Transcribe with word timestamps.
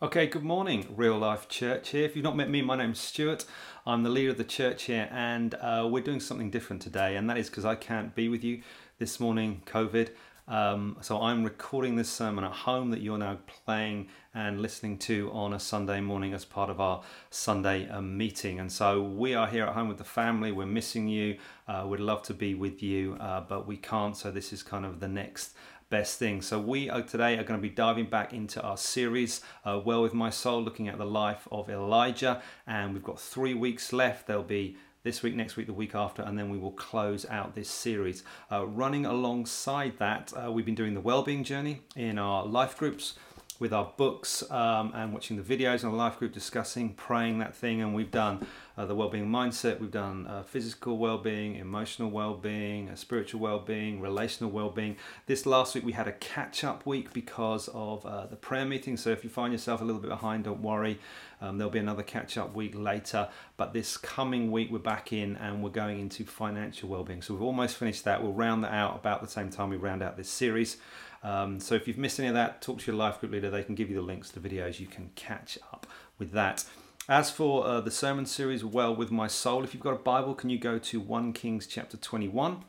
Okay, 0.00 0.28
good 0.28 0.44
morning, 0.44 0.86
Real 0.94 1.18
Life 1.18 1.48
Church 1.48 1.88
here. 1.88 2.04
If 2.04 2.14
you've 2.14 2.22
not 2.22 2.36
met 2.36 2.48
me, 2.48 2.62
my 2.62 2.76
name's 2.76 3.00
Stuart. 3.00 3.44
I'm 3.84 4.04
the 4.04 4.08
leader 4.08 4.30
of 4.30 4.38
the 4.38 4.44
church 4.44 4.84
here, 4.84 5.08
and 5.10 5.56
uh, 5.56 5.88
we're 5.90 6.04
doing 6.04 6.20
something 6.20 6.50
different 6.50 6.82
today, 6.82 7.16
and 7.16 7.28
that 7.28 7.36
is 7.36 7.50
because 7.50 7.64
I 7.64 7.74
can't 7.74 8.14
be 8.14 8.28
with 8.28 8.44
you 8.44 8.62
this 9.00 9.18
morning, 9.18 9.60
COVID. 9.66 10.10
Um, 10.46 10.98
so 11.00 11.20
I'm 11.20 11.42
recording 11.42 11.96
this 11.96 12.08
sermon 12.08 12.44
at 12.44 12.52
home 12.52 12.90
that 12.90 13.00
you're 13.00 13.18
now 13.18 13.38
playing 13.64 14.06
and 14.32 14.62
listening 14.62 14.98
to 14.98 15.32
on 15.32 15.52
a 15.52 15.58
Sunday 15.58 16.00
morning 16.00 16.32
as 16.32 16.44
part 16.44 16.70
of 16.70 16.80
our 16.80 17.02
Sunday 17.30 17.88
uh, 17.88 18.00
meeting. 18.00 18.60
And 18.60 18.70
so 18.70 19.02
we 19.02 19.34
are 19.34 19.48
here 19.48 19.64
at 19.64 19.74
home 19.74 19.88
with 19.88 19.98
the 19.98 20.04
family. 20.04 20.52
We're 20.52 20.64
missing 20.66 21.08
you. 21.08 21.38
Uh, 21.66 21.86
we'd 21.88 21.98
love 21.98 22.22
to 22.22 22.34
be 22.34 22.54
with 22.54 22.84
you, 22.84 23.16
uh, 23.20 23.40
but 23.40 23.66
we 23.66 23.76
can't. 23.76 24.16
So 24.16 24.30
this 24.30 24.52
is 24.52 24.62
kind 24.62 24.86
of 24.86 25.00
the 25.00 25.08
next 25.08 25.56
best 25.90 26.18
thing. 26.18 26.42
So 26.42 26.58
we 26.58 26.90
are 26.90 27.02
today 27.02 27.38
are 27.38 27.44
going 27.44 27.58
to 27.58 27.62
be 27.62 27.74
diving 27.74 28.06
back 28.06 28.34
into 28.34 28.60
our 28.60 28.76
series, 28.76 29.40
uh, 29.64 29.80
Well 29.84 30.02
with 30.02 30.12
My 30.12 30.30
Soul, 30.30 30.62
looking 30.62 30.88
at 30.88 30.98
the 30.98 31.06
life 31.06 31.48
of 31.50 31.70
Elijah, 31.70 32.42
and 32.66 32.92
we've 32.92 33.02
got 33.02 33.18
three 33.18 33.54
weeks 33.54 33.92
left. 33.92 34.26
There'll 34.26 34.42
be 34.42 34.76
this 35.02 35.22
week, 35.22 35.34
next 35.34 35.56
week, 35.56 35.66
the 35.66 35.72
week 35.72 35.94
after, 35.94 36.22
and 36.22 36.38
then 36.38 36.50
we 36.50 36.58
will 36.58 36.72
close 36.72 37.24
out 37.30 37.54
this 37.54 37.70
series. 37.70 38.22
Uh, 38.52 38.66
running 38.66 39.06
alongside 39.06 39.96
that, 39.98 40.32
uh, 40.36 40.52
we've 40.52 40.66
been 40.66 40.74
doing 40.74 40.92
the 40.92 41.00
well-being 41.00 41.44
journey 41.44 41.80
in 41.96 42.18
our 42.18 42.44
life 42.44 42.76
groups 42.76 43.14
with 43.58 43.72
our 43.72 43.92
books 43.96 44.48
um, 44.50 44.92
and 44.94 45.12
watching 45.12 45.36
the 45.36 45.42
videos 45.42 45.82
in 45.82 45.90
the 45.90 45.96
life 45.96 46.18
group, 46.18 46.32
discussing, 46.32 46.92
praying 46.94 47.38
that 47.38 47.54
thing, 47.54 47.80
and 47.80 47.94
we've 47.94 48.10
done 48.10 48.46
uh, 48.78 48.86
the 48.86 48.94
well-being 48.94 49.26
mindset. 49.26 49.80
We've 49.80 49.90
done 49.90 50.26
uh, 50.28 50.44
physical 50.44 50.98
well-being, 50.98 51.56
emotional 51.56 52.10
well-being, 52.10 52.88
uh, 52.88 52.94
spiritual 52.94 53.40
well-being, 53.40 54.00
relational 54.00 54.52
well-being. 54.52 54.96
This 55.26 55.46
last 55.46 55.74
week 55.74 55.84
we 55.84 55.92
had 55.92 56.06
a 56.06 56.12
catch-up 56.12 56.86
week 56.86 57.12
because 57.12 57.68
of 57.74 58.06
uh, 58.06 58.26
the 58.26 58.36
prayer 58.36 58.64
meeting. 58.64 58.96
So 58.96 59.10
if 59.10 59.24
you 59.24 59.30
find 59.30 59.52
yourself 59.52 59.80
a 59.80 59.84
little 59.84 60.00
bit 60.00 60.10
behind, 60.10 60.44
don't 60.44 60.62
worry. 60.62 61.00
Um, 61.40 61.58
there'll 61.58 61.72
be 61.72 61.80
another 61.80 62.04
catch-up 62.04 62.54
week 62.54 62.72
later. 62.76 63.28
But 63.56 63.72
this 63.72 63.96
coming 63.96 64.52
week 64.52 64.70
we're 64.70 64.78
back 64.78 65.12
in 65.12 65.36
and 65.38 65.60
we're 65.60 65.70
going 65.70 65.98
into 65.98 66.24
financial 66.24 66.88
well-being. 66.88 67.20
So 67.20 67.34
we've 67.34 67.42
almost 67.42 67.76
finished 67.76 68.04
that. 68.04 68.22
We'll 68.22 68.32
round 68.32 68.62
that 68.62 68.72
out 68.72 68.94
about 68.94 69.22
the 69.22 69.28
same 69.28 69.50
time 69.50 69.70
we 69.70 69.76
round 69.76 70.04
out 70.04 70.16
this 70.16 70.30
series. 70.30 70.76
Um, 71.24 71.58
so 71.58 71.74
if 71.74 71.88
you've 71.88 71.98
missed 71.98 72.20
any 72.20 72.28
of 72.28 72.34
that, 72.34 72.62
talk 72.62 72.78
to 72.78 72.86
your 72.86 72.96
life 72.96 73.18
group 73.18 73.32
leader. 73.32 73.50
They 73.50 73.64
can 73.64 73.74
give 73.74 73.90
you 73.90 73.96
the 73.96 74.02
links 74.02 74.30
to 74.30 74.38
the 74.38 74.48
videos. 74.48 74.78
You 74.78 74.86
can 74.86 75.10
catch 75.16 75.58
up 75.72 75.84
with 76.16 76.30
that. 76.30 76.64
As 77.10 77.30
for 77.30 77.66
uh, 77.66 77.80
the 77.80 77.90
sermon 77.90 78.26
series, 78.26 78.62
Well 78.62 78.94
with 78.94 79.10
My 79.10 79.28
Soul, 79.28 79.64
if 79.64 79.72
you've 79.72 79.82
got 79.82 79.94
a 79.94 79.96
Bible, 79.96 80.34
can 80.34 80.50
you 80.50 80.58
go 80.58 80.78
to 80.78 81.00
1 81.00 81.32
Kings 81.32 81.66
chapter 81.66 81.96
21? 81.96 82.64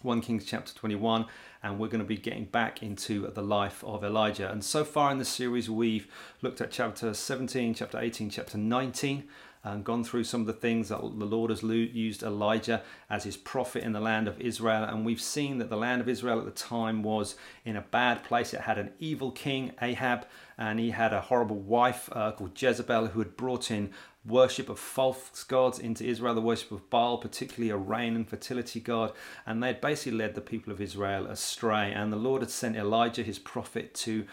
1 0.00 0.20
Kings 0.22 0.46
chapter 0.46 0.72
21, 0.72 1.26
and 1.62 1.78
we're 1.78 1.88
going 1.88 2.00
to 2.00 2.06
be 2.06 2.16
getting 2.16 2.46
back 2.46 2.82
into 2.82 3.30
the 3.30 3.42
life 3.42 3.84
of 3.84 4.02
Elijah. 4.02 4.50
And 4.50 4.64
so 4.64 4.84
far 4.84 5.12
in 5.12 5.18
the 5.18 5.24
series, 5.26 5.68
we've 5.68 6.08
looked 6.40 6.62
at 6.62 6.70
chapter 6.70 7.12
17, 7.12 7.74
chapter 7.74 7.98
18, 7.98 8.30
chapter 8.30 8.56
19 8.56 9.24
and 9.64 9.82
gone 9.82 10.04
through 10.04 10.24
some 10.24 10.42
of 10.42 10.46
the 10.46 10.52
things 10.52 10.90
that 10.90 11.00
the 11.00 11.24
Lord 11.24 11.50
has 11.50 11.62
used 11.62 12.22
Elijah 12.22 12.82
as 13.08 13.24
his 13.24 13.36
prophet 13.36 13.82
in 13.82 13.92
the 13.92 14.00
land 14.00 14.28
of 14.28 14.40
Israel. 14.40 14.84
And 14.84 15.04
we've 15.04 15.20
seen 15.20 15.58
that 15.58 15.70
the 15.70 15.76
land 15.76 16.02
of 16.02 16.08
Israel 16.08 16.38
at 16.38 16.44
the 16.44 16.50
time 16.50 17.02
was 17.02 17.34
in 17.64 17.74
a 17.74 17.80
bad 17.80 18.22
place. 18.22 18.52
It 18.52 18.60
had 18.60 18.78
an 18.78 18.92
evil 18.98 19.30
king, 19.30 19.72
Ahab, 19.80 20.26
and 20.58 20.78
he 20.78 20.90
had 20.90 21.14
a 21.14 21.22
horrible 21.22 21.58
wife 21.58 22.10
uh, 22.12 22.32
called 22.32 22.60
Jezebel 22.60 23.08
who 23.08 23.20
had 23.20 23.36
brought 23.36 23.70
in 23.70 23.90
worship 24.26 24.68
of 24.68 24.78
false 24.78 25.44
gods 25.44 25.78
into 25.78 26.04
Israel, 26.04 26.34
the 26.34 26.40
worship 26.40 26.72
of 26.72 26.88
Baal, 26.90 27.18
particularly 27.18 27.70
a 27.70 27.76
rain 27.76 28.16
and 28.16 28.28
fertility 28.28 28.80
god, 28.80 29.12
and 29.46 29.62
they 29.62 29.68
had 29.68 29.80
basically 29.80 30.18
led 30.18 30.34
the 30.34 30.40
people 30.40 30.72
of 30.72 30.80
Israel 30.80 31.26
astray. 31.26 31.92
And 31.92 32.12
the 32.12 32.16
Lord 32.16 32.42
had 32.42 32.50
sent 32.50 32.76
Elijah, 32.76 33.22
his 33.22 33.38
prophet, 33.38 33.94
to 33.96 34.26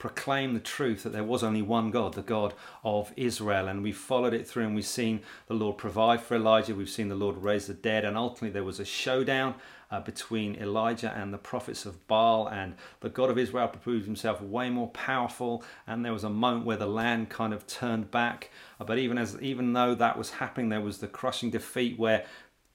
proclaim 0.00 0.54
the 0.54 0.60
truth 0.60 1.04
that 1.04 1.12
there 1.12 1.22
was 1.22 1.44
only 1.44 1.62
one 1.62 1.92
God, 1.92 2.14
the 2.14 2.22
God 2.22 2.54
of 2.82 3.12
Israel. 3.16 3.68
And 3.68 3.82
we 3.84 3.92
followed 3.92 4.34
it 4.34 4.48
through 4.48 4.64
and 4.64 4.74
we've 4.74 4.84
seen 4.84 5.20
the 5.46 5.54
Lord 5.54 5.78
provide 5.78 6.22
for 6.22 6.34
Elijah, 6.34 6.74
we've 6.74 6.88
seen 6.88 7.08
the 7.08 7.14
Lord 7.14 7.36
raise 7.36 7.66
the 7.66 7.74
dead, 7.74 8.04
and 8.04 8.16
ultimately 8.16 8.50
there 8.50 8.64
was 8.64 8.80
a 8.80 8.84
showdown. 8.84 9.54
Uh, 9.92 9.98
between 9.98 10.54
Elijah 10.54 11.12
and 11.16 11.34
the 11.34 11.38
prophets 11.38 11.84
of 11.84 12.06
Baal, 12.06 12.46
and 12.46 12.76
the 13.00 13.08
God 13.08 13.28
of 13.28 13.36
Israel 13.36 13.66
proved 13.66 14.06
himself 14.06 14.40
way 14.40 14.70
more 14.70 14.86
powerful. 14.90 15.64
And 15.84 16.04
there 16.04 16.12
was 16.12 16.22
a 16.22 16.30
moment 16.30 16.64
where 16.64 16.76
the 16.76 16.86
land 16.86 17.28
kind 17.28 17.52
of 17.52 17.66
turned 17.66 18.08
back. 18.08 18.50
Uh, 18.78 18.84
but 18.84 18.98
even 18.98 19.18
as 19.18 19.36
even 19.40 19.72
though 19.72 19.96
that 19.96 20.16
was 20.16 20.30
happening, 20.30 20.68
there 20.68 20.80
was 20.80 20.98
the 20.98 21.08
crushing 21.08 21.50
defeat 21.50 21.98
where 21.98 22.24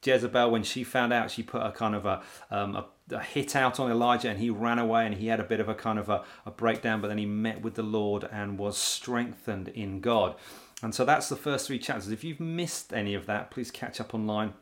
Jezebel, 0.06 0.52
when 0.52 0.64
she 0.64 0.84
found 0.84 1.12
out, 1.12 1.32
she 1.32 1.44
put 1.44 1.62
a 1.62 1.72
kind 1.72 1.96
of 1.96 2.06
a, 2.06 2.22
um, 2.52 2.76
a, 2.76 2.86
a, 3.12 3.22
hit 3.22 3.56
out 3.56 3.80
on 3.80 3.90
Elijah 3.92 4.30
and 4.30 4.40
he 4.40 4.50
ran 4.50 4.80
away 4.80 5.06
and 5.06 5.16
he 5.16 5.28
had 5.28 5.40
a 5.40 5.44
bit 5.44 5.60
of 5.60 5.70
a 5.70 5.76
kind 5.76 6.00
of 6.00 6.10
a, 6.10 6.24
a 6.46 6.52
breakdown, 6.52 7.02
but 7.02 7.08
then 7.08 7.18
he 7.18 7.26
met 7.26 7.62
with 7.62 7.76
the 7.76 7.84
Lord 7.84 8.28
and 8.32 8.58
was 8.58 8.78
strengthened 8.78 9.70
in 9.70 10.00
God. 10.02 10.36
And 10.82 10.94
so 10.94 11.06
that's 11.06 11.30
the 11.30 11.36
first 11.36 11.68
three 11.68 11.80
chapters. 11.80 12.12
If 12.12 12.24
you've 12.24 12.40
missed 12.40 12.94
any 12.94 13.14
of 13.14 13.26
that, 13.26 13.50
please 13.50 13.72
catch 13.72 14.00
up 14.00 14.14
online 14.14 14.54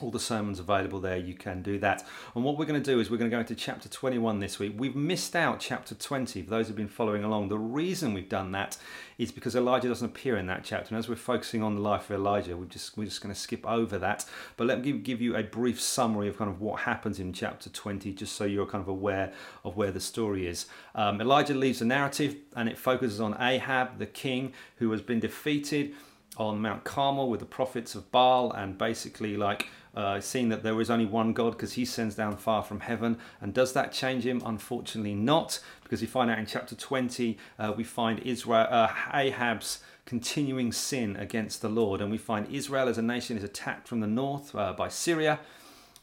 all 0.00 0.10
the 0.10 0.20
sermons 0.20 0.58
available 0.58 1.00
there 1.00 1.16
you 1.16 1.34
can 1.34 1.62
do 1.62 1.78
that. 1.78 2.04
And 2.34 2.44
what 2.44 2.56
we're 2.56 2.66
going 2.66 2.82
to 2.82 2.90
do 2.92 3.00
is 3.00 3.10
we're 3.10 3.16
going 3.16 3.30
to 3.30 3.34
go 3.34 3.40
into 3.40 3.54
chapter 3.54 3.88
21 3.88 4.38
this 4.38 4.58
week. 4.58 4.74
We've 4.76 4.94
missed 4.94 5.34
out 5.34 5.60
chapter 5.60 5.94
20 5.94 6.42
for 6.42 6.50
those 6.50 6.68
who've 6.68 6.76
been 6.76 6.88
following 6.88 7.24
along. 7.24 7.48
The 7.48 7.58
reason 7.58 8.14
we've 8.14 8.28
done 8.28 8.52
that 8.52 8.76
is 9.16 9.32
because 9.32 9.56
elijah 9.56 9.88
doesn't 9.88 10.06
appear 10.06 10.36
in 10.36 10.46
that 10.46 10.64
chapter. 10.64 10.94
And 10.94 10.98
as 10.98 11.08
we're 11.08 11.16
focusing 11.16 11.62
on 11.62 11.74
the 11.74 11.80
life 11.80 12.10
of 12.10 12.16
elijah 12.16 12.56
we're 12.56 12.66
just 12.66 12.96
we're 12.96 13.04
just 13.04 13.20
going 13.20 13.34
to 13.34 13.40
skip 13.40 13.66
over 13.66 13.98
that. 13.98 14.24
But 14.56 14.66
let 14.66 14.78
me 14.78 14.92
give, 14.92 15.02
give 15.02 15.20
you 15.20 15.36
a 15.36 15.42
brief 15.42 15.80
summary 15.80 16.28
of 16.28 16.38
kind 16.38 16.50
of 16.50 16.60
what 16.60 16.80
happens 16.80 17.18
in 17.18 17.32
chapter 17.32 17.70
20 17.70 18.12
just 18.12 18.36
so 18.36 18.44
you're 18.44 18.66
kind 18.66 18.82
of 18.82 18.88
aware 18.88 19.32
of 19.64 19.76
where 19.76 19.90
the 19.90 20.00
story 20.00 20.46
is. 20.46 20.66
Um, 20.94 21.20
elijah 21.20 21.54
leaves 21.54 21.80
the 21.80 21.84
narrative 21.84 22.36
and 22.54 22.68
it 22.68 22.78
focuses 22.78 23.20
on 23.20 23.34
ahab 23.40 23.98
the 23.98 24.06
king 24.06 24.52
who 24.76 24.90
has 24.92 25.02
been 25.02 25.20
defeated 25.20 25.94
on 26.38 26.60
Mount 26.60 26.84
Carmel 26.84 27.28
with 27.28 27.40
the 27.40 27.46
prophets 27.46 27.94
of 27.94 28.10
Baal 28.12 28.52
and 28.52 28.78
basically 28.78 29.36
like 29.36 29.68
uh, 29.94 30.20
seeing 30.20 30.48
that 30.48 30.62
there 30.62 30.80
is 30.80 30.90
only 30.90 31.06
one 31.06 31.32
God 31.32 31.52
because 31.52 31.74
he 31.74 31.84
sends 31.84 32.14
down 32.14 32.36
fire 32.36 32.62
from 32.62 32.80
heaven. 32.80 33.18
And 33.40 33.52
does 33.52 33.72
that 33.72 33.92
change 33.92 34.24
him? 34.24 34.42
Unfortunately, 34.44 35.14
not, 35.14 35.60
because 35.82 36.00
we 36.00 36.06
find 36.06 36.30
out 36.30 36.38
in 36.38 36.46
chapter 36.46 36.74
20, 36.74 37.36
uh, 37.58 37.72
we 37.76 37.84
find 37.84 38.20
Israel, 38.20 38.66
uh, 38.70 38.88
Ahab's 39.12 39.80
continuing 40.06 40.72
sin 40.72 41.16
against 41.16 41.60
the 41.60 41.68
Lord, 41.68 42.00
and 42.00 42.10
we 42.10 42.16
find 42.16 42.46
Israel 42.50 42.88
as 42.88 42.96
a 42.96 43.02
nation 43.02 43.36
is 43.36 43.44
attacked 43.44 43.86
from 43.86 44.00
the 44.00 44.06
north 44.06 44.54
uh, 44.54 44.72
by 44.72 44.88
Syria 44.88 45.38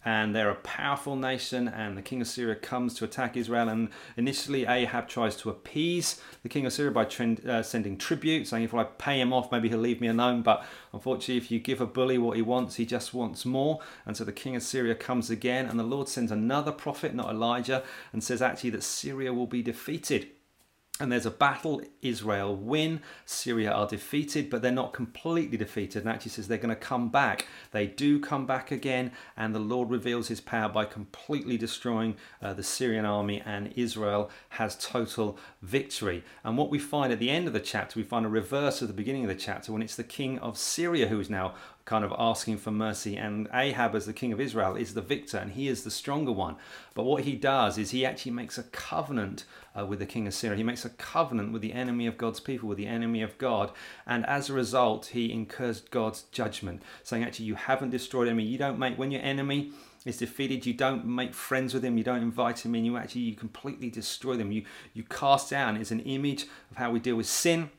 and 0.05 0.35
they're 0.35 0.51
a 0.51 0.55
powerful 0.55 1.15
nation 1.15 1.67
and 1.67 1.97
the 1.97 2.01
king 2.01 2.21
of 2.21 2.27
syria 2.27 2.55
comes 2.55 2.93
to 2.93 3.03
attack 3.03 3.35
israel. 3.35 3.67
And 3.67 3.89
initially 4.15 4.65
ahab 4.65 5.09
tries 5.09 5.35
to 5.37 5.49
appease 5.49 6.21
the 6.43 6.49
king 6.49 6.65
of 6.65 6.73
syria 6.73 6.91
by 6.91 7.05
trend, 7.05 7.45
uh, 7.47 7.63
sending 7.63 7.97
tribute 7.97 8.47
saying 8.47 8.63
if 8.63 8.73
i 8.73 8.83
pay 8.83 9.19
him 9.19 9.33
off 9.33 9.51
maybe 9.51 9.67
he'll 9.67 9.79
leave 9.79 9.99
me 9.99 10.07
alone. 10.07 10.43
But 10.43 10.63
unfortunately 10.93 11.37
if 11.37 11.49
you 11.49 11.59
give 11.59 11.81
a 11.81 11.87
bully 11.87 12.17
what 12.17 12.37
he 12.37 12.43
wants 12.43 12.75
he 12.75 12.85
just 12.85 13.13
wants 13.13 13.45
more. 13.45 13.81
And 14.05 14.15
so 14.15 14.23
the 14.23 14.31
king 14.31 14.55
of 14.55 14.63
syria 14.63 14.95
comes 14.95 15.29
again 15.29 15.65
and 15.65 15.79
the 15.79 15.83
lord 15.83 16.07
sends 16.07 16.31
another 16.31 16.71
prophet 16.71 17.15
not 17.15 17.31
elijah 17.31 17.83
and 18.13 18.23
says 18.23 18.41
actually 18.41 18.69
that 18.71 18.83
syria 18.83 19.33
will 19.33 19.47
be 19.47 19.63
defeated 19.63 20.27
and 20.99 21.11
there's 21.11 21.25
a 21.25 21.31
battle. 21.31 21.81
Israel 22.01 22.55
win. 22.55 23.01
Syria 23.25 23.71
are 23.71 23.87
defeated, 23.87 24.49
but 24.49 24.61
they're 24.61 24.71
not 24.71 24.93
completely 24.93 25.57
defeated. 25.57 26.03
And 26.03 26.09
actually 26.09 26.31
says 26.31 26.47
they're 26.47 26.57
going 26.57 26.69
to 26.69 26.75
come 26.75 27.09
back. 27.09 27.47
They 27.71 27.87
do 27.87 28.19
come 28.19 28.45
back 28.45 28.71
again, 28.71 29.11
and 29.35 29.53
the 29.53 29.59
Lord 29.59 29.89
reveals 29.89 30.29
his 30.29 30.39
power 30.39 30.69
by 30.69 30.85
completely 30.85 31.57
destroying 31.57 32.15
uh, 32.41 32.53
the 32.53 32.63
Syrian 32.63 33.05
army, 33.05 33.41
and 33.45 33.73
Israel 33.75 34.29
has 34.49 34.77
total 34.77 35.37
victory. 35.61 36.23
And 36.43 36.57
what 36.57 36.69
we 36.69 36.79
find 36.79 37.11
at 37.11 37.19
the 37.19 37.29
end 37.29 37.47
of 37.47 37.53
the 37.53 37.59
chapter, 37.59 37.99
we 37.99 38.03
find 38.03 38.25
a 38.25 38.29
reverse 38.29 38.81
of 38.81 38.87
the 38.87 38.93
beginning 38.93 39.23
of 39.23 39.29
the 39.29 39.35
chapter 39.35 39.73
when 39.73 39.81
it's 39.81 39.95
the 39.95 40.03
king 40.03 40.39
of 40.39 40.57
Syria 40.57 41.07
who 41.07 41.19
is 41.19 41.29
now 41.29 41.55
kind 41.85 42.03
of 42.03 42.13
asking 42.17 42.57
for 42.57 42.71
mercy. 42.71 43.15
And 43.15 43.47
Ahab, 43.53 43.95
as 43.95 44.07
the 44.07 44.13
king 44.13 44.33
of 44.33 44.41
Israel, 44.41 44.75
is 44.75 44.95
the 44.95 45.01
victor 45.01 45.37
and 45.37 45.51
he 45.51 45.67
is 45.67 45.83
the 45.83 45.91
stronger 45.91 46.31
one. 46.31 46.55
But 46.95 47.03
what 47.03 47.23
he 47.23 47.35
does 47.35 47.77
is 47.77 47.91
he 47.91 48.05
actually 48.05 48.31
makes 48.31 48.57
a 48.57 48.63
covenant 48.63 49.45
uh, 49.79 49.85
with 49.85 49.99
the 49.99 50.05
king 50.05 50.25
of 50.25 50.33
Syria. 50.33 50.57
He 50.57 50.63
makes 50.63 50.83
a 50.83 50.89
covenant 50.89 51.53
with 51.53 51.61
the 51.61 51.73
enemy 51.73 52.07
of 52.07 52.17
God's 52.17 52.39
people, 52.39 52.67
with 52.67 52.79
the 52.79 52.87
enemy 52.87 53.21
of 53.21 53.37
God. 53.37 53.71
And 54.07 54.25
as 54.25 54.49
a 54.49 54.53
result, 54.53 55.07
he 55.07 55.31
incurs 55.31 55.81
God's 55.81 56.23
judgment, 56.31 56.81
saying, 57.03 57.23
actually, 57.23 57.45
you 57.45 57.55
haven't 57.55 57.91
destroyed 57.91 58.27
enemy. 58.27 58.43
You 58.43 58.57
don't 58.57 58.79
make, 58.79 58.97
when 58.97 59.11
your 59.11 59.21
enemy 59.21 59.71
is 60.05 60.17
defeated, 60.17 60.65
you 60.65 60.73
don't 60.73 61.05
make 61.05 61.33
friends 61.33 61.73
with 61.73 61.83
him, 61.83 61.97
you 61.97 62.03
don't 62.03 62.21
invite 62.21 62.65
him 62.65 62.75
in, 62.75 62.85
you 62.85 62.95
actually 62.95 63.21
you 63.21 63.35
completely 63.35 63.89
destroy 63.89 64.37
them. 64.37 64.51
You 64.51 64.63
you 64.93 65.03
cast 65.03 65.49
down. 65.49 65.77
It's 65.77 65.91
an 65.91 66.01
image 66.01 66.43
of 66.71 66.77
how 66.77 66.91
we 66.91 66.99
deal 66.99 67.15
with 67.15 67.25
sin. 67.25 67.71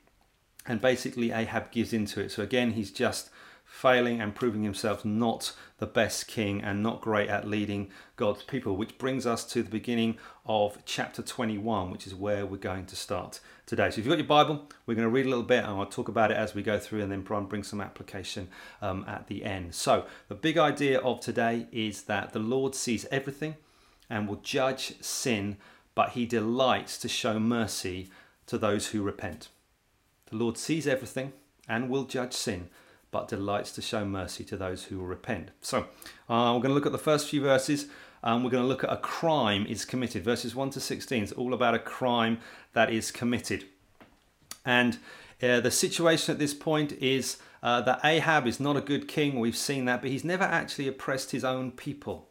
And 0.68 0.80
basically 0.80 1.30
Ahab 1.30 1.70
gives 1.70 1.92
into 1.92 2.20
it. 2.20 2.32
So 2.32 2.42
again, 2.42 2.72
he's 2.72 2.90
just 2.90 3.30
failing 3.76 4.22
and 4.22 4.34
proving 4.34 4.62
himself 4.62 5.04
not 5.04 5.52
the 5.78 5.86
best 5.86 6.26
king 6.26 6.62
and 6.62 6.82
not 6.82 7.02
great 7.02 7.28
at 7.28 7.46
leading 7.46 7.90
God's 8.16 8.42
people, 8.42 8.74
which 8.74 8.96
brings 8.96 9.26
us 9.26 9.44
to 9.52 9.62
the 9.62 9.68
beginning 9.68 10.16
of 10.46 10.78
chapter 10.86 11.20
21, 11.20 11.90
which 11.90 12.06
is 12.06 12.14
where 12.14 12.46
we're 12.46 12.56
going 12.56 12.86
to 12.86 12.96
start 12.96 13.38
today. 13.66 13.90
So 13.90 13.98
if 13.98 14.06
you've 14.06 14.08
got 14.08 14.18
your 14.18 14.26
Bible, 14.26 14.66
we're 14.86 14.94
going 14.94 15.06
to 15.06 15.10
read 15.10 15.26
a 15.26 15.28
little 15.28 15.44
bit 15.44 15.58
and 15.58 15.78
I'll 15.78 15.84
talk 15.84 16.08
about 16.08 16.30
it 16.30 16.38
as 16.38 16.54
we 16.54 16.62
go 16.62 16.78
through 16.78 17.02
and 17.02 17.12
then 17.12 17.20
bring 17.20 17.62
some 17.62 17.82
application 17.82 18.48
um, 18.80 19.04
at 19.06 19.26
the 19.26 19.44
end. 19.44 19.74
So 19.74 20.06
the 20.28 20.34
big 20.34 20.56
idea 20.56 20.98
of 21.00 21.20
today 21.20 21.66
is 21.70 22.04
that 22.04 22.32
the 22.32 22.38
Lord 22.38 22.74
sees 22.74 23.04
everything 23.10 23.56
and 24.08 24.26
will 24.26 24.36
judge 24.36 24.94
sin, 25.02 25.58
but 25.94 26.10
he 26.10 26.24
delights 26.24 26.96
to 26.98 27.08
show 27.08 27.38
mercy 27.38 28.08
to 28.46 28.56
those 28.56 28.88
who 28.88 29.02
repent. 29.02 29.48
The 30.30 30.36
Lord 30.36 30.56
sees 30.56 30.86
everything 30.86 31.34
and 31.68 31.90
will 31.90 32.04
judge 32.04 32.32
sin, 32.32 32.70
but 33.10 33.28
delights 33.28 33.72
to 33.72 33.82
show 33.82 34.04
mercy 34.04 34.44
to 34.44 34.56
those 34.56 34.84
who 34.84 34.98
will 34.98 35.06
repent. 35.06 35.50
So, 35.60 35.86
uh, 36.28 36.52
we're 36.54 36.62
going 36.62 36.68
to 36.68 36.74
look 36.74 36.86
at 36.86 36.92
the 36.92 36.98
first 36.98 37.28
few 37.28 37.40
verses. 37.40 37.86
Um, 38.22 38.42
we're 38.42 38.50
going 38.50 38.62
to 38.62 38.68
look 38.68 38.84
at 38.84 38.92
a 38.92 38.96
crime 38.96 39.66
is 39.66 39.84
committed. 39.84 40.24
Verses 40.24 40.54
1 40.54 40.70
to 40.70 40.80
16 40.80 41.22
is 41.22 41.32
all 41.32 41.54
about 41.54 41.74
a 41.74 41.78
crime 41.78 42.38
that 42.72 42.90
is 42.90 43.10
committed. 43.10 43.64
And 44.64 44.98
uh, 45.42 45.60
the 45.60 45.70
situation 45.70 46.32
at 46.32 46.38
this 46.38 46.54
point 46.54 46.92
is 46.92 47.38
uh, 47.62 47.80
that 47.82 48.00
Ahab 48.04 48.46
is 48.46 48.58
not 48.58 48.76
a 48.76 48.80
good 48.80 49.06
king. 49.06 49.38
We've 49.38 49.56
seen 49.56 49.84
that, 49.84 50.00
but 50.00 50.10
he's 50.10 50.24
never 50.24 50.44
actually 50.44 50.88
oppressed 50.88 51.30
his 51.30 51.44
own 51.44 51.70
people. 51.70 52.28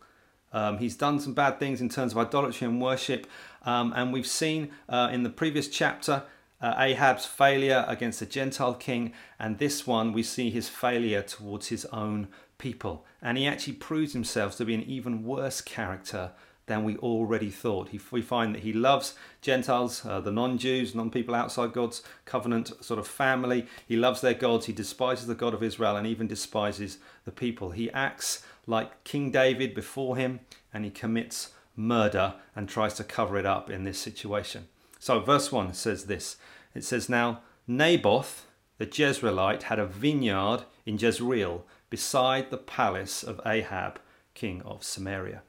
Um, 0.51 0.77
he's 0.77 0.95
done 0.95 1.19
some 1.19 1.33
bad 1.33 1.59
things 1.59 1.81
in 1.81 1.89
terms 1.89 2.13
of 2.13 2.17
idolatry 2.17 2.67
and 2.67 2.81
worship. 2.81 3.27
Um, 3.63 3.93
and 3.95 4.13
we've 4.13 4.27
seen 4.27 4.71
uh, 4.87 5.09
in 5.11 5.23
the 5.23 5.29
previous 5.29 5.67
chapter 5.67 6.23
uh, 6.61 6.73
Ahab's 6.77 7.25
failure 7.25 7.85
against 7.87 8.19
the 8.19 8.25
Gentile 8.25 8.73
king, 8.73 9.13
and 9.39 9.57
this 9.57 9.85
one 9.85 10.13
we 10.13 10.23
see 10.23 10.49
his 10.49 10.69
failure 10.69 11.21
towards 11.21 11.67
his 11.67 11.85
own 11.85 12.27
people. 12.57 13.05
And 13.21 13.37
he 13.37 13.47
actually 13.47 13.73
proves 13.73 14.13
himself 14.13 14.55
to 14.57 14.65
be 14.65 14.73
an 14.73 14.83
even 14.83 15.23
worse 15.23 15.61
character 15.61 16.31
than 16.67 16.83
we 16.83 16.97
already 16.97 17.49
thought. 17.49 17.89
He, 17.89 17.99
we 18.11 18.21
find 18.21 18.55
that 18.55 18.63
he 18.63 18.73
loves 18.73 19.13
Gentiles, 19.41 20.05
uh, 20.05 20.19
the 20.19 20.31
non 20.31 20.57
Jews, 20.57 20.95
non 20.95 21.11
people 21.11 21.35
outside 21.35 21.73
God's 21.73 22.01
covenant 22.25 22.71
sort 22.83 22.99
of 22.99 23.07
family. 23.07 23.67
He 23.87 23.95
loves 23.95 24.21
their 24.21 24.33
gods. 24.33 24.65
He 24.65 24.73
despises 24.73 25.27
the 25.27 25.35
God 25.35 25.53
of 25.53 25.63
Israel 25.63 25.95
and 25.95 26.07
even 26.07 26.27
despises 26.27 26.97
the 27.23 27.31
people. 27.31 27.71
He 27.71 27.91
acts 27.91 28.43
like 28.65 29.03
King 29.03 29.31
David 29.31 29.75
before 29.75 30.17
him 30.17 30.39
and 30.73 30.85
he 30.85 30.91
commits 30.91 31.51
murder 31.75 32.35
and 32.55 32.67
tries 32.67 32.95
to 32.95 33.03
cover 33.03 33.37
it 33.37 33.45
up 33.45 33.69
in 33.69 33.83
this 33.83 33.99
situation. 33.99 34.67
So, 35.05 35.19
verse 35.19 35.51
1 35.51 35.75
says 35.75 36.05
this 36.05 36.37
it 36.73 36.83
says, 36.83 37.07
Now 37.07 37.41
Naboth 37.67 38.47
the 38.79 38.87
Jezreelite 38.87 39.61
had 39.61 39.77
a 39.77 39.85
vineyard 39.85 40.63
in 40.83 40.97
Jezreel 40.97 41.63
beside 41.91 42.49
the 42.49 42.57
palace 42.57 43.21
of 43.21 43.39
Ahab, 43.45 43.99
king 44.33 44.63
of 44.63 44.83
Samaria. 44.83 45.43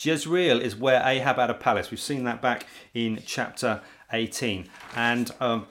Jezreel 0.00 0.58
is 0.58 0.74
where 0.74 1.02
Ahab 1.04 1.36
had 1.36 1.50
a 1.50 1.54
palace. 1.54 1.90
We've 1.90 2.00
seen 2.00 2.24
that 2.24 2.40
back 2.40 2.66
in 2.94 3.22
chapter 3.26 3.82
18. 4.10 4.70
And 4.94 5.32
um, 5.38 5.66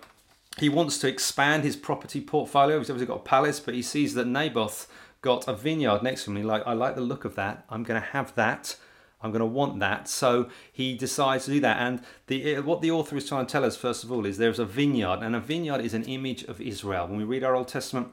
he 0.59 0.69
wants 0.69 0.99
to 0.99 1.07
expand 1.07 1.63
his 1.63 1.75
property 1.75 2.21
portfolio. 2.21 2.77
He's 2.77 2.91
obviously 2.91 3.07
got 3.07 3.21
a 3.21 3.27
palace, 3.27 3.59
but 3.59 3.73
he 3.73 3.81
sees 3.81 4.13
that 4.13 4.27
Naboth 4.27 4.87
got 5.21 5.47
a 5.47 5.55
vineyard 5.55 6.03
next 6.03 6.25
to 6.25 6.29
him. 6.29 6.37
He's 6.37 6.45
like, 6.45 6.61
I 6.67 6.73
like 6.73 6.93
the 6.93 7.01
look 7.01 7.25
of 7.25 7.33
that. 7.33 7.65
I'm 7.67 7.81
going 7.81 7.99
to 7.99 8.07
have 8.09 8.35
that. 8.35 8.75
I'm 9.21 9.31
going 9.31 9.39
to 9.39 9.45
want 9.45 9.79
that. 9.79 10.07
So 10.07 10.49
he 10.71 10.95
decides 10.95 11.45
to 11.45 11.51
do 11.51 11.59
that. 11.61 11.77
And 11.77 12.01
the, 12.27 12.55
eh, 12.55 12.59
what 12.59 12.81
the 12.81 12.91
author 12.91 13.17
is 13.17 13.27
trying 13.27 13.45
to 13.45 13.51
tell 13.51 13.65
us, 13.65 13.75
first 13.75 14.03
of 14.03 14.11
all, 14.11 14.25
is 14.25 14.37
there's 14.37 14.59
a 14.59 14.65
vineyard, 14.65 15.19
and 15.21 15.35
a 15.35 15.39
vineyard 15.39 15.81
is 15.81 15.93
an 15.93 16.03
image 16.03 16.43
of 16.43 16.61
Israel. 16.61 17.07
When 17.07 17.17
we 17.17 17.23
read 17.23 17.43
our 17.43 17.55
Old 17.55 17.67
Testament, 17.67 18.09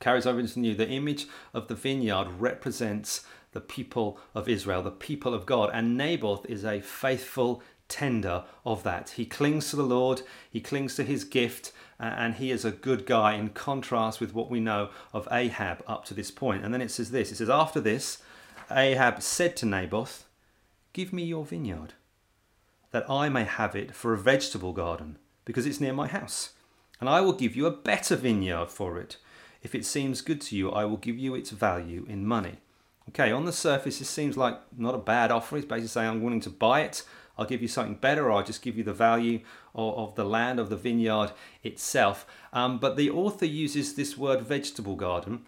carries 0.00 0.26
over 0.26 0.38
into 0.38 0.54
the 0.54 0.60
New, 0.60 0.74
the 0.74 0.88
image 0.88 1.26
of 1.52 1.68
the 1.68 1.74
vineyard 1.74 2.28
represents 2.38 3.24
the 3.52 3.60
people 3.60 4.18
of 4.34 4.48
Israel, 4.48 4.82
the 4.82 4.90
people 4.90 5.32
of 5.32 5.46
God. 5.46 5.70
And 5.72 5.96
Naboth 5.96 6.44
is 6.46 6.64
a 6.64 6.80
faithful 6.80 7.62
tender 7.88 8.44
of 8.64 8.82
that. 8.82 9.10
He 9.10 9.24
clings 9.24 9.70
to 9.70 9.76
the 9.76 9.82
Lord, 9.82 10.22
he 10.50 10.60
clings 10.60 10.96
to 10.96 11.04
his 11.04 11.24
gift, 11.24 11.72
and 11.98 12.34
he 12.34 12.50
is 12.50 12.64
a 12.64 12.70
good 12.70 13.06
guy 13.06 13.34
in 13.34 13.50
contrast 13.50 14.20
with 14.20 14.34
what 14.34 14.50
we 14.50 14.60
know 14.60 14.90
of 15.12 15.28
Ahab 15.30 15.82
up 15.86 16.04
to 16.06 16.14
this 16.14 16.30
point. 16.30 16.64
And 16.64 16.74
then 16.74 16.82
it 16.82 16.90
says 16.90 17.10
this 17.10 17.32
it 17.32 17.36
says, 17.36 17.50
After 17.50 17.80
this, 17.80 18.18
Ahab 18.70 19.22
said 19.22 19.56
to 19.56 19.66
Naboth, 19.66 20.24
Give 20.92 21.12
me 21.12 21.24
your 21.24 21.44
vineyard, 21.44 21.94
that 22.92 23.08
I 23.10 23.28
may 23.28 23.44
have 23.44 23.74
it 23.74 23.94
for 23.94 24.12
a 24.12 24.18
vegetable 24.18 24.72
garden, 24.72 25.18
because 25.44 25.66
it's 25.66 25.80
near 25.80 25.92
my 25.92 26.06
house. 26.06 26.50
And 27.00 27.08
I 27.08 27.20
will 27.20 27.32
give 27.32 27.56
you 27.56 27.66
a 27.66 27.70
better 27.70 28.16
vineyard 28.16 28.70
for 28.70 28.98
it. 28.98 29.16
If 29.62 29.74
it 29.74 29.84
seems 29.84 30.20
good 30.20 30.40
to 30.42 30.56
you, 30.56 30.70
I 30.70 30.84
will 30.84 30.96
give 30.96 31.18
you 31.18 31.34
its 31.34 31.50
value 31.50 32.06
in 32.08 32.26
money. 32.26 32.58
Okay, 33.08 33.32
on 33.32 33.44
the 33.44 33.52
surface, 33.52 33.98
this 33.98 34.08
seems 34.08 34.36
like 34.36 34.58
not 34.76 34.94
a 34.94 34.98
bad 34.98 35.30
offer. 35.30 35.56
He's 35.56 35.64
basically 35.64 35.88
saying, 35.88 36.08
I'm 36.08 36.22
willing 36.22 36.40
to 36.40 36.50
buy 36.50 36.82
it. 36.82 37.02
I'll 37.36 37.46
give 37.46 37.62
you 37.62 37.68
something 37.68 37.96
better, 37.96 38.26
or 38.26 38.32
I'll 38.32 38.44
just 38.44 38.62
give 38.62 38.78
you 38.78 38.84
the 38.84 38.92
value 38.92 39.40
of, 39.74 39.94
of 39.98 40.14
the 40.14 40.24
land, 40.24 40.60
of 40.60 40.70
the 40.70 40.76
vineyard 40.76 41.32
itself. 41.62 42.26
Um, 42.52 42.78
but 42.78 42.96
the 42.96 43.10
author 43.10 43.46
uses 43.46 43.94
this 43.94 44.16
word 44.16 44.42
vegetable 44.42 44.96
garden, 44.96 45.46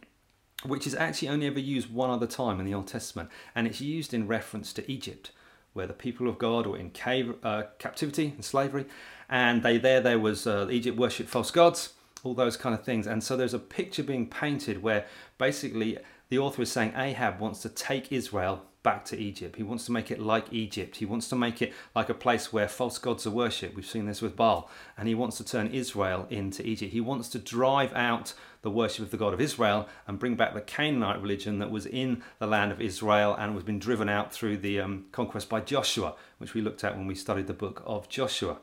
which 0.65 0.87
is 0.87 0.95
actually 0.95 1.29
only 1.29 1.47
ever 1.47 1.61
used 1.61 1.93
one 1.93 2.11
other 2.11 2.27
time 2.27 2.59
in 2.59 2.67
the 2.67 2.75
Old 2.75 2.89
Testament, 2.89 3.31
and 3.55 3.67
it's 3.67 3.81
used 3.81 4.15
in 4.15 4.27
reference 4.27 4.73
to 4.75 4.91
Egypt, 4.91 5.31
where 5.73 5.87
the 5.87 5.93
people 5.93 6.29
of 6.29 6.39
God 6.39 6.67
were 6.67 6.79
in 6.79 6.91
cave, 6.91 7.35
uh, 7.43 7.65
captivity 7.79 8.33
and 8.35 8.45
slavery, 8.45 8.87
and 9.29 9.63
they 9.63 9.79
there 9.79 10.01
there 10.01 10.19
was 10.19 10.47
uh, 10.47 10.69
Egypt 10.71 10.97
worshipped 10.97 11.29
false 11.29 11.51
gods, 11.51 11.93
all 12.25 12.35
those 12.35 12.57
kind 12.57 12.75
of 12.75 12.85
things, 12.85 13.07
and 13.07 13.23
so 13.23 13.37
there's 13.37 13.55
a 13.55 13.59
picture 13.59 14.03
being 14.03 14.27
painted 14.27 14.83
where 14.83 15.07
basically 15.39 15.99
the 16.29 16.39
author 16.39 16.63
is 16.63 16.73
saying 16.73 16.93
Ahab 16.97 17.39
wants 17.39 17.61
to 17.63 17.69
take 17.69 18.11
Israel 18.11 18.63
back 18.87 19.05
to 19.05 19.19
Egypt. 19.19 19.57
He 19.57 19.65
wants 19.65 19.85
to 19.87 19.91
make 19.91 20.13
it 20.13 20.21
like 20.21 20.53
Egypt. 20.53 20.99
He 20.99 21.05
wants 21.05 21.29
to 21.31 21.35
make 21.35 21.61
it 21.61 21.73
like 21.93 22.09
a 22.09 22.15
place 22.15 22.53
where 22.53 22.69
false 22.69 22.99
gods 22.99 23.27
are 23.27 23.33
worshipped. 23.33 23.75
We've 23.75 23.85
seen 23.85 24.07
this 24.07 24.23
with 24.23 24.37
Baal. 24.37 24.71
And 24.97 25.09
he 25.09 25.15
wants 25.17 25.39
to 25.39 25.45
turn 25.45 25.75
Israel 25.75 26.29
into 26.31 26.65
Egypt. 26.65 26.93
He 26.93 27.01
wants 27.01 27.29
to 27.31 27.41
drive 27.41 27.93
out 27.95 28.33
the 28.63 28.71
worship 28.71 29.05
of 29.05 29.11
the 29.11 29.17
God 29.17 29.35
of 29.35 29.41
Israel 29.41 29.89
and 30.07 30.21
bring 30.21 30.37
back 30.37 30.55
the 30.55 30.61
Canaanite 30.61 31.21
religion 31.21 31.59
that 31.59 31.73
was 31.73 31.85
in 31.85 32.23
the 32.39 32.47
land 32.47 32.71
of 32.71 32.81
Israel 32.81 33.35
and 33.37 33.57
was 33.57 33.65
been 33.65 33.81
driven 33.81 34.09
out 34.09 34.33
through 34.33 34.59
the 34.59 34.79
um, 34.79 35.07
conquest 35.11 35.49
by 35.49 35.59
Joshua, 35.59 36.15
which 36.39 36.55
we 36.55 36.61
looked 36.61 36.85
at 36.85 36.97
when 36.97 37.09
we 37.09 37.17
studied 37.17 37.49
the 37.49 37.55
book 37.55 37.83
of 37.85 38.09
Joshua. 38.09 38.59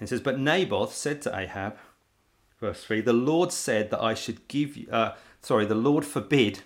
And 0.00 0.06
it 0.06 0.08
says, 0.08 0.22
But 0.22 0.38
Naboth 0.38 0.94
said 0.94 1.20
to 1.22 1.38
Ahab, 1.38 1.76
verse 2.58 2.82
3, 2.82 3.02
The 3.02 3.12
Lord 3.12 3.52
said 3.52 3.90
that 3.90 4.02
I 4.02 4.14
should 4.14 4.48
give 4.48 4.78
you, 4.78 4.88
uh, 4.90 5.12
sorry, 5.42 5.66
the 5.66 5.74
Lord 5.74 6.06
forbid 6.06 6.62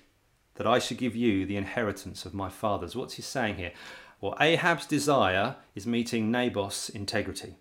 that 0.61 0.67
I 0.67 0.79
should 0.79 0.99
give 0.99 1.17
you 1.17 1.47
the 1.47 1.57
inheritance 1.57 2.27
of 2.27 2.35
my 2.35 2.51
fathers. 2.51 2.95
What's 2.95 3.15
he 3.15 3.23
saying 3.23 3.55
here? 3.55 3.73
Well, 4.21 4.37
Ahab's 4.39 4.85
desire 4.85 5.57
is 5.75 5.87
meeting 5.87 6.31
Naboth's 6.31 6.91
integrity. 6.91 7.55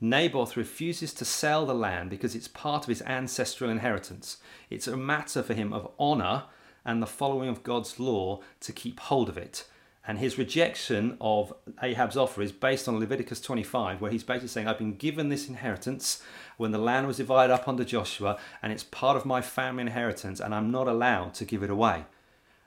Naboth 0.00 0.56
refuses 0.56 1.14
to 1.14 1.24
sell 1.24 1.64
the 1.64 1.72
land 1.72 2.10
because 2.10 2.34
it's 2.34 2.48
part 2.48 2.82
of 2.82 2.88
his 2.88 3.00
ancestral 3.02 3.70
inheritance. 3.70 4.38
It's 4.70 4.88
a 4.88 4.96
matter 4.96 5.40
for 5.44 5.54
him 5.54 5.72
of 5.72 5.92
honour 6.00 6.46
and 6.84 7.00
the 7.00 7.06
following 7.06 7.48
of 7.48 7.62
God's 7.62 8.00
law 8.00 8.40
to 8.58 8.72
keep 8.72 8.98
hold 8.98 9.28
of 9.28 9.38
it. 9.38 9.64
And 10.04 10.18
his 10.18 10.36
rejection 10.36 11.16
of 11.20 11.54
Ahab's 11.80 12.16
offer 12.16 12.42
is 12.42 12.50
based 12.50 12.88
on 12.88 12.98
Leviticus 12.98 13.40
25, 13.40 14.00
where 14.00 14.10
he's 14.10 14.24
basically 14.24 14.48
saying, 14.48 14.66
I've 14.66 14.78
been 14.78 14.96
given 14.96 15.28
this 15.28 15.48
inheritance 15.48 16.20
when 16.56 16.72
the 16.72 16.78
land 16.78 17.06
was 17.06 17.18
divided 17.18 17.52
up 17.52 17.68
under 17.68 17.84
Joshua, 17.84 18.36
and 18.60 18.72
it's 18.72 18.82
part 18.82 19.16
of 19.16 19.24
my 19.24 19.40
family 19.40 19.82
inheritance, 19.82 20.40
and 20.40 20.52
I'm 20.52 20.72
not 20.72 20.88
allowed 20.88 21.34
to 21.34 21.44
give 21.44 21.62
it 21.62 21.70
away. 21.70 22.04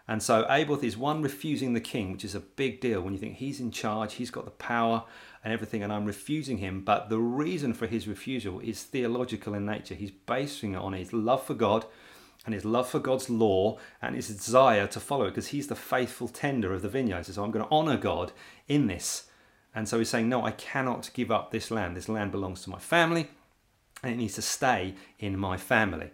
And 0.07 0.21
so 0.21 0.45
Naboth 0.47 0.83
is 0.83 0.95
one 0.95 1.21
refusing 1.21 1.74
the 1.74 1.81
king, 1.81 2.12
which 2.12 2.25
is 2.25 2.35
a 2.35 2.39
big 2.39 2.79
deal 2.79 3.01
when 3.01 3.13
you 3.13 3.19
think 3.19 3.38
he's 3.38 3.59
in 3.59 3.71
charge, 3.71 4.13
he's 4.13 4.29
got 4.29 4.45
the 4.45 4.51
power 4.51 5.03
and 5.43 5.51
everything, 5.51 5.81
and 5.81 5.91
I'm 5.91 6.05
refusing 6.05 6.59
him. 6.59 6.81
But 6.81 7.09
the 7.09 7.17
reason 7.19 7.74
for 7.74 7.88
his 7.88 8.07
refusal 8.07 8.59
is 8.59 8.83
theological 8.83 9.55
in 9.55 9.65
nature. 9.65 9.95
He's 9.95 10.12
basing 10.12 10.74
it 10.74 10.79
on 10.79 10.93
his 10.93 11.12
love 11.12 11.43
for 11.43 11.55
God 11.55 11.85
and 12.45 12.53
his 12.53 12.65
love 12.65 12.88
for 12.88 13.00
God's 13.00 13.29
law 13.29 13.79
and 14.01 14.15
his 14.15 14.27
desire 14.27 14.85
to 14.88 15.00
follow 15.00 15.25
it 15.25 15.31
because 15.31 15.47
he's 15.47 15.67
the 15.67 15.75
faithful 15.75 16.27
tender 16.27 16.74
of 16.74 16.83
the 16.83 16.89
vineyard. 16.89 17.25
So 17.25 17.43
I'm 17.43 17.51
going 17.51 17.65
to 17.65 17.71
honor 17.71 17.97
God 17.97 18.31
in 18.67 18.85
this. 18.88 19.27
And 19.74 19.89
so 19.89 19.97
he's 19.97 20.09
saying, 20.09 20.29
No, 20.29 20.45
I 20.45 20.51
cannot 20.51 21.09
give 21.13 21.31
up 21.31 21.51
this 21.51 21.71
land. 21.71 21.97
This 21.97 22.07
land 22.07 22.31
belongs 22.31 22.62
to 22.63 22.69
my 22.69 22.79
family 22.79 23.29
and 24.03 24.13
it 24.13 24.17
needs 24.17 24.35
to 24.35 24.41
stay 24.41 24.93
in 25.19 25.38
my 25.38 25.57
family. 25.57 26.12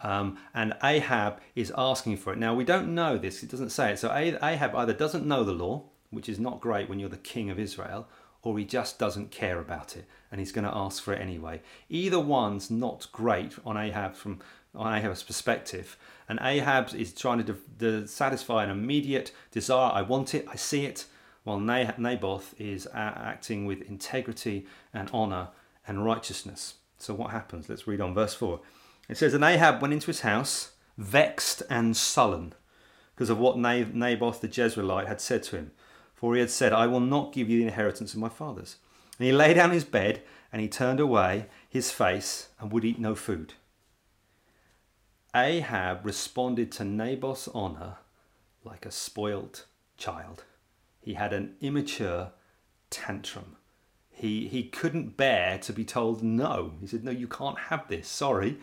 Um, 0.00 0.38
and 0.54 0.74
Ahab 0.82 1.40
is 1.54 1.72
asking 1.76 2.18
for 2.18 2.32
it. 2.32 2.38
Now, 2.38 2.54
we 2.54 2.64
don't 2.64 2.94
know 2.94 3.18
this, 3.18 3.42
it 3.42 3.50
doesn't 3.50 3.70
say 3.70 3.92
it. 3.92 3.98
So 3.98 4.14
Ahab 4.14 4.74
either 4.74 4.92
doesn't 4.92 5.26
know 5.26 5.42
the 5.44 5.52
law, 5.52 5.84
which 6.10 6.28
is 6.28 6.38
not 6.38 6.60
great 6.60 6.88
when 6.88 6.98
you're 6.98 7.08
the 7.08 7.16
king 7.16 7.50
of 7.50 7.58
Israel, 7.58 8.08
or 8.42 8.58
he 8.58 8.64
just 8.64 8.98
doesn't 8.98 9.30
care 9.30 9.58
about 9.58 9.96
it 9.96 10.06
and 10.30 10.40
he's 10.40 10.52
going 10.52 10.64
to 10.64 10.74
ask 10.74 11.02
for 11.02 11.12
it 11.12 11.20
anyway. 11.20 11.60
Either 11.88 12.20
one's 12.20 12.70
not 12.70 13.08
great 13.12 13.54
on 13.64 13.76
Ahab 13.76 14.14
from 14.14 14.40
on 14.74 14.94
Ahab's 14.94 15.22
perspective. 15.22 15.96
And 16.28 16.38
Ahab 16.42 16.94
is 16.94 17.12
trying 17.12 17.44
to, 17.44 17.56
de- 17.78 18.06
satisfy 18.06 18.64
an 18.64 18.70
immediate 18.70 19.32
desire. 19.50 19.90
I 19.92 20.02
want 20.02 20.34
it, 20.34 20.46
I 20.48 20.56
see 20.56 20.84
it. 20.84 21.06
While 21.44 21.60
Naboth 21.60 22.54
is 22.58 22.86
acting 22.92 23.64
with 23.64 23.80
integrity 23.82 24.66
and 24.92 25.08
honor 25.14 25.48
and 25.86 26.04
righteousness. 26.04 26.74
So, 26.98 27.14
what 27.14 27.30
happens? 27.30 27.70
Let's 27.70 27.86
read 27.86 28.02
on 28.02 28.12
verse 28.12 28.34
4. 28.34 28.60
It 29.08 29.16
says, 29.16 29.34
And 29.34 29.44
Ahab 29.44 29.80
went 29.80 29.94
into 29.94 30.08
his 30.08 30.20
house, 30.20 30.72
vexed 30.96 31.62
and 31.70 31.96
sullen, 31.96 32.54
because 33.14 33.30
of 33.30 33.38
what 33.38 33.58
Naboth 33.58 34.40
the 34.40 34.48
Jezreelite 34.48 35.08
had 35.08 35.20
said 35.20 35.42
to 35.44 35.56
him. 35.56 35.70
For 36.14 36.34
he 36.34 36.40
had 36.40 36.50
said, 36.50 36.72
I 36.72 36.86
will 36.86 37.00
not 37.00 37.32
give 37.32 37.48
you 37.48 37.58
the 37.58 37.66
inheritance 37.66 38.12
of 38.12 38.20
my 38.20 38.28
fathers. 38.28 38.76
And 39.18 39.26
he 39.26 39.32
lay 39.32 39.54
down 39.54 39.70
his 39.70 39.84
bed, 39.84 40.22
and 40.52 40.60
he 40.60 40.68
turned 40.68 41.00
away 41.00 41.46
his 41.68 41.90
face, 41.90 42.48
and 42.58 42.72
would 42.72 42.84
eat 42.84 42.98
no 42.98 43.14
food. 43.14 43.54
Ahab 45.34 46.04
responded 46.04 46.72
to 46.72 46.84
Naboth's 46.84 47.48
honour 47.54 47.98
like 48.64 48.84
a 48.84 48.90
spoilt 48.90 49.66
child. 49.96 50.44
He 51.00 51.14
had 51.14 51.32
an 51.32 51.54
immature 51.60 52.32
tantrum. 52.90 53.56
he, 54.10 54.48
he 54.48 54.64
couldn't 54.64 55.16
bear 55.16 55.58
to 55.58 55.72
be 55.72 55.84
told 55.84 56.22
no. 56.22 56.72
He 56.80 56.86
said, 56.86 57.04
No, 57.04 57.12
you 57.12 57.28
can't 57.28 57.58
have 57.58 57.86
this, 57.88 58.08
sorry. 58.08 58.58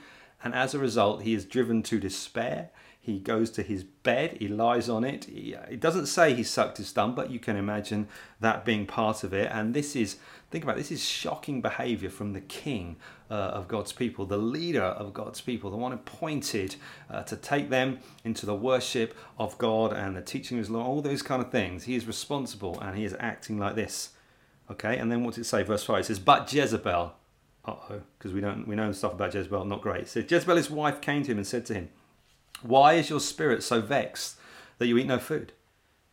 And 0.45 0.53
as 0.53 0.75
a 0.75 0.79
result, 0.79 1.23
he 1.23 1.33
is 1.33 1.43
driven 1.43 1.81
to 1.83 1.99
despair. 1.99 2.69
He 3.01 3.17
goes 3.17 3.49
to 3.51 3.63
his 3.63 3.83
bed, 3.83 4.37
he 4.39 4.47
lies 4.47 4.87
on 4.89 5.03
it. 5.03 5.25
He, 5.25 5.55
it 5.69 5.79
doesn't 5.79 6.05
say 6.05 6.33
he 6.35 6.43
sucked 6.43 6.77
his 6.77 6.91
thumb, 6.91 7.15
but 7.15 7.31
you 7.31 7.39
can 7.39 7.55
imagine 7.55 8.07
that 8.41 8.63
being 8.63 8.85
part 8.85 9.23
of 9.23 9.33
it. 9.33 9.49
And 9.51 9.73
this 9.73 9.95
is, 9.95 10.17
think 10.51 10.63
about 10.63 10.75
it, 10.75 10.81
this 10.81 10.91
is 10.91 11.03
shocking 11.03 11.61
behavior 11.61 12.11
from 12.11 12.33
the 12.33 12.41
king 12.41 12.97
uh, 13.31 13.33
of 13.33 13.67
God's 13.67 13.91
people, 13.91 14.27
the 14.27 14.37
leader 14.37 14.83
of 14.83 15.13
God's 15.15 15.41
people, 15.41 15.71
the 15.71 15.77
one 15.77 15.93
appointed 15.93 16.75
uh, 17.09 17.23
to 17.23 17.35
take 17.35 17.69
them 17.69 17.99
into 18.23 18.45
the 18.45 18.55
worship 18.55 19.17
of 19.39 19.57
God 19.57 19.93
and 19.93 20.15
the 20.15 20.21
teaching 20.21 20.59
of 20.59 20.65
His 20.65 20.69
law, 20.69 20.85
all 20.85 21.01
those 21.01 21.23
kind 21.23 21.41
of 21.41 21.51
things. 21.51 21.85
He 21.85 21.95
is 21.95 22.05
responsible 22.05 22.79
and 22.81 22.95
he 22.95 23.03
is 23.03 23.15
acting 23.19 23.57
like 23.57 23.73
this. 23.73 24.11
Okay, 24.69 24.97
and 24.97 25.11
then 25.11 25.23
what 25.23 25.35
does 25.35 25.45
it 25.45 25.49
say? 25.49 25.63
Verse 25.63 25.83
5 25.83 26.01
it 26.01 26.05
says, 26.05 26.19
But 26.19 26.51
Jezebel, 26.51 27.13
uh 27.67 27.75
oh, 27.89 28.01
because 28.17 28.33
we 28.33 28.41
don't 28.41 28.67
we 28.67 28.75
know 28.75 28.91
stuff 28.91 29.13
about 29.13 29.33
Jezebel, 29.33 29.65
not 29.65 29.81
great. 29.81 30.07
So 30.07 30.19
Jezebel, 30.19 30.57
his 30.57 30.69
wife, 30.69 31.01
came 31.01 31.23
to 31.23 31.31
him 31.31 31.37
and 31.37 31.47
said 31.47 31.65
to 31.67 31.73
him, 31.73 31.89
why 32.61 32.93
is 32.93 33.09
your 33.09 33.19
spirit 33.19 33.63
so 33.63 33.81
vexed 33.81 34.37
that 34.77 34.87
you 34.87 34.97
eat 34.97 35.07
no 35.07 35.19
food? 35.19 35.53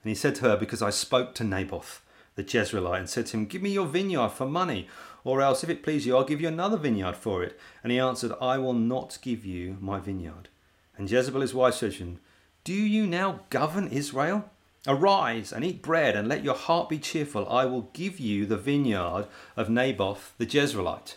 And 0.02 0.10
he 0.10 0.14
said 0.14 0.34
to 0.36 0.42
her, 0.42 0.56
Because 0.56 0.82
I 0.82 0.90
spoke 0.90 1.34
to 1.36 1.44
Naboth 1.44 2.02
the 2.34 2.44
Jezreelite 2.44 2.98
and 2.98 3.08
said 3.08 3.26
to 3.26 3.36
him, 3.36 3.46
Give 3.46 3.62
me 3.62 3.70
your 3.70 3.86
vineyard 3.86 4.30
for 4.30 4.46
money, 4.46 4.88
or 5.24 5.40
else, 5.40 5.62
if 5.62 5.70
it 5.70 5.82
please 5.82 6.04
you, 6.04 6.16
I'll 6.16 6.24
give 6.24 6.40
you 6.40 6.48
another 6.48 6.76
vineyard 6.76 7.16
for 7.16 7.42
it. 7.42 7.58
And 7.82 7.92
he 7.92 7.98
answered, 7.98 8.32
I 8.40 8.58
will 8.58 8.74
not 8.74 9.18
give 9.22 9.44
you 9.44 9.76
my 9.80 10.00
vineyard. 10.00 10.48
And 10.96 11.10
Jezebel 11.10 11.40
his 11.40 11.54
wife 11.54 11.74
said 11.74 11.92
to 11.92 11.98
him, 11.98 12.20
Do 12.64 12.74
you 12.74 13.06
now 13.06 13.40
govern 13.50 13.88
Israel? 13.88 14.50
Arise 14.86 15.52
and 15.52 15.64
eat 15.64 15.80
bread, 15.80 16.16
and 16.16 16.28
let 16.28 16.42
your 16.42 16.56
heart 16.56 16.88
be 16.88 16.98
cheerful. 16.98 17.48
I 17.48 17.66
will 17.66 17.88
give 17.92 18.18
you 18.18 18.46
the 18.46 18.56
vineyard 18.56 19.26
of 19.56 19.70
Naboth 19.70 20.34
the 20.38 20.46
Jezreelite. 20.46 21.14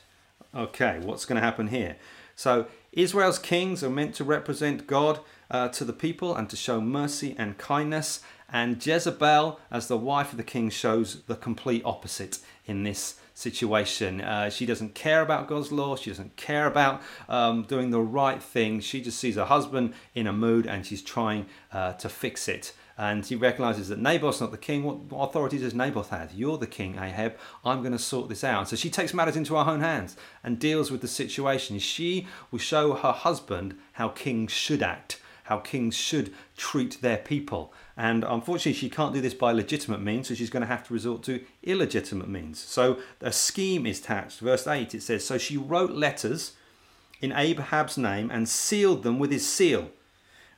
Okay, 0.56 1.02
what's 1.04 1.26
going 1.26 1.36
to 1.36 1.46
happen 1.46 1.68
here? 1.68 1.98
So 2.34 2.68
Israel's 2.94 3.40
kings 3.40 3.84
are 3.84 3.90
meant 3.90 4.16
to 4.16 4.24
represent 4.24 4.88
God 4.88 5.20
uh, 5.52 5.68
to 5.70 5.84
the 5.84 5.92
people 5.92 6.34
and 6.34 6.50
to 6.50 6.56
show 6.56 6.80
mercy 6.80 7.36
and 7.38 7.58
kindness. 7.58 8.22
And 8.50 8.84
Jezebel, 8.86 9.60
as 9.70 9.90
the 9.90 9.98
wife 9.98 10.32
of 10.32 10.38
the 10.38 10.44
king, 10.44 10.70
shows 10.70 11.24
the 11.24 11.36
complete 11.36 11.82
opposite 11.84 12.40
in 12.66 12.84
this 12.84 13.20
situation. 13.34 14.22
Uh, 14.22 14.50
she 14.50 14.66
doesn't 14.66 14.96
care 14.96 15.22
about 15.22 15.50
God's 15.50 15.74
law. 15.74 15.98
She 15.98 16.10
doesn't 16.10 16.38
care 16.38 16.68
about 16.68 17.02
um, 17.28 17.64
doing 17.64 17.90
the 17.90 18.00
right 18.00 18.42
thing. 18.42 18.80
She 18.80 19.02
just 19.02 19.20
sees 19.20 19.36
her 19.36 19.44
husband 19.44 19.94
in 20.14 20.26
a 20.26 20.32
mood 20.32 20.66
and 20.66 20.86
she's 20.86 21.02
trying 21.02 21.48
uh, 21.74 21.94
to 21.94 22.08
fix 22.08 22.48
it. 22.48 22.72
And 22.98 23.26
he 23.26 23.36
recognizes 23.36 23.90
that 23.90 24.00
Naboth's 24.00 24.40
not 24.40 24.52
the 24.52 24.58
king. 24.58 24.84
What, 24.84 25.00
what 25.12 25.30
authority 25.30 25.58
does 25.58 25.74
Naboth 25.74 26.10
have? 26.10 26.34
You're 26.34 26.58
the 26.58 26.68
king, 26.68 26.98
Ahab. 26.98 27.36
I'm 27.64 27.82
going 27.82 27.92
to 27.92 28.00
sort 28.00 28.30
this 28.30 28.44
out. 28.44 28.70
So 28.70 28.78
she 28.78 28.90
takes 28.90 29.14
matters 29.14 29.36
into 29.36 29.56
her 29.56 29.70
own 29.70 29.82
hands 29.82 30.16
and 30.44 30.58
deals 30.58 30.92
with 30.92 31.02
the 31.02 31.08
situation. 31.08 31.78
She 31.80 32.26
will 32.52 32.60
show 32.60 32.94
her 32.94 33.12
husband 33.12 33.78
how 33.94 34.10
kings 34.10 34.54
should 34.54 34.82
act, 34.82 35.20
how 35.44 35.58
kings 35.58 35.96
should 35.96 36.34
treat 36.56 37.02
their 37.02 37.18
people. 37.18 37.74
And 37.98 38.24
unfortunately, 38.24 38.74
she 38.74 38.90
can't 38.90 39.14
do 39.14 39.20
this 39.20 39.34
by 39.34 39.52
legitimate 39.52 40.02
means, 40.02 40.30
so 40.30 40.34
she's 40.34 40.50
going 40.50 40.62
to 40.62 40.68
have 40.68 40.88
to 40.88 40.94
resort 40.94 41.22
to 41.24 41.44
illegitimate 41.64 42.30
means. 42.30 42.60
So 42.60 43.00
a 43.20 43.34
scheme 43.34 43.86
is 43.86 44.00
attached. 44.00 44.40
Verse 44.40 44.68
8 44.68 44.96
it 44.96 45.04
says 45.04 45.26
So 45.26 45.38
she 45.38 45.58
wrote 45.58 45.92
letters 45.92 46.54
in 47.22 47.34
Ahab's 47.34 47.98
name 47.98 48.32
and 48.32 48.48
sealed 48.48 49.04
them 49.04 49.20
with 49.20 49.32
his 49.32 49.48
seal 49.48 49.90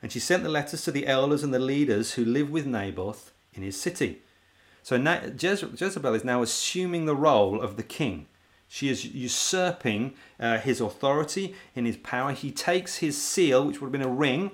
and 0.02 0.12
she 0.12 0.20
sent 0.20 0.42
the 0.42 0.48
letters 0.48 0.82
to 0.84 0.92
the 0.92 1.06
elders 1.06 1.42
and 1.42 1.52
the 1.52 1.58
leaders 1.58 2.12
who 2.12 2.24
live 2.24 2.50
with 2.50 2.66
Naboth 2.66 3.32
in 3.52 3.62
his 3.62 3.80
city. 3.80 4.22
So 4.82 4.96
Jezebel 4.96 6.14
is 6.14 6.24
now 6.24 6.42
assuming 6.42 7.04
the 7.04 7.16
role 7.16 7.60
of 7.60 7.76
the 7.76 7.82
king. 7.82 8.26
She 8.68 8.88
is 8.88 9.04
usurping 9.04 10.14
uh, 10.38 10.58
his 10.58 10.80
authority 10.80 11.54
in 11.74 11.84
his 11.86 11.96
power. 11.96 12.32
He 12.32 12.52
takes 12.52 12.96
his 12.96 13.20
seal, 13.20 13.64
which 13.64 13.80
would 13.80 13.88
have 13.88 13.92
been 13.92 14.02
a 14.02 14.08
ring, 14.08 14.52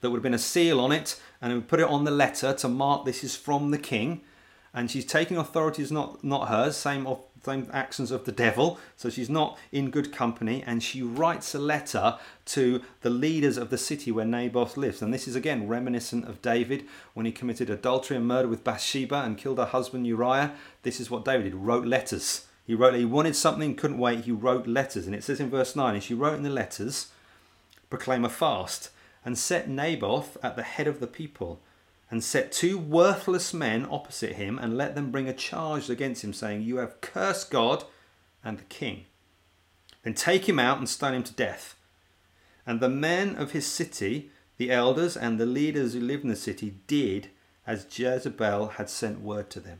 that 0.00 0.10
would 0.10 0.18
have 0.18 0.22
been 0.22 0.34
a 0.34 0.38
seal 0.38 0.80
on 0.80 0.92
it, 0.92 1.20
and 1.40 1.52
would 1.52 1.68
put 1.68 1.80
it 1.80 1.88
on 1.88 2.04
the 2.04 2.10
letter 2.10 2.52
to 2.54 2.68
mark 2.68 3.04
this 3.04 3.22
is 3.22 3.36
from 3.36 3.70
the 3.70 3.78
king. 3.78 4.22
And 4.74 4.90
she's 4.90 5.04
taking 5.04 5.36
authority 5.36 5.82
is 5.82 5.92
not, 5.92 6.24
not 6.24 6.48
hers, 6.48 6.76
same 6.76 7.06
same 7.44 7.68
actions 7.72 8.10
of 8.10 8.24
the 8.24 8.32
devil, 8.32 8.78
so 8.96 9.10
she's 9.10 9.28
not 9.28 9.58
in 9.72 9.90
good 9.90 10.12
company, 10.12 10.62
and 10.64 10.82
she 10.82 11.02
writes 11.02 11.54
a 11.54 11.58
letter 11.58 12.16
to 12.44 12.80
the 13.00 13.10
leaders 13.10 13.56
of 13.56 13.70
the 13.70 13.78
city 13.78 14.12
where 14.12 14.24
Naboth 14.24 14.76
lives. 14.76 15.02
And 15.02 15.12
this 15.12 15.26
is 15.26 15.34
again 15.34 15.66
reminiscent 15.66 16.26
of 16.26 16.40
David 16.40 16.84
when 17.14 17.26
he 17.26 17.32
committed 17.32 17.68
adultery 17.68 18.16
and 18.16 18.26
murder 18.26 18.48
with 18.48 18.64
Bathsheba 18.64 19.22
and 19.22 19.36
killed 19.36 19.58
her 19.58 19.64
husband 19.64 20.06
Uriah. 20.06 20.54
This 20.82 21.00
is 21.00 21.10
what 21.10 21.24
David 21.24 21.44
did, 21.44 21.54
wrote 21.54 21.86
letters. 21.86 22.46
He 22.64 22.74
wrote 22.74 22.94
he 22.94 23.04
wanted 23.04 23.34
something, 23.34 23.74
couldn't 23.74 23.98
wait, 23.98 24.24
he 24.24 24.32
wrote 24.32 24.68
letters. 24.68 25.06
And 25.06 25.14
it 25.14 25.24
says 25.24 25.40
in 25.40 25.50
verse 25.50 25.74
9, 25.74 25.94
and 25.94 26.02
she 26.02 26.14
wrote 26.14 26.36
in 26.36 26.44
the 26.44 26.50
letters, 26.50 27.08
proclaim 27.90 28.24
a 28.24 28.28
fast, 28.28 28.90
and 29.24 29.36
set 29.36 29.68
Naboth 29.68 30.36
at 30.42 30.54
the 30.54 30.62
head 30.62 30.86
of 30.86 31.00
the 31.00 31.06
people 31.08 31.60
and 32.12 32.22
set 32.22 32.52
two 32.52 32.76
worthless 32.76 33.54
men 33.54 33.88
opposite 33.90 34.34
him 34.34 34.58
and 34.58 34.76
let 34.76 34.94
them 34.94 35.10
bring 35.10 35.30
a 35.30 35.32
charge 35.32 35.88
against 35.88 36.22
him, 36.22 36.34
saying, 36.34 36.60
You 36.60 36.76
have 36.76 37.00
cursed 37.00 37.50
God 37.50 37.84
and 38.44 38.58
the 38.58 38.64
king. 38.64 39.06
Then 40.02 40.12
take 40.12 40.46
him 40.46 40.58
out 40.58 40.76
and 40.76 40.86
stone 40.86 41.14
him 41.14 41.22
to 41.22 41.32
death. 41.32 41.74
And 42.66 42.80
the 42.80 42.90
men 42.90 43.34
of 43.34 43.52
his 43.52 43.66
city, 43.66 44.30
the 44.58 44.70
elders 44.70 45.16
and 45.16 45.40
the 45.40 45.46
leaders 45.46 45.94
who 45.94 46.00
lived 46.00 46.22
in 46.22 46.28
the 46.28 46.36
city, 46.36 46.74
did 46.86 47.30
as 47.66 47.86
Jezebel 47.98 48.68
had 48.76 48.90
sent 48.90 49.22
word 49.22 49.48
to 49.48 49.60
them. 49.60 49.78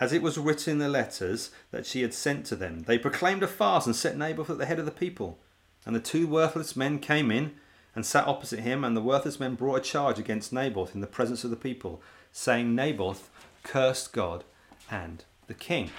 As 0.00 0.12
it 0.12 0.20
was 0.20 0.36
written 0.36 0.72
in 0.72 0.78
the 0.80 0.88
letters 0.90 1.50
that 1.70 1.86
she 1.86 2.02
had 2.02 2.12
sent 2.12 2.44
to 2.46 2.56
them, 2.56 2.82
they 2.82 2.98
proclaimed 2.98 3.42
a 3.42 3.48
fast 3.48 3.86
and 3.86 3.96
set 3.96 4.18
Naboth 4.18 4.50
at 4.50 4.58
the 4.58 4.66
head 4.66 4.78
of 4.78 4.84
the 4.84 4.90
people. 4.90 5.38
And 5.86 5.96
the 5.96 6.00
two 6.00 6.26
worthless 6.26 6.76
men 6.76 6.98
came 6.98 7.30
in 7.30 7.54
and 7.94 8.04
sat 8.04 8.26
opposite 8.26 8.60
him, 8.60 8.84
and 8.84 8.96
the 8.96 9.00
worthless 9.00 9.38
men 9.38 9.54
brought 9.54 9.76
a 9.76 9.80
charge 9.80 10.18
against 10.18 10.52
Naboth 10.52 10.94
in 10.94 11.00
the 11.00 11.06
presence 11.06 11.44
of 11.44 11.50
the 11.50 11.56
people, 11.56 12.02
saying, 12.32 12.74
Naboth 12.74 13.30
cursed 13.62 14.12
God 14.12 14.44
and 14.90 15.24
the 15.46 15.54
king. 15.54 15.90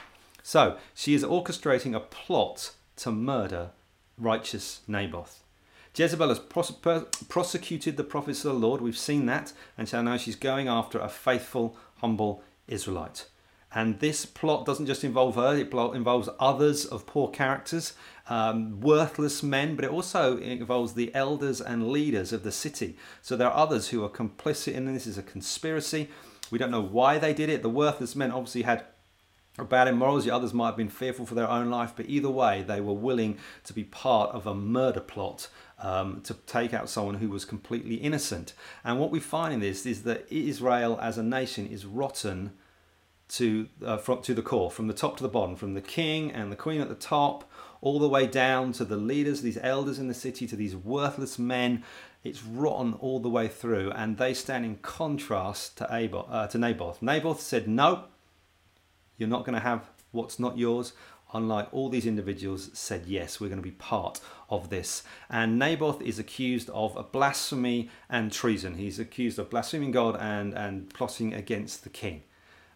So 0.43 0.77
she 0.93 1.13
is 1.13 1.23
orchestrating 1.23 1.95
a 1.95 1.99
plot 1.99 2.71
to 2.97 3.11
murder 3.11 3.71
righteous 4.17 4.81
Naboth. 4.87 5.43
Jezebel 5.95 6.27
has 6.27 6.39
prosecuted 7.29 7.95
the 7.95 8.03
prophets 8.03 8.43
of 8.43 8.53
the 8.53 8.59
Lord. 8.59 8.81
We've 8.81 8.97
seen 8.97 9.25
that. 9.27 9.53
And 9.77 9.87
so 9.87 10.01
now 10.01 10.17
she's 10.17 10.35
going 10.35 10.67
after 10.67 10.99
a 10.99 11.07
faithful, 11.07 11.77
humble 12.01 12.43
Israelite. 12.67 13.27
And 13.75 13.99
this 13.99 14.25
plot 14.25 14.65
doesn't 14.65 14.85
just 14.85 15.03
involve 15.03 15.35
her, 15.35 15.57
it 15.57 15.73
involves 15.73 16.29
others 16.39 16.85
of 16.85 17.05
poor 17.05 17.29
characters, 17.29 17.93
um, 18.29 18.79
worthless 18.79 19.43
men, 19.43 19.75
but 19.75 19.83
it 19.83 19.91
also 19.91 20.37
involves 20.37 20.93
the 20.93 21.13
elders 21.13 21.59
and 21.59 21.89
leaders 21.89 22.31
of 22.31 22.43
the 22.43 22.53
city. 22.53 22.95
So 23.21 23.35
there 23.35 23.49
are 23.49 23.57
others 23.57 23.89
who 23.89 24.01
are 24.05 24.09
complicit 24.09 24.73
in 24.73 24.91
this. 24.91 25.05
is 25.05 25.17
a 25.17 25.23
conspiracy. 25.23 26.09
We 26.49 26.57
don't 26.57 26.71
know 26.71 26.81
why 26.81 27.17
they 27.17 27.33
did 27.33 27.49
it. 27.49 27.63
The 27.63 27.69
worthless 27.69 28.15
men 28.15 28.31
obviously 28.31 28.61
had 28.61 28.85
bad 29.63 29.89
in 29.89 29.97
morals, 29.97 30.25
the 30.25 30.31
others 30.31 30.53
might 30.53 30.67
have 30.67 30.77
been 30.77 30.89
fearful 30.89 31.25
for 31.25 31.35
their 31.35 31.49
own 31.49 31.69
life, 31.69 31.93
but 31.95 32.09
either 32.09 32.29
way, 32.29 32.63
they 32.63 32.81
were 32.81 32.93
willing 32.93 33.37
to 33.63 33.73
be 33.73 33.83
part 33.83 34.31
of 34.31 34.47
a 34.47 34.55
murder 34.55 34.99
plot 34.99 35.47
um, 35.79 36.21
to 36.21 36.33
take 36.45 36.73
out 36.73 36.89
someone 36.89 37.15
who 37.15 37.29
was 37.29 37.45
completely 37.45 37.95
innocent. 37.95 38.53
And 38.83 38.99
what 38.99 39.11
we 39.11 39.19
find 39.19 39.53
in 39.53 39.59
this 39.59 39.85
is 39.85 40.03
that 40.03 40.25
Israel 40.29 40.97
as 41.01 41.17
a 41.17 41.23
nation 41.23 41.67
is 41.67 41.85
rotten 41.85 42.51
to 43.27 43.67
uh, 43.83 43.97
from 43.97 44.21
to 44.21 44.33
the 44.33 44.41
core, 44.41 44.69
from 44.69 44.87
the 44.87 44.93
top 44.93 45.17
to 45.17 45.23
the 45.23 45.29
bottom, 45.29 45.55
from 45.55 45.73
the 45.73 45.81
king 45.81 46.31
and 46.31 46.51
the 46.51 46.55
queen 46.55 46.81
at 46.81 46.89
the 46.89 46.95
top, 46.95 47.49
all 47.81 47.99
the 47.99 48.09
way 48.09 48.27
down 48.27 48.71
to 48.73 48.85
the 48.85 48.97
leaders, 48.97 49.41
these 49.41 49.57
elders 49.61 49.99
in 49.99 50.07
the 50.07 50.13
city, 50.13 50.47
to 50.47 50.55
these 50.55 50.75
worthless 50.75 51.39
men. 51.39 51.83
It's 52.23 52.43
rotten 52.43 52.93
all 52.93 53.19
the 53.19 53.29
way 53.29 53.47
through, 53.47 53.91
and 53.91 54.17
they 54.17 54.33
stand 54.33 54.65
in 54.65 54.77
contrast 54.77 55.77
to, 55.77 55.87
Abel, 55.91 56.27
uh, 56.29 56.47
to 56.47 56.57
Naboth. 56.57 57.01
Naboth 57.01 57.41
said, 57.41 57.67
"No, 57.67 58.05
you're 59.17 59.29
not 59.29 59.45
going 59.45 59.55
to 59.55 59.59
have 59.59 59.89
what's 60.11 60.39
not 60.39 60.57
yours." 60.57 60.93
Unlike 61.33 61.73
all 61.73 61.89
these 61.89 62.05
individuals, 62.05 62.69
said 62.73 63.07
yes, 63.07 63.41
we're 63.41 63.49
going 63.49 63.59
to 63.59 63.63
be 63.63 63.71
part 63.71 64.21
of 64.49 64.69
this. 64.69 65.03
And 65.29 65.59
Naboth 65.59 66.01
is 66.01 66.17
accused 66.17 66.69
of 66.69 67.11
blasphemy 67.11 67.89
and 68.09 68.31
treason. 68.31 68.75
He's 68.75 68.99
accused 68.99 69.37
of 69.37 69.49
blaspheming 69.49 69.91
God 69.91 70.15
and, 70.17 70.53
and 70.53 70.89
plotting 70.93 71.33
against 71.33 71.83
the 71.83 71.89
king 71.89 72.23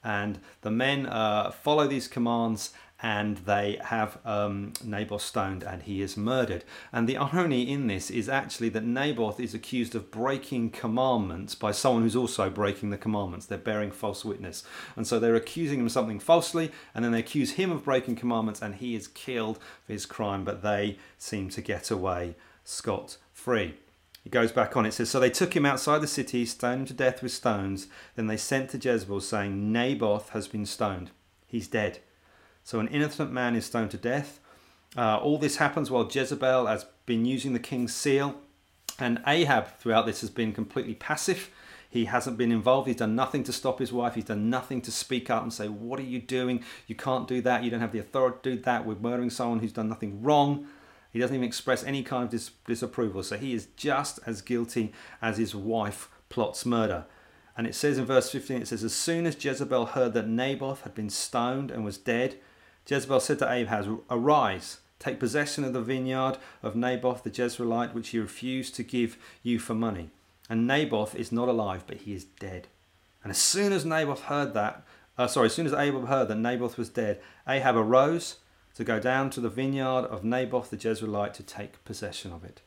and 0.04 0.40
the 0.62 0.72
men 0.72 1.06
uh, 1.06 1.52
follow 1.52 1.88
these 1.88 2.08
commands 2.08 2.72
and 3.02 3.38
they 3.38 3.80
have 3.82 4.18
um, 4.26 4.74
Naboth 4.84 5.22
stoned 5.22 5.64
and 5.64 5.84
he 5.84 6.02
is 6.02 6.18
murdered. 6.18 6.66
And 6.92 7.08
the 7.08 7.18
irony 7.18 7.70
in 7.70 7.88
this 7.88 8.12
is 8.12 8.28
actually 8.28 8.70
that 8.70 8.84
Naboth 8.84 9.40
is 9.40 9.54
accused 9.54 9.96
of 9.96 10.12
breaking 10.12 10.72
commandments 10.72 11.56
by 11.56 11.72
someone 11.72 12.04
who's 12.04 12.16
also 12.16 12.50
breaking 12.50 12.90
the 12.90 12.98
commandments. 12.98 13.46
They're 13.46 13.58
bearing 13.58 13.92
false 13.92 14.26
witness. 14.26 14.64
And 14.98 15.08
so 15.08 15.18
they're 15.18 15.36
accusing 15.36 15.80
him 15.80 15.86
of 15.86 15.92
something 15.94 16.20
falsely 16.20 16.72
and 16.94 17.06
then 17.06 17.14
they 17.14 17.20
accuse 17.20 17.52
him 17.52 17.72
of 17.72 17.86
breaking 17.86 18.18
commandments 18.18 18.62
and 18.62 18.76
he 18.76 18.96
is 18.96 19.08
killed 19.08 19.60
for 19.86 19.94
his 19.94 20.06
crime, 20.06 20.44
but 20.44 20.62
they 20.62 20.98
seem 21.18 21.50
to 21.52 21.62
get 21.62 21.90
away 21.90 22.36
scot 22.66 23.18
free. 23.32 23.76
It 24.26 24.32
goes 24.32 24.52
back 24.52 24.76
on. 24.76 24.86
It 24.86 24.94
says, 24.94 25.10
So 25.10 25.20
they 25.20 25.30
took 25.30 25.56
him 25.56 25.66
outside 25.66 26.00
the 26.00 26.08
city, 26.08 26.46
stoned 26.46 26.82
him 26.82 26.86
to 26.88 26.94
death 26.94 27.24
with 27.24 27.32
stones. 27.32 27.88
Then 28.16 28.28
they 28.28 28.38
sent 28.38 28.70
to 28.72 28.78
Jezebel, 28.78 29.22
saying, 29.22 29.72
Naboth 29.72 30.30
has 30.30 30.48
been 30.48 30.66
stoned. 30.66 31.12
he's 31.48 31.68
dead. 31.68 32.00
So 32.64 32.80
an 32.80 32.88
innocent 32.90 33.32
man 33.32 33.56
is 33.56 33.66
stoned 33.66 33.92
to 33.92 33.98
death. 33.98 34.40
Uh, 34.98 35.18
all 35.18 35.38
this 35.38 35.58
happens 35.58 35.90
while 35.90 36.08
Jezebel 36.12 36.68
has 36.68 36.86
been 37.06 37.26
using 37.26 37.54
the 37.54 37.60
king's 37.60 37.96
seal, 37.96 38.36
and 39.00 39.22
Ahab 39.26 39.78
throughout 39.78 40.06
this 40.06 40.22
has 40.22 40.30
been 40.30 40.52
completely 40.52 40.96
passive. 40.96 41.50
He 41.90 42.06
hasn't 42.06 42.38
been 42.38 42.52
involved. 42.52 42.88
He's 42.88 42.98
done 42.98 43.16
nothing 43.16 43.44
to 43.46 43.54
stop 43.54 43.80
his 43.80 43.92
wife. 43.92 44.14
He's 44.14 44.26
done 44.26 44.50
nothing 44.50 44.82
to 44.84 44.92
speak 44.92 45.30
up 45.30 45.42
and 45.42 45.52
say, 45.52 45.68
What 45.68 46.00
are 46.00 46.04
you 46.04 46.20
doing? 46.20 46.64
You 46.86 46.96
can't 46.96 47.28
do 47.28 47.42
that. 47.42 47.64
You 47.64 47.72
don't 47.72 47.82
have 47.82 47.92
the 47.92 48.00
authority 48.00 48.38
to 48.44 48.56
do 48.56 48.62
that. 48.64 48.86
We're 48.86 48.96
murdering 48.96 49.32
someone 49.32 49.60
who's 49.60 49.74
done 49.74 49.90
nothing 49.90 50.22
wrong. 50.22 50.68
He 51.12 51.20
doesn't 51.20 51.36
even 51.36 51.48
express 51.48 51.84
any 51.84 52.04
kind 52.04 52.26
of 52.26 52.30
dis- 52.30 52.52
disapproval. 52.66 53.24
So 53.24 53.38
he 53.38 53.54
is 53.54 53.68
just 53.76 54.20
as 54.26 54.42
guilty 54.42 54.94
as 55.22 55.38
his 55.38 55.56
wife 55.56 56.10
plots 56.30 56.66
murder. 56.66 57.06
And 57.58 57.68
it 57.68 57.76
says 57.76 57.98
in 57.98 58.06
verse 58.06 58.30
15, 58.32 58.62
it 58.62 58.68
says, 58.68 58.84
As 58.84 58.94
soon 58.94 59.26
as 59.26 59.44
Jezebel 59.44 59.88
heard 59.88 60.14
that 60.14 60.28
Naboth 60.28 60.84
had 60.84 60.96
been 60.96 61.10
stoned 61.10 61.72
and 61.72 61.84
was 61.84 61.98
dead, 61.98 62.38
Jezebel 62.88 63.20
said 63.20 63.40
to 63.40 63.52
Ahab, 63.52 64.02
Arise, 64.10 64.80
take 64.98 65.20
possession 65.20 65.64
of 65.64 65.74
the 65.74 65.82
vineyard 65.82 66.38
of 66.64 66.76
Naboth 66.76 67.24
the 67.24 67.30
Jezreelite, 67.30 67.94
which 67.94 68.10
he 68.10 68.20
refused 68.20 68.76
to 68.76 68.84
give 68.84 69.18
you 69.44 69.60
for 69.60 69.74
money. 69.74 70.10
And 70.50 70.68
Naboth 70.68 71.16
is 71.16 71.32
not 71.32 71.50
alive, 71.50 71.84
but 71.86 71.98
he 71.98 72.14
is 72.14 72.24
dead. 72.24 72.68
And 73.24 73.32
as 73.32 73.38
soon 73.38 73.74
as 73.74 73.86
Naboth 73.86 74.22
heard 74.22 74.54
that, 74.54 74.84
uh, 75.18 75.28
sorry, 75.28 75.48
as 75.48 75.54
soon 75.54 75.66
as 75.66 75.74
Ahab 75.74 76.08
heard 76.08 76.30
that 76.30 76.38
Naboth 76.38 76.78
was 76.78 76.90
dead, 76.90 77.20
Ahab 77.48 77.76
arose 77.76 78.38
to 78.76 78.84
go 78.84 79.00
down 79.00 79.30
to 79.32 79.42
the 79.42 79.50
vineyard 79.50 80.06
of 80.06 80.24
Naboth 80.24 80.70
the 80.70 80.78
Jezreelite 80.78 81.34
to 81.34 81.44
take 81.44 81.84
possession 81.86 82.32
of 82.32 82.44
it. 82.44 82.62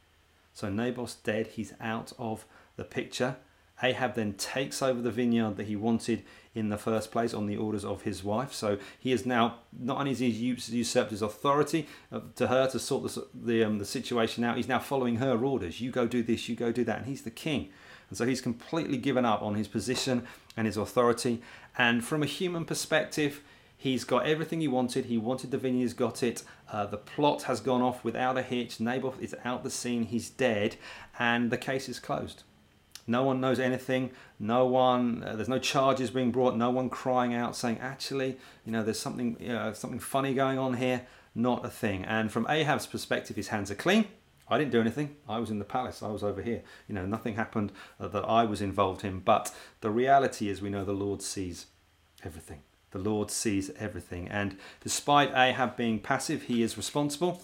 So 0.52 0.68
Naboth's 0.68 1.14
dead, 1.14 1.46
he's 1.48 1.72
out 1.80 2.12
of 2.18 2.44
the 2.76 2.84
picture. 2.84 3.36
Ahab 3.82 4.14
then 4.14 4.34
takes 4.34 4.80
over 4.82 5.00
the 5.00 5.10
vineyard 5.10 5.56
that 5.56 5.66
he 5.66 5.74
wanted 5.74 6.22
in 6.54 6.68
the 6.68 6.78
first 6.78 7.10
place 7.10 7.34
on 7.34 7.46
the 7.46 7.56
orders 7.56 7.84
of 7.84 8.02
his 8.02 8.22
wife. 8.22 8.52
So 8.52 8.78
he 8.98 9.12
is 9.12 9.26
now 9.26 9.56
not 9.76 9.98
only 9.98 10.10
has 10.10 10.20
he 10.20 10.28
usurped 10.28 11.10
his 11.10 11.22
authority 11.22 11.88
uh, 12.12 12.20
to 12.36 12.46
her 12.46 12.68
to 12.68 12.78
sort 12.78 13.02
the 13.04 13.26
the, 13.34 13.64
um, 13.64 13.78
the 13.78 13.84
situation 13.84 14.44
out, 14.44 14.56
he's 14.56 14.68
now 14.68 14.78
following 14.78 15.16
her 15.16 15.42
orders. 15.44 15.80
You 15.80 15.90
go 15.90 16.06
do 16.06 16.22
this, 16.22 16.48
you 16.48 16.54
go 16.54 16.70
do 16.70 16.84
that, 16.84 16.98
and 16.98 17.06
he's 17.06 17.22
the 17.22 17.30
king. 17.30 17.70
And 18.08 18.18
so 18.18 18.26
he's 18.26 18.42
completely 18.42 18.98
given 18.98 19.24
up 19.24 19.42
on 19.42 19.54
his 19.54 19.68
position 19.68 20.26
and 20.56 20.66
his 20.66 20.76
authority. 20.76 21.40
And 21.78 22.04
from 22.04 22.22
a 22.22 22.26
human 22.26 22.66
perspective, 22.66 23.42
He's 23.82 24.04
got 24.04 24.26
everything 24.26 24.60
he 24.60 24.68
wanted. 24.68 25.06
He 25.06 25.18
wanted 25.18 25.50
the 25.50 25.58
vineyard, 25.58 25.82
he's 25.82 25.92
got 25.92 26.22
it. 26.22 26.44
Uh, 26.70 26.86
the 26.86 26.96
plot 26.96 27.42
has 27.42 27.58
gone 27.58 27.82
off 27.82 28.04
without 28.04 28.38
a 28.38 28.42
hitch. 28.42 28.78
Naboth 28.78 29.20
is 29.20 29.34
out 29.44 29.64
the 29.64 29.70
scene, 29.70 30.04
he's 30.04 30.30
dead, 30.30 30.76
and 31.18 31.50
the 31.50 31.58
case 31.58 31.88
is 31.88 31.98
closed. 31.98 32.44
No 33.08 33.24
one 33.24 33.40
knows 33.40 33.58
anything. 33.58 34.12
No 34.38 34.66
one. 34.66 35.24
Uh, 35.24 35.34
there's 35.34 35.48
no 35.48 35.58
charges 35.58 36.12
being 36.12 36.30
brought. 36.30 36.54
No 36.54 36.70
one 36.70 36.90
crying 36.90 37.34
out 37.34 37.56
saying, 37.56 37.80
"Actually, 37.80 38.36
you 38.64 38.70
know, 38.70 38.84
there's 38.84 39.00
something, 39.00 39.36
know, 39.40 39.72
something 39.72 39.98
funny 39.98 40.32
going 40.32 40.58
on 40.60 40.74
here." 40.74 41.04
Not 41.34 41.64
a 41.64 41.68
thing. 41.68 42.04
And 42.04 42.30
from 42.30 42.46
Ahab's 42.48 42.86
perspective, 42.86 43.34
his 43.34 43.48
hands 43.48 43.68
are 43.72 43.74
clean. 43.74 44.04
I 44.48 44.58
didn't 44.58 44.70
do 44.70 44.80
anything. 44.80 45.16
I 45.28 45.40
was 45.40 45.50
in 45.50 45.58
the 45.58 45.64
palace. 45.64 46.04
I 46.04 46.12
was 46.12 46.22
over 46.22 46.40
here. 46.40 46.62
You 46.86 46.94
know, 46.94 47.04
nothing 47.04 47.34
happened 47.34 47.72
uh, 47.98 48.06
that 48.06 48.24
I 48.26 48.44
was 48.44 48.60
involved 48.60 49.04
in. 49.04 49.18
But 49.18 49.52
the 49.80 49.90
reality 49.90 50.48
is, 50.48 50.62
we 50.62 50.70
know 50.70 50.84
the 50.84 50.92
Lord 50.92 51.20
sees 51.20 51.66
everything. 52.22 52.62
The 52.92 52.98
Lord 52.98 53.30
sees 53.30 53.70
everything. 53.78 54.28
And 54.28 54.56
despite 54.82 55.34
Ahab 55.34 55.76
being 55.76 55.98
passive, 55.98 56.42
he 56.42 56.62
is 56.62 56.76
responsible. 56.76 57.42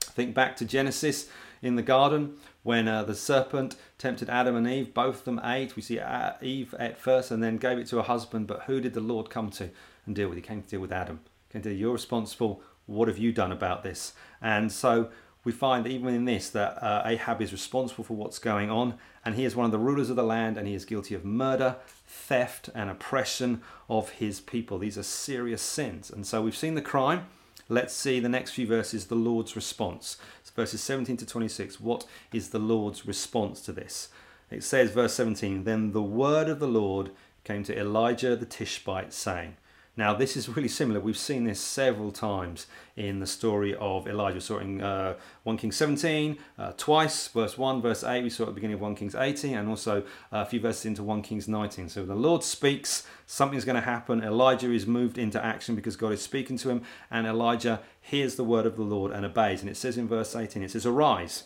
Think 0.00 0.34
back 0.34 0.56
to 0.56 0.64
Genesis 0.64 1.28
in 1.62 1.76
the 1.76 1.82
garden 1.82 2.36
when 2.62 2.88
uh, 2.88 3.04
the 3.04 3.14
serpent 3.14 3.76
tempted 3.98 4.28
Adam 4.28 4.56
and 4.56 4.66
Eve. 4.66 4.94
Both 4.94 5.18
of 5.18 5.24
them 5.24 5.40
ate. 5.44 5.76
We 5.76 5.82
see 5.82 6.00
uh, 6.00 6.32
Eve 6.40 6.74
ate 6.80 6.98
first 6.98 7.30
and 7.30 7.42
then 7.42 7.58
gave 7.58 7.78
it 7.78 7.86
to 7.88 7.96
her 7.96 8.02
husband. 8.02 8.46
But 8.46 8.62
who 8.62 8.80
did 8.80 8.94
the 8.94 9.00
Lord 9.00 9.30
come 9.30 9.50
to 9.50 9.70
and 10.06 10.16
deal 10.16 10.28
with? 10.28 10.36
He 10.36 10.42
came 10.42 10.62
to 10.62 10.68
deal 10.68 10.80
with 10.80 10.92
Adam. 10.92 11.20
He 11.48 11.52
came 11.52 11.62
to 11.62 11.72
you're 11.72 11.92
responsible. 11.92 12.62
What 12.86 13.08
have 13.08 13.18
you 13.18 13.32
done 13.32 13.52
about 13.52 13.82
this? 13.82 14.14
And 14.40 14.72
so 14.72 15.10
we 15.46 15.52
find 15.52 15.84
that 15.84 15.90
even 15.90 16.12
in 16.12 16.24
this 16.24 16.50
that 16.50 16.82
uh, 16.82 17.02
Ahab 17.04 17.40
is 17.40 17.52
responsible 17.52 18.02
for 18.02 18.14
what's 18.14 18.40
going 18.40 18.68
on 18.68 18.94
and 19.24 19.36
he 19.36 19.44
is 19.44 19.54
one 19.54 19.64
of 19.64 19.70
the 19.70 19.78
rulers 19.78 20.10
of 20.10 20.16
the 20.16 20.24
land 20.24 20.58
and 20.58 20.66
he 20.66 20.74
is 20.74 20.84
guilty 20.84 21.14
of 21.14 21.24
murder, 21.24 21.76
theft, 22.04 22.68
and 22.74 22.90
oppression 22.90 23.62
of 23.88 24.10
his 24.10 24.40
people. 24.40 24.76
These 24.76 24.98
are 24.98 25.04
serious 25.04 25.62
sins. 25.62 26.10
And 26.10 26.26
so 26.26 26.42
we've 26.42 26.56
seen 26.56 26.74
the 26.74 26.82
crime. 26.82 27.26
Let's 27.68 27.94
see 27.94 28.18
the 28.18 28.28
next 28.28 28.50
few 28.50 28.66
verses, 28.66 29.06
the 29.06 29.14
Lord's 29.14 29.54
response. 29.54 30.16
Verses 30.56 30.80
17 30.80 31.16
to 31.18 31.26
26. 31.26 31.80
What 31.80 32.06
is 32.32 32.50
the 32.50 32.58
Lord's 32.58 33.06
response 33.06 33.60
to 33.62 33.72
this? 33.72 34.08
It 34.50 34.64
says, 34.64 34.90
verse 34.90 35.14
17, 35.14 35.62
Then 35.62 35.92
the 35.92 36.02
word 36.02 36.48
of 36.48 36.58
the 36.58 36.66
Lord 36.66 37.12
came 37.44 37.62
to 37.64 37.78
Elijah 37.78 38.34
the 38.34 38.46
Tishbite, 38.46 39.12
saying, 39.12 39.56
now, 39.98 40.12
this 40.12 40.36
is 40.36 40.46
really 40.50 40.68
similar. 40.68 41.00
We've 41.00 41.16
seen 41.16 41.44
this 41.44 41.58
several 41.58 42.12
times 42.12 42.66
in 42.96 43.18
the 43.18 43.26
story 43.26 43.74
of 43.74 44.06
Elijah. 44.06 44.34
We 44.34 44.40
saw 44.40 44.58
it 44.58 44.64
in 44.64 44.82
uh, 44.82 45.14
1 45.44 45.56
Kings 45.56 45.74
17, 45.76 46.36
uh, 46.58 46.72
twice, 46.76 47.28
verse 47.28 47.56
1, 47.56 47.80
verse 47.80 48.04
8. 48.04 48.22
We 48.22 48.28
saw 48.28 48.42
it 48.42 48.48
at 48.48 48.50
the 48.50 48.54
beginning 48.56 48.74
of 48.74 48.82
1 48.82 48.94
Kings 48.94 49.14
18, 49.14 49.56
and 49.56 49.70
also 49.70 50.04
a 50.30 50.44
few 50.44 50.60
verses 50.60 50.84
into 50.84 51.02
1 51.02 51.22
Kings 51.22 51.48
19. 51.48 51.88
So 51.88 52.04
the 52.04 52.14
Lord 52.14 52.44
speaks, 52.44 53.06
something's 53.24 53.64
going 53.64 53.76
to 53.76 53.80
happen. 53.80 54.22
Elijah 54.22 54.70
is 54.70 54.86
moved 54.86 55.16
into 55.16 55.42
action 55.42 55.74
because 55.74 55.96
God 55.96 56.12
is 56.12 56.20
speaking 56.20 56.58
to 56.58 56.68
him, 56.68 56.82
and 57.10 57.26
Elijah 57.26 57.80
hears 57.98 58.36
the 58.36 58.44
word 58.44 58.66
of 58.66 58.76
the 58.76 58.82
Lord 58.82 59.12
and 59.12 59.24
obeys. 59.24 59.62
And 59.62 59.70
it 59.70 59.78
says 59.78 59.96
in 59.96 60.08
verse 60.08 60.36
18, 60.36 60.62
it 60.62 60.72
says, 60.72 60.84
Arise, 60.84 61.44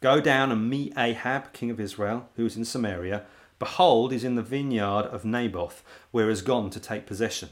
go 0.00 0.22
down 0.22 0.50
and 0.50 0.70
meet 0.70 0.94
Ahab, 0.96 1.52
king 1.52 1.70
of 1.70 1.78
Israel, 1.78 2.30
who 2.36 2.46
is 2.46 2.56
in 2.56 2.64
Samaria. 2.64 3.24
Behold, 3.58 4.12
he's 4.12 4.24
in 4.24 4.36
the 4.36 4.42
vineyard 4.42 5.04
of 5.04 5.26
Naboth, 5.26 5.84
where 6.12 6.24
he 6.24 6.30
has 6.30 6.40
gone 6.40 6.70
to 6.70 6.80
take 6.80 7.04
possession. 7.04 7.50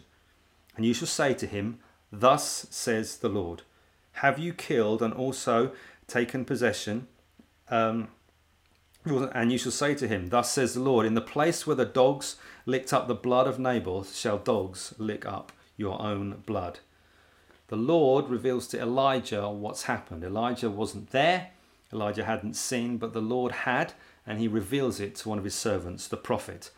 And 0.78 0.86
you 0.86 0.94
shall 0.94 1.08
say 1.08 1.34
to 1.34 1.46
him, 1.46 1.80
Thus 2.12 2.68
says 2.70 3.16
the 3.16 3.28
Lord, 3.28 3.62
Have 4.12 4.38
you 4.38 4.52
killed 4.52 5.02
and 5.02 5.12
also 5.12 5.72
taken 6.06 6.44
possession? 6.44 7.08
Um, 7.68 8.08
and 9.04 9.50
you 9.50 9.58
shall 9.58 9.72
say 9.72 9.96
to 9.96 10.06
him, 10.06 10.28
Thus 10.28 10.52
says 10.52 10.74
the 10.74 10.80
Lord, 10.80 11.04
In 11.04 11.14
the 11.14 11.20
place 11.20 11.66
where 11.66 11.74
the 11.74 11.84
dogs 11.84 12.36
licked 12.64 12.92
up 12.92 13.08
the 13.08 13.14
blood 13.16 13.48
of 13.48 13.58
Naboth, 13.58 14.14
shall 14.14 14.38
dogs 14.38 14.94
lick 14.98 15.26
up 15.26 15.50
your 15.76 16.00
own 16.00 16.44
blood. 16.46 16.78
The 17.66 17.76
Lord 17.76 18.28
reveals 18.28 18.68
to 18.68 18.80
Elijah 18.80 19.50
what's 19.50 19.82
happened. 19.82 20.22
Elijah 20.22 20.70
wasn't 20.70 21.10
there, 21.10 21.50
Elijah 21.92 22.24
hadn't 22.24 22.54
seen, 22.54 22.98
but 22.98 23.12
the 23.12 23.20
Lord 23.20 23.50
had, 23.50 23.94
and 24.24 24.38
he 24.38 24.46
reveals 24.46 25.00
it 25.00 25.16
to 25.16 25.28
one 25.28 25.38
of 25.38 25.44
his 25.44 25.56
servants, 25.56 26.06
the 26.06 26.16
prophet. 26.16 26.70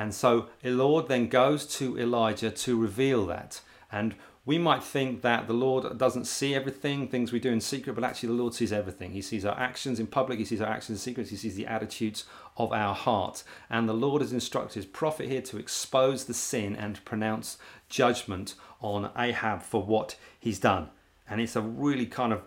And 0.00 0.14
so 0.14 0.46
the 0.62 0.70
Lord 0.70 1.08
then 1.08 1.28
goes 1.28 1.66
to 1.76 1.98
Elijah 1.98 2.50
to 2.50 2.80
reveal 2.80 3.26
that. 3.26 3.60
And 3.92 4.14
we 4.46 4.56
might 4.56 4.82
think 4.82 5.20
that 5.20 5.46
the 5.46 5.52
Lord 5.52 5.98
doesn't 5.98 6.24
see 6.24 6.54
everything, 6.54 7.06
things 7.06 7.32
we 7.32 7.38
do 7.38 7.52
in 7.52 7.60
secret, 7.60 7.92
but 7.92 8.02
actually 8.02 8.28
the 8.28 8.42
Lord 8.42 8.54
sees 8.54 8.72
everything. 8.72 9.10
He 9.10 9.20
sees 9.20 9.44
our 9.44 9.58
actions 9.58 10.00
in 10.00 10.06
public, 10.06 10.38
He 10.38 10.46
sees 10.46 10.62
our 10.62 10.72
actions 10.72 10.96
in 10.96 11.02
secret, 11.02 11.28
He 11.28 11.36
sees 11.36 11.54
the 11.54 11.66
attitudes 11.66 12.24
of 12.56 12.72
our 12.72 12.94
heart. 12.94 13.44
And 13.68 13.86
the 13.86 13.92
Lord 13.92 14.22
has 14.22 14.32
instructed 14.32 14.76
His 14.76 14.86
prophet 14.86 15.28
here 15.28 15.42
to 15.42 15.58
expose 15.58 16.24
the 16.24 16.32
sin 16.32 16.76
and 16.76 17.04
pronounce 17.04 17.58
judgment 17.90 18.54
on 18.80 19.10
Ahab 19.18 19.60
for 19.60 19.82
what 19.82 20.16
he's 20.38 20.58
done. 20.58 20.88
And 21.28 21.42
it's 21.42 21.56
a 21.56 21.60
really 21.60 22.06
kind 22.06 22.32
of 22.32 22.40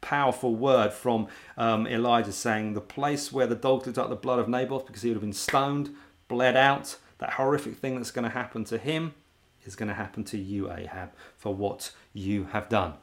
powerful 0.00 0.54
word 0.54 0.94
from 0.94 1.28
um, 1.58 1.86
Elijah 1.86 2.32
saying, 2.32 2.72
The 2.72 2.80
place 2.80 3.30
where 3.30 3.46
the 3.46 3.54
dogs 3.54 3.86
licked 3.86 3.98
up 3.98 4.08
the 4.08 4.16
blood 4.16 4.38
of 4.38 4.48
Naboth 4.48 4.86
because 4.86 5.02
he 5.02 5.10
would 5.10 5.16
have 5.16 5.22
been 5.22 5.34
stoned 5.34 5.94
bled 6.32 6.56
out, 6.56 6.96
that 7.18 7.34
horrific 7.34 7.76
thing 7.76 7.96
that's 7.96 8.10
going 8.10 8.24
to 8.24 8.30
happen 8.30 8.64
to 8.64 8.78
him 8.78 9.14
is 9.64 9.76
going 9.76 9.90
to 9.90 9.94
happen 9.94 10.24
to 10.24 10.38
you, 10.38 10.72
Ahab, 10.72 11.10
for 11.36 11.54
what 11.54 11.92
you 12.14 12.44
have 12.52 12.70
done. 12.70 12.94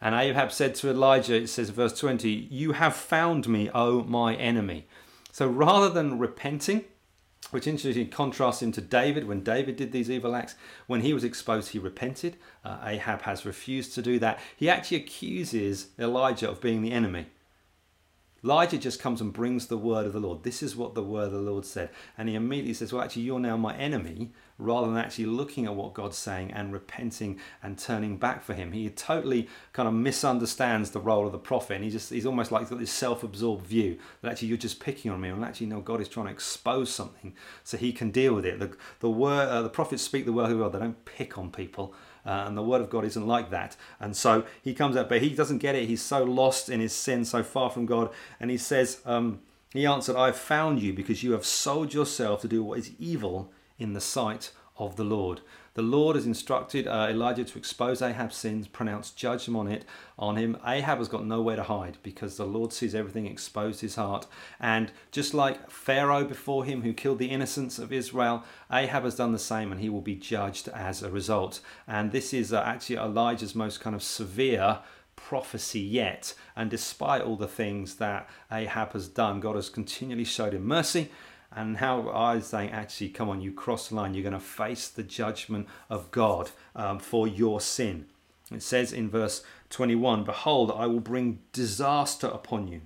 And 0.00 0.14
Ahab 0.14 0.50
said 0.50 0.74
to 0.76 0.90
Elijah, 0.90 1.34
it 1.34 1.48
says 1.48 1.68
verse 1.68 1.96
20, 1.98 2.30
You 2.30 2.72
have 2.72 2.96
found 2.96 3.48
me, 3.48 3.70
O 3.74 4.02
my 4.04 4.34
enemy. 4.34 4.86
So 5.30 5.46
rather 5.46 5.90
than 5.90 6.18
repenting, 6.18 6.86
which 7.50 7.66
interestingly 7.66 8.08
contrasts 8.08 8.62
him 8.62 8.72
to 8.72 8.80
David 8.80 9.28
when 9.28 9.42
David 9.42 9.76
did 9.76 9.92
these 9.92 10.10
evil 10.10 10.34
acts. 10.34 10.54
When 10.86 11.02
he 11.02 11.12
was 11.12 11.22
exposed, 11.22 11.70
he 11.70 11.78
repented. 11.78 12.36
Uh, 12.64 12.78
Ahab 12.82 13.22
has 13.22 13.44
refused 13.44 13.94
to 13.94 14.02
do 14.02 14.18
that. 14.20 14.40
He 14.56 14.70
actually 14.70 14.96
accuses 14.96 15.88
Elijah 15.98 16.48
of 16.48 16.62
being 16.62 16.80
the 16.80 16.92
enemy. 16.92 17.26
Elijah 18.44 18.78
just 18.78 19.00
comes 19.00 19.20
and 19.20 19.32
brings 19.32 19.66
the 19.66 19.78
word 19.78 20.04
of 20.04 20.12
the 20.12 20.20
Lord. 20.20 20.42
This 20.42 20.62
is 20.62 20.74
what 20.74 20.94
the 20.94 21.02
word 21.02 21.26
of 21.26 21.32
the 21.32 21.38
Lord 21.38 21.64
said. 21.64 21.90
And 22.18 22.28
he 22.28 22.34
immediately 22.34 22.74
says, 22.74 22.92
Well, 22.92 23.02
actually, 23.02 23.22
you're 23.22 23.38
now 23.38 23.56
my 23.56 23.76
enemy, 23.76 24.32
rather 24.58 24.88
than 24.88 24.96
actually 24.96 25.26
looking 25.26 25.66
at 25.66 25.74
what 25.74 25.94
God's 25.94 26.16
saying 26.16 26.52
and 26.52 26.72
repenting 26.72 27.38
and 27.62 27.78
turning 27.78 28.16
back 28.16 28.42
for 28.42 28.54
him. 28.54 28.72
He 28.72 28.88
totally 28.90 29.48
kind 29.72 29.88
of 29.88 29.94
misunderstands 29.94 30.90
the 30.90 31.00
role 31.00 31.26
of 31.26 31.32
the 31.32 31.38
prophet. 31.38 31.74
And 31.74 31.84
he 31.84 31.90
just 31.90 32.10
he's 32.10 32.26
almost 32.26 32.50
like 32.50 32.62
he's 32.62 32.70
got 32.70 32.80
this 32.80 32.92
self-absorbed 32.92 33.66
view 33.66 33.98
that 34.22 34.32
actually 34.32 34.48
you're 34.48 34.56
just 34.56 34.80
picking 34.80 35.10
on 35.10 35.20
me. 35.20 35.28
And 35.28 35.44
actually, 35.44 35.66
no, 35.66 35.80
God 35.80 36.00
is 36.00 36.08
trying 36.08 36.26
to 36.26 36.32
expose 36.32 36.92
something 36.92 37.34
so 37.62 37.76
he 37.76 37.92
can 37.92 38.10
deal 38.10 38.34
with 38.34 38.44
it. 38.44 38.58
The, 38.58 38.76
the 39.00 39.10
word 39.10 39.48
uh, 39.48 39.62
the 39.62 39.68
prophets 39.68 40.02
speak 40.02 40.24
the 40.24 40.32
word 40.32 40.50
of 40.50 40.58
God, 40.58 40.72
they 40.72 40.80
don't 40.80 41.04
pick 41.04 41.38
on 41.38 41.50
people. 41.50 41.94
Uh, 42.24 42.44
and 42.46 42.56
the 42.56 42.62
word 42.62 42.80
of 42.80 42.90
God 42.90 43.04
isn't 43.04 43.26
like 43.26 43.50
that. 43.50 43.76
And 43.98 44.16
so 44.16 44.44
he 44.62 44.74
comes 44.74 44.96
out, 44.96 45.08
but 45.08 45.22
he 45.22 45.30
doesn't 45.30 45.58
get 45.58 45.74
it. 45.74 45.88
He's 45.88 46.02
so 46.02 46.22
lost 46.22 46.68
in 46.68 46.80
his 46.80 46.92
sin, 46.92 47.24
so 47.24 47.42
far 47.42 47.70
from 47.70 47.86
God. 47.86 48.10
And 48.38 48.50
he 48.50 48.58
says, 48.58 49.00
um, 49.04 49.40
He 49.72 49.86
answered, 49.86 50.16
I 50.16 50.26
have 50.26 50.36
found 50.36 50.80
you 50.80 50.92
because 50.92 51.22
you 51.22 51.32
have 51.32 51.44
sold 51.44 51.94
yourself 51.94 52.40
to 52.42 52.48
do 52.48 52.62
what 52.62 52.78
is 52.78 52.92
evil 52.98 53.50
in 53.78 53.92
the 53.92 54.00
sight 54.00 54.52
of 54.78 54.96
the 54.96 55.04
Lord. 55.04 55.40
The 55.74 55.82
Lord 55.82 56.16
has 56.16 56.26
instructed 56.26 56.86
uh, 56.86 57.06
Elijah 57.08 57.44
to 57.44 57.58
expose 57.58 58.02
Ahab's 58.02 58.36
sins, 58.36 58.68
pronounce 58.68 59.10
judgment 59.10 59.58
on 59.58 59.68
it 59.68 59.84
on 60.18 60.36
him. 60.36 60.58
Ahab 60.66 60.98
has 60.98 61.08
got 61.08 61.24
nowhere 61.24 61.56
to 61.56 61.62
hide 61.62 61.96
because 62.02 62.36
the 62.36 62.44
Lord 62.44 62.74
sees 62.74 62.94
everything, 62.94 63.26
exposed 63.26 63.80
his 63.80 63.94
heart. 63.94 64.26
And 64.60 64.92
just 65.12 65.32
like 65.32 65.70
Pharaoh 65.70 66.24
before 66.24 66.66
him, 66.66 66.82
who 66.82 66.92
killed 66.92 67.18
the 67.18 67.30
innocents 67.30 67.78
of 67.78 67.90
Israel, 67.90 68.44
Ahab 68.70 69.04
has 69.04 69.16
done 69.16 69.32
the 69.32 69.38
same, 69.38 69.72
and 69.72 69.80
he 69.80 69.88
will 69.88 70.02
be 70.02 70.14
judged 70.14 70.68
as 70.68 71.02
a 71.02 71.10
result. 71.10 71.60
And 71.88 72.12
this 72.12 72.34
is 72.34 72.52
uh, 72.52 72.62
actually 72.62 72.96
Elijah's 72.96 73.54
most 73.54 73.80
kind 73.80 73.96
of 73.96 74.02
severe 74.02 74.80
prophecy 75.16 75.80
yet. 75.80 76.34
And 76.54 76.70
despite 76.70 77.22
all 77.22 77.36
the 77.36 77.48
things 77.48 77.94
that 77.94 78.28
Ahab 78.50 78.92
has 78.92 79.08
done, 79.08 79.40
God 79.40 79.56
has 79.56 79.70
continually 79.70 80.24
showed 80.24 80.52
him 80.52 80.66
mercy 80.66 81.10
and 81.54 81.76
how 81.78 82.08
I 82.08 82.36
was 82.36 82.46
saying, 82.46 82.70
actually, 82.70 83.10
come 83.10 83.28
on, 83.28 83.40
you 83.40 83.52
cross 83.52 83.88
the 83.88 83.96
line, 83.96 84.14
you're 84.14 84.22
going 84.22 84.32
to 84.32 84.40
face 84.40 84.88
the 84.88 85.02
judgment 85.02 85.68
of 85.90 86.10
God 86.10 86.50
um, 86.74 86.98
for 86.98 87.28
your 87.28 87.60
sin. 87.60 88.06
It 88.50 88.62
says 88.62 88.92
in 88.92 89.10
verse 89.10 89.42
21 89.70 90.24
Behold, 90.24 90.72
I 90.74 90.86
will 90.86 91.00
bring 91.00 91.40
disaster 91.52 92.26
upon 92.26 92.68
you. 92.68 92.82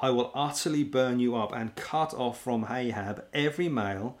I 0.00 0.10
will 0.10 0.32
utterly 0.34 0.82
burn 0.82 1.20
you 1.20 1.36
up 1.36 1.52
and 1.52 1.76
cut 1.76 2.12
off 2.14 2.40
from 2.40 2.66
Ahab 2.68 3.24
every 3.32 3.68
male, 3.68 4.18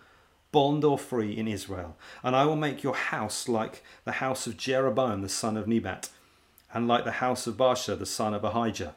bond 0.52 0.84
or 0.84 0.98
free, 0.98 1.36
in 1.36 1.48
Israel. 1.48 1.96
And 2.22 2.36
I 2.36 2.44
will 2.44 2.56
make 2.56 2.82
your 2.82 2.94
house 2.94 3.48
like 3.48 3.82
the 4.04 4.12
house 4.12 4.46
of 4.46 4.56
Jeroboam 4.56 5.22
the 5.22 5.28
son 5.28 5.56
of 5.56 5.66
Nebat, 5.66 6.08
and 6.72 6.86
like 6.86 7.04
the 7.04 7.12
house 7.12 7.46
of 7.46 7.56
Baasha 7.56 7.98
the 7.98 8.06
son 8.06 8.32
of 8.32 8.44
Ahijah. 8.44 8.94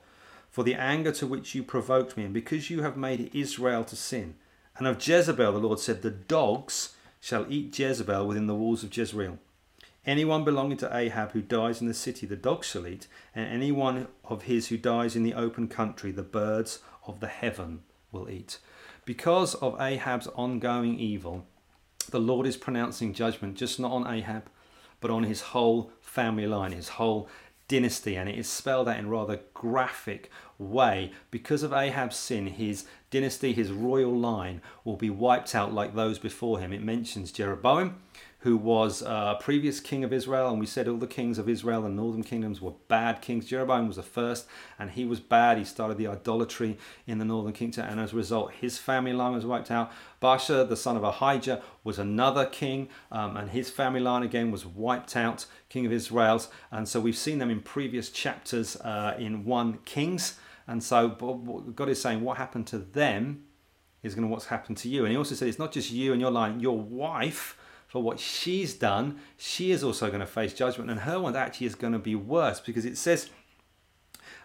For 0.52 0.64
the 0.64 0.76
anger 0.76 1.12
to 1.14 1.28
which 1.28 1.56
you 1.56 1.64
provoked 1.64 2.16
me, 2.16 2.24
and 2.24 2.34
because 2.34 2.70
you 2.70 2.84
have 2.84 2.96
made 2.96 3.32
Israel 3.34 3.84
to 3.86 3.96
sin, 3.96 4.36
and 4.78 4.88
of 4.88 5.06
Jezebel, 5.06 5.54
the 5.54 5.60
Lord 5.60 5.80
said, 5.80 6.02
The 6.02 6.12
dogs 6.12 6.96
shall 7.20 7.46
eat 7.50 7.78
Jezebel 7.78 8.28
within 8.28 8.48
the 8.48 8.56
walls 8.56 8.84
of 8.84 8.96
Jezreel. 8.96 9.40
Anyone 10.06 10.44
belonging 10.44 10.78
to 10.78 10.96
Ahab 10.96 11.32
who 11.32 11.42
dies 11.42 11.82
in 11.82 11.88
the 11.88 11.94
city, 11.94 12.28
the 12.28 12.36
dogs 12.36 12.68
shall 12.68 12.86
eat, 12.86 13.08
and 13.34 13.48
anyone 13.48 14.08
of 14.24 14.44
his 14.44 14.68
who 14.68 14.78
dies 14.78 15.16
in 15.16 15.24
the 15.24 15.34
open 15.34 15.68
country, 15.68 16.12
the 16.12 16.22
birds 16.22 16.80
of 17.08 17.20
the 17.20 17.28
heaven 17.28 17.82
will 18.12 18.30
eat. 18.30 18.60
Because 19.04 19.56
of 19.56 19.80
Ahab's 19.82 20.28
ongoing 20.36 21.00
evil, 21.00 21.48
the 22.10 22.20
Lord 22.20 22.46
is 22.46 22.58
pronouncing 22.58 23.14
judgment 23.14 23.56
just 23.56 23.80
not 23.80 23.92
on 23.92 24.08
Ahab, 24.08 24.44
but 25.00 25.10
on 25.10 25.24
his 25.24 25.42
whole 25.42 25.92
family 26.02 26.46
line, 26.46 26.72
his 26.72 26.90
whole 26.90 27.28
dynasty, 27.68 28.16
and 28.16 28.30
it 28.30 28.38
is 28.38 28.48
spelled 28.48 28.88
out 28.88 29.00
in 29.00 29.10
rather 29.10 29.42
graphic 29.54 30.30
way. 30.58 31.12
Because 31.32 31.64
of 31.64 31.74
Ahab's 31.74 32.16
sin, 32.16 32.48
his 32.48 32.86
dynasty, 33.12 33.54
his 33.54 33.72
royal 33.72 34.16
line, 34.18 34.62
will 34.84 34.98
be 34.98 35.10
wiped 35.10 35.56
out 35.56 35.74
like 35.74 35.96
those 35.96 36.20
before 36.20 36.60
him. 36.60 36.72
It 36.72 36.84
mentions 36.84 37.32
Jeroboam, 37.32 38.02
who 38.46 38.56
was 38.56 39.02
a 39.02 39.36
previous 39.40 39.80
king 39.80 40.04
of 40.04 40.14
Israel, 40.14 40.52
and 40.52 40.60
we 40.60 40.68
said 40.68 40.88
all 40.88 40.98
the 40.98 41.08
kings 41.08 41.40
of 41.40 41.50
Israel 41.50 41.84
and 41.84 41.96
northern 41.96 42.22
kingdoms 42.22 42.62
were 42.62 42.74
bad 42.88 43.20
kings. 43.20 43.48
Jeroboam 43.48 43.88
was 43.88 43.96
the 43.96 44.04
first, 44.04 44.46
and 44.78 44.92
he 44.92 45.04
was 45.04 45.20
bad. 45.20 45.58
He 45.58 45.64
started 45.64 45.98
the 45.98 46.06
idolatry 46.06 46.78
in 47.08 47.18
the 47.18 47.26
northern 47.26 47.54
kingdom, 47.54 47.88
and 47.90 48.00
as 48.00 48.14
a 48.14 48.16
result, 48.16 48.52
his 48.52 48.78
family 48.78 49.14
line 49.14 49.34
was 49.34 49.48
wiped 49.48 49.72
out. 49.72 49.92
Baasha, 50.22 50.70
the 50.70 50.78
son 50.78 50.96
of 50.96 51.04
Ahijah, 51.04 51.64
was 51.84 51.98
another 51.98 52.46
king, 52.46 52.88
um, 53.12 53.36
and 53.36 53.50
his 53.50 53.72
family 53.72 54.00
line 54.00 54.22
again 54.22 54.52
was 54.52 54.64
wiped 54.64 55.16
out, 55.16 55.48
king 55.68 55.88
of 55.88 55.92
Israel's. 55.92 56.48
And 56.70 56.88
so 56.88 57.00
we've 57.00 57.18
seen 57.18 57.40
them 57.40 57.50
in 57.50 57.62
previous 57.62 58.12
chapters 58.12 58.76
uh, 58.76 59.16
in 59.18 59.44
1 59.46 59.80
Kings. 59.86 60.38
And 60.68 60.84
so 60.84 61.08
God 61.76 61.90
is 61.90 62.00
saying, 62.00 62.22
what 62.22 62.38
happened 62.38 62.68
to 62.68 62.78
them 62.78 63.46
is 64.04 64.14
going 64.14 64.28
to 64.28 64.32
what's 64.32 64.46
happened 64.46 64.78
to 64.78 64.88
you. 64.88 65.04
And 65.04 65.12
he 65.12 65.18
also 65.18 65.34
said, 65.34 65.48
it's 65.48 65.58
not 65.58 65.72
just 65.72 65.90
you 65.90 66.12
and 66.12 66.22
your 66.22 66.30
line, 66.30 66.60
your 66.60 66.78
wife 66.78 67.58
for 67.96 68.04
what 68.04 68.20
she's 68.20 68.74
done, 68.74 69.22
she 69.38 69.72
is 69.72 69.82
also 69.82 70.08
going 70.08 70.20
to 70.20 70.26
face 70.26 70.54
judgment, 70.54 70.92
and 70.92 71.00
her 71.00 71.18
one 71.18 71.34
actually 71.34 71.66
is 71.66 71.76
going 71.76 71.94
to 71.94 72.00
be 72.00 72.14
worse 72.14 72.60
because 72.60 72.84
it 72.84 72.98
says 72.98 73.30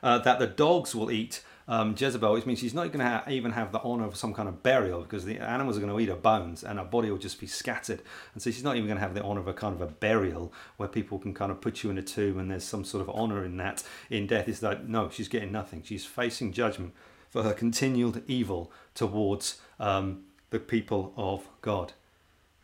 uh, 0.05 0.19
that 0.19 0.39
the 0.39 0.47
dogs 0.47 0.95
will 0.95 1.11
eat 1.11 1.43
um, 1.67 1.97
Jezebel, 1.99 2.33
which 2.33 2.47
means 2.47 2.61
she's 2.61 2.75
not 2.75 2.93
going 2.93 3.05
to 3.05 3.25
even 3.29 3.51
have 3.51 3.73
the 3.73 3.81
honor 3.81 4.05
of 4.05 4.15
some 4.15 4.33
kind 4.33 4.49
of 4.49 4.63
burial 4.63 5.03
because 5.03 5.25
the 5.25 5.41
animals 5.41 5.77
are 5.77 5.81
going 5.81 5.93
to 5.93 5.99
eat 5.99 6.09
her 6.11 6.15
bones 6.15 6.63
and 6.63 6.79
her 6.79 6.85
body 6.85 7.11
will 7.11 7.19
just 7.19 7.41
be 7.41 7.49
scattered. 7.49 8.03
And 8.35 8.41
so 8.41 8.53
she's 8.53 8.63
not 8.63 8.77
even 8.77 8.87
going 8.87 8.99
to 8.99 9.03
have 9.03 9.15
the 9.15 9.23
honor 9.25 9.41
of 9.41 9.49
a 9.49 9.53
kind 9.53 9.75
of 9.75 9.81
a 9.81 9.91
burial 9.93 10.53
where 10.77 10.89
people 10.89 11.19
can 11.19 11.35
kind 11.35 11.51
of 11.51 11.61
put 11.61 11.83
you 11.83 11.91
in 11.91 11.99
a 11.99 12.03
tomb 12.03 12.39
and 12.39 12.53
there's 12.53 12.63
some 12.63 12.85
sort 12.85 13.03
of 13.03 13.11
honor 13.13 13.45
in 13.45 13.57
that 13.57 13.83
in 14.11 14.29
death. 14.29 14.47
It's 14.47 14.63
like, 14.63 14.85
no, 14.85 15.11
she's 15.11 15.27
getting 15.27 15.51
nothing. 15.51 15.83
She's 15.85 16.07
facing 16.07 16.53
judgment 16.53 16.95
for 17.29 17.43
her 17.43 17.53
continued 17.53 18.23
evil 18.29 18.71
towards 18.95 19.61
um, 19.81 20.23
the 20.51 20.61
people 20.61 21.13
of 21.17 21.49
God. 21.63 21.95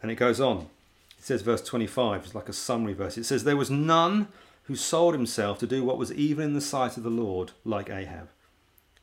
And 0.01 0.12
it 0.12 0.14
goes 0.14 0.40
on 0.40 0.68
says 1.27 1.43
verse 1.43 1.62
25, 1.62 2.25
it's 2.25 2.35
like 2.37 2.49
a 2.49 2.53
summary 2.53 2.93
verse. 2.93 3.19
It 3.19 3.25
says, 3.25 3.43
There 3.43 3.57
was 3.57 3.69
none 3.69 4.29
who 4.65 4.77
sold 4.77 5.12
himself 5.12 5.59
to 5.59 5.67
do 5.67 5.85
what 5.85 5.99
was 5.99 6.12
evil 6.12 6.45
in 6.45 6.55
the 6.55 6.61
sight 6.61 6.97
of 6.97 7.03
the 7.03 7.11
Lord, 7.11 7.51
like 7.65 7.91
Ahab, 7.91 8.29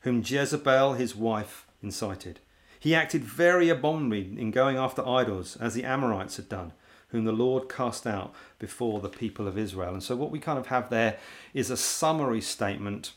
whom 0.01 0.23
Jezebel 0.25 0.93
his 0.93 1.17
wife 1.17 1.67
incited. 1.81 2.39
He 2.79 2.95
acted 2.95 3.25
very 3.25 3.67
abominably 3.67 4.39
in 4.39 4.51
going 4.51 4.77
after 4.77 5.05
idols, 5.05 5.57
as 5.57 5.73
the 5.73 5.83
Amorites 5.83 6.37
had 6.37 6.47
done, 6.47 6.71
whom 7.09 7.25
the 7.25 7.33
Lord 7.33 7.67
cast 7.67 8.07
out 8.07 8.33
before 8.57 9.01
the 9.01 9.09
people 9.09 9.45
of 9.45 9.57
Israel. 9.57 9.91
And 9.91 10.01
so, 10.01 10.15
what 10.15 10.31
we 10.31 10.39
kind 10.39 10.57
of 10.57 10.67
have 10.67 10.89
there 10.89 11.17
is 11.53 11.69
a 11.69 11.77
summary 11.77 12.41
statement 12.41 13.11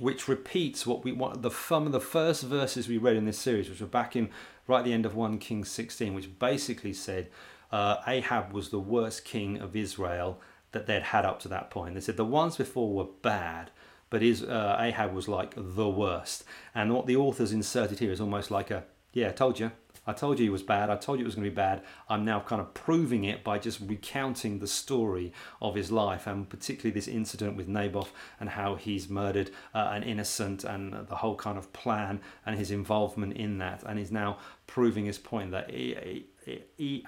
which 0.00 0.26
repeats 0.26 0.84
what 0.84 1.04
we 1.04 1.12
what 1.12 1.42
the 1.42 1.50
of 1.70 1.92
the 1.92 2.00
first 2.00 2.42
verses 2.42 2.88
we 2.88 2.98
read 2.98 3.14
in 3.14 3.26
this 3.26 3.38
series, 3.38 3.70
which 3.70 3.80
were 3.80 3.86
back 3.86 4.16
in 4.16 4.28
right 4.66 4.80
at 4.80 4.84
the 4.84 4.92
end 4.92 5.06
of 5.06 5.14
1 5.14 5.38
Kings 5.38 5.70
16, 5.70 6.14
which 6.14 6.36
basically 6.40 6.92
said 6.92 7.28
uh, 7.74 8.00
Ahab 8.06 8.52
was 8.52 8.68
the 8.68 8.78
worst 8.78 9.24
king 9.24 9.58
of 9.58 9.74
Israel 9.74 10.40
that 10.70 10.86
they'd 10.86 11.02
had 11.02 11.24
up 11.24 11.40
to 11.40 11.48
that 11.48 11.70
point. 11.70 11.94
They 11.94 12.00
said 12.00 12.16
the 12.16 12.24
ones 12.24 12.56
before 12.56 12.94
were 12.94 13.10
bad, 13.22 13.72
but 14.10 14.22
his, 14.22 14.44
uh, 14.44 14.76
Ahab 14.78 15.12
was 15.12 15.26
like 15.26 15.54
the 15.56 15.88
worst. 15.88 16.44
And 16.72 16.94
what 16.94 17.06
the 17.06 17.16
authors 17.16 17.50
inserted 17.50 17.98
here 17.98 18.12
is 18.12 18.20
almost 18.20 18.52
like 18.52 18.70
a, 18.70 18.84
yeah, 19.12 19.30
I 19.30 19.32
told 19.32 19.58
you. 19.58 19.72
I 20.06 20.12
told 20.12 20.38
you 20.38 20.44
he 20.44 20.50
was 20.50 20.62
bad. 20.62 20.88
I 20.88 20.96
told 20.96 21.18
you 21.18 21.24
it 21.24 21.26
was 21.26 21.34
going 21.34 21.46
to 21.46 21.50
be 21.50 21.54
bad. 21.56 21.82
I'm 22.08 22.24
now 22.24 22.38
kind 22.38 22.60
of 22.60 22.74
proving 22.74 23.24
it 23.24 23.42
by 23.42 23.58
just 23.58 23.80
recounting 23.80 24.58
the 24.58 24.68
story 24.68 25.32
of 25.60 25.74
his 25.74 25.90
life, 25.90 26.28
and 26.28 26.48
particularly 26.48 26.92
this 26.92 27.08
incident 27.08 27.56
with 27.56 27.66
Naboth 27.66 28.12
and 28.38 28.50
how 28.50 28.76
he's 28.76 29.08
murdered 29.08 29.50
uh, 29.74 29.88
an 29.92 30.02
innocent 30.02 30.62
and 30.62 31.08
the 31.08 31.16
whole 31.16 31.36
kind 31.36 31.58
of 31.58 31.72
plan 31.72 32.20
and 32.46 32.56
his 32.56 32.70
involvement 32.70 33.32
in 33.32 33.58
that. 33.58 33.82
And 33.82 33.98
he's 33.98 34.12
now 34.12 34.38
proving 34.66 35.06
his 35.06 35.18
point 35.18 35.50
that 35.52 35.70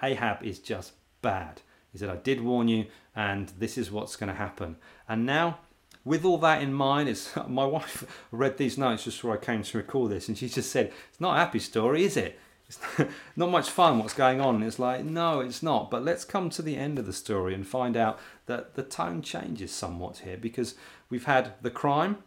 Ahab 0.02 0.42
is 0.42 0.58
just 0.58 0.92
bad. 1.22 1.62
He 1.92 1.98
said, 1.98 2.10
I 2.10 2.16
did 2.16 2.40
warn 2.40 2.68
you, 2.68 2.86
and 3.14 3.50
this 3.58 3.78
is 3.78 3.90
what's 3.90 4.16
going 4.16 4.28
to 4.28 4.34
happen. 4.34 4.76
And 5.08 5.24
now, 5.24 5.58
with 6.04 6.24
all 6.24 6.38
that 6.38 6.62
in 6.62 6.72
mind, 6.72 7.08
it's, 7.08 7.34
my 7.48 7.64
wife 7.64 8.04
read 8.30 8.58
these 8.58 8.78
notes 8.78 9.04
just 9.04 9.18
before 9.18 9.34
I 9.34 9.38
came 9.38 9.62
to 9.62 9.78
record 9.78 10.10
this, 10.10 10.28
and 10.28 10.36
she 10.36 10.48
just 10.48 10.70
said, 10.70 10.92
It's 11.10 11.20
not 11.20 11.36
a 11.36 11.40
happy 11.40 11.58
story, 11.58 12.04
is 12.04 12.16
it? 12.16 12.38
It's 12.68 12.78
not 13.36 13.50
much 13.50 13.70
fun 13.70 13.98
what's 13.98 14.14
going 14.14 14.40
on. 14.40 14.62
It's 14.62 14.78
like, 14.78 15.04
no, 15.04 15.40
it's 15.40 15.62
not. 15.62 15.90
But 15.90 16.04
let's 16.04 16.24
come 16.24 16.50
to 16.50 16.62
the 16.62 16.76
end 16.76 16.98
of 16.98 17.06
the 17.06 17.12
story 17.12 17.54
and 17.54 17.66
find 17.66 17.96
out 17.96 18.18
that 18.46 18.74
the 18.74 18.82
tone 18.82 19.22
changes 19.22 19.70
somewhat 19.70 20.18
here 20.18 20.36
because 20.36 20.74
we've 21.08 21.26
had 21.26 21.52
the 21.62 21.70
crime, 21.70 22.18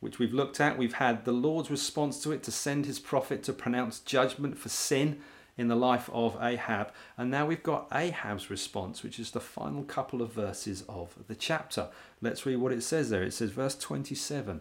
which 0.00 0.18
we've 0.18 0.32
looked 0.32 0.60
at. 0.60 0.78
We've 0.78 0.94
had 0.94 1.24
the 1.24 1.32
Lord's 1.32 1.70
response 1.70 2.22
to 2.22 2.32
it 2.32 2.42
to 2.44 2.52
send 2.52 2.86
his 2.86 3.00
prophet 3.00 3.42
to 3.44 3.52
pronounce 3.52 3.98
judgment 3.98 4.56
for 4.56 4.68
sin 4.68 5.20
in 5.56 5.68
the 5.68 5.76
life 5.76 6.08
of 6.12 6.36
Ahab. 6.40 6.92
And 7.16 7.30
now 7.30 7.46
we've 7.46 7.62
got 7.62 7.88
Ahab's 7.92 8.50
response, 8.50 9.02
which 9.02 9.18
is 9.18 9.30
the 9.30 9.40
final 9.40 9.84
couple 9.84 10.22
of 10.22 10.32
verses 10.32 10.82
of 10.88 11.14
the 11.28 11.34
chapter. 11.34 11.88
Let's 12.20 12.46
read 12.46 12.56
what 12.56 12.72
it 12.72 12.82
says 12.82 13.10
there. 13.10 13.22
It 13.22 13.34
says, 13.34 13.50
verse 13.50 13.76
27. 13.76 14.60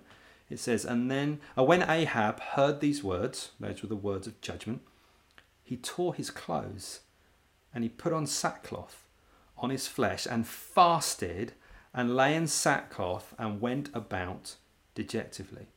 It 0.50 0.60
says, 0.60 0.84
And 0.84 1.10
then, 1.10 1.40
uh, 1.58 1.64
when 1.64 1.90
Ahab 1.90 2.40
heard 2.42 2.82
these 2.82 3.04
words, 3.04 3.52
those 3.60 3.82
were 3.82 3.88
the 3.88 3.96
words 3.96 4.28
of 4.28 4.42
judgment, 4.42 4.82
he 5.64 5.78
tore 5.78 6.14
his 6.14 6.30
clothes 6.30 7.02
and 7.74 7.84
he 7.84 7.90
put 7.90 8.12
on 8.12 8.28
sackcloth 8.28 9.08
on 9.58 9.70
his 9.70 9.88
flesh 9.88 10.28
and 10.30 10.46
fasted 10.46 11.54
and 11.94 12.16
lay 12.16 12.36
in 12.36 12.48
sackcloth 12.48 13.34
and 13.38 13.62
went 13.62 13.90
about 13.94 14.56
dejectedly. 14.96 15.68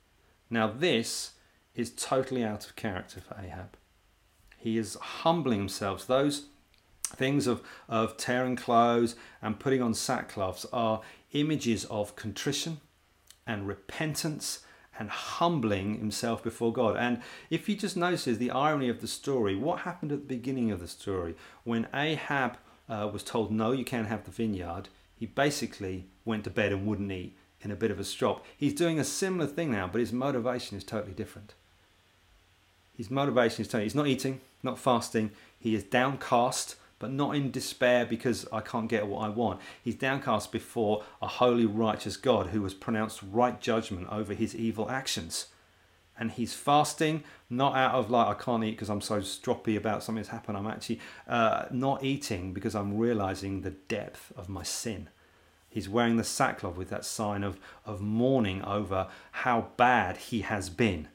Now, 0.50 0.66
this 0.66 1.32
is 1.74 1.90
totally 1.90 2.44
out 2.44 2.66
of 2.66 2.76
character 2.76 3.20
for 3.20 3.36
Ahab. 3.40 3.76
He 4.64 4.78
is 4.78 4.94
humbling 4.94 5.58
himself. 5.58 6.06
Those 6.06 6.46
things 7.02 7.46
of, 7.46 7.60
of 7.86 8.16
tearing 8.16 8.56
clothes 8.56 9.14
and 9.42 9.60
putting 9.60 9.82
on 9.82 9.92
sackcloths 9.92 10.64
are 10.72 11.02
images 11.32 11.84
of 11.84 12.16
contrition 12.16 12.80
and 13.46 13.68
repentance 13.68 14.60
and 14.98 15.10
humbling 15.10 15.98
himself 15.98 16.42
before 16.42 16.72
God. 16.72 16.96
And 16.96 17.20
if 17.50 17.68
you 17.68 17.76
just 17.76 17.94
notice 17.94 18.24
the 18.24 18.50
irony 18.50 18.88
of 18.88 19.02
the 19.02 19.06
story, 19.06 19.54
what 19.54 19.80
happened 19.80 20.12
at 20.12 20.20
the 20.20 20.34
beginning 20.34 20.70
of 20.70 20.80
the 20.80 20.88
story 20.88 21.34
when 21.64 21.86
Ahab 21.92 22.56
uh, 22.88 23.10
was 23.12 23.22
told, 23.22 23.52
No, 23.52 23.72
you 23.72 23.84
can't 23.84 24.08
have 24.08 24.24
the 24.24 24.30
vineyard, 24.30 24.88
he 25.14 25.26
basically 25.26 26.06
went 26.24 26.42
to 26.44 26.50
bed 26.50 26.72
and 26.72 26.86
wouldn't 26.86 27.12
eat 27.12 27.36
in 27.60 27.70
a 27.70 27.76
bit 27.76 27.90
of 27.90 28.00
a 28.00 28.04
strop. 28.04 28.42
He's 28.56 28.72
doing 28.72 28.98
a 28.98 29.04
similar 29.04 29.46
thing 29.46 29.72
now, 29.72 29.88
but 29.88 30.00
his 30.00 30.10
motivation 30.10 30.78
is 30.78 30.84
totally 30.84 31.12
different. 31.12 31.52
His 32.96 33.10
motivation 33.10 33.62
is 33.62 33.68
totally, 33.68 33.84
he's 33.84 33.94
not 33.94 34.06
eating, 34.06 34.40
not 34.62 34.78
fasting. 34.78 35.32
He 35.58 35.74
is 35.74 35.82
downcast 35.82 36.76
but 37.04 37.12
not 37.12 37.34
in 37.36 37.50
despair 37.50 38.06
because 38.06 38.46
I 38.50 38.60
can't 38.60 38.88
get 38.88 39.06
what 39.06 39.26
I 39.26 39.28
want. 39.28 39.60
He's 39.82 39.94
downcast 39.94 40.50
before 40.50 41.04
a 41.20 41.26
holy, 41.26 41.66
righteous 41.66 42.16
God 42.16 42.46
who 42.46 42.62
has 42.62 42.72
pronounced 42.72 43.20
right 43.30 43.60
judgment 43.60 44.08
over 44.10 44.32
his 44.32 44.54
evil 44.54 44.90
actions. 44.90 45.48
And 46.18 46.30
he's 46.30 46.54
fasting, 46.54 47.24
not 47.50 47.76
out 47.76 47.94
of 47.94 48.10
like, 48.10 48.28
I 48.28 48.42
can't 48.42 48.64
eat 48.64 48.70
because 48.70 48.88
I'm 48.88 49.02
so 49.02 49.18
stroppy 49.18 49.76
about 49.76 50.02
something 50.02 50.22
that's 50.22 50.30
happened. 50.30 50.56
I'm 50.56 50.66
actually 50.66 51.00
uh, 51.28 51.66
not 51.70 52.04
eating 52.04 52.54
because 52.54 52.74
I'm 52.74 52.96
realizing 52.96 53.60
the 53.60 53.72
depth 53.72 54.32
of 54.34 54.48
my 54.48 54.62
sin. 54.62 55.10
He's 55.68 55.90
wearing 55.90 56.16
the 56.16 56.24
sackcloth 56.24 56.76
with 56.76 56.88
that 56.88 57.04
sign 57.04 57.44
of, 57.44 57.58
of 57.84 58.00
mourning 58.00 58.62
over 58.62 59.08
how 59.32 59.72
bad 59.76 60.16
he 60.16 60.40
has 60.40 60.70
been. 60.70 61.08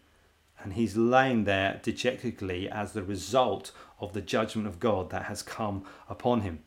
And 0.62 0.74
he's 0.74 0.98
laying 0.98 1.46
there 1.46 1.80
dejectedly 1.82 2.70
as 2.70 2.92
the 2.92 3.04
result 3.04 3.72
of 4.00 4.14
the 4.14 4.22
judgment 4.22 4.68
of 4.68 4.80
God 4.80 5.10
that 5.10 5.24
has 5.24 5.42
come 5.42 5.86
upon 6.10 6.42
him. 6.42 6.60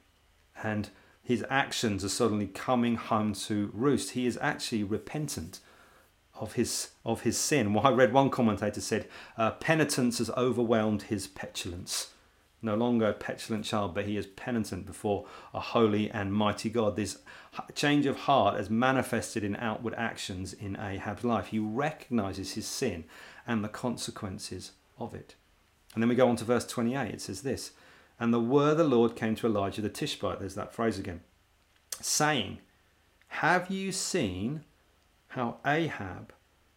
And 0.62 0.90
his 1.22 1.44
actions 1.48 2.04
are 2.04 2.08
suddenly 2.08 2.46
coming 2.46 2.96
home 2.96 3.34
to 3.34 3.70
roost. 3.72 4.10
He 4.10 4.26
is 4.26 4.38
actually 4.40 4.82
repentant 4.82 5.60
of 6.34 6.54
his 6.54 6.90
of 7.04 7.22
his 7.22 7.38
sin. 7.38 7.72
Well, 7.72 7.86
I 7.86 7.90
read 7.90 8.12
one 8.12 8.30
commentator 8.30 8.80
said, 8.80 9.08
uh, 9.36 9.52
penitence 9.52 10.18
has 10.18 10.30
overwhelmed 10.30 11.02
his 11.02 11.26
petulance. 11.26 12.08
No 12.64 12.76
longer 12.76 13.08
a 13.08 13.12
petulant 13.12 13.64
child, 13.64 13.94
but 13.94 14.06
he 14.06 14.16
is 14.16 14.26
penitent 14.26 14.86
before 14.86 15.26
a 15.52 15.60
holy 15.60 16.10
and 16.10 16.32
mighty 16.32 16.70
God. 16.70 16.94
This 16.94 17.18
change 17.74 18.06
of 18.06 18.16
heart 18.16 18.56
has 18.56 18.70
manifested 18.70 19.42
in 19.42 19.56
outward 19.56 19.94
actions 19.96 20.52
in 20.52 20.76
Ahab's 20.76 21.24
life. 21.24 21.48
He 21.48 21.58
recognizes 21.58 22.52
his 22.52 22.66
sin 22.66 23.04
and 23.46 23.64
the 23.64 23.68
consequences 23.68 24.72
of 24.98 25.14
it. 25.14 25.34
And 25.94 26.02
then 26.02 26.08
we 26.08 26.14
go 26.14 26.28
on 26.28 26.36
to 26.36 26.44
verse 26.44 26.66
28. 26.66 27.14
It 27.14 27.20
says 27.20 27.42
this 27.42 27.72
And 28.18 28.32
the 28.32 28.40
word 28.40 28.72
of 28.72 28.78
the 28.78 28.84
Lord 28.84 29.16
came 29.16 29.34
to 29.36 29.46
Elijah 29.46 29.82
the 29.82 29.88
Tishbite. 29.88 30.40
There's 30.40 30.54
that 30.54 30.72
phrase 30.72 30.98
again. 30.98 31.20
Saying, 32.00 32.58
Have 33.28 33.70
you 33.70 33.92
seen 33.92 34.64
how 35.28 35.58
Ahab 35.66 36.32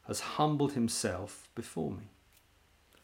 has 0.08 0.20
humbled 0.20 0.74
himself 0.74 1.50
before 1.56 1.92
me? 1.92 2.10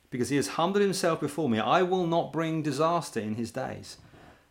Because 0.10 0.30
he 0.30 0.36
has 0.36 0.50
humbled 0.50 0.82
himself 0.82 1.22
before 1.22 1.50
me, 1.50 1.60
I 1.60 1.84
will 1.84 2.06
not 2.06 2.34
bring 2.34 2.62
disaster 2.62 3.20
in 3.20 3.36
his 3.36 3.52
days, 3.52 3.98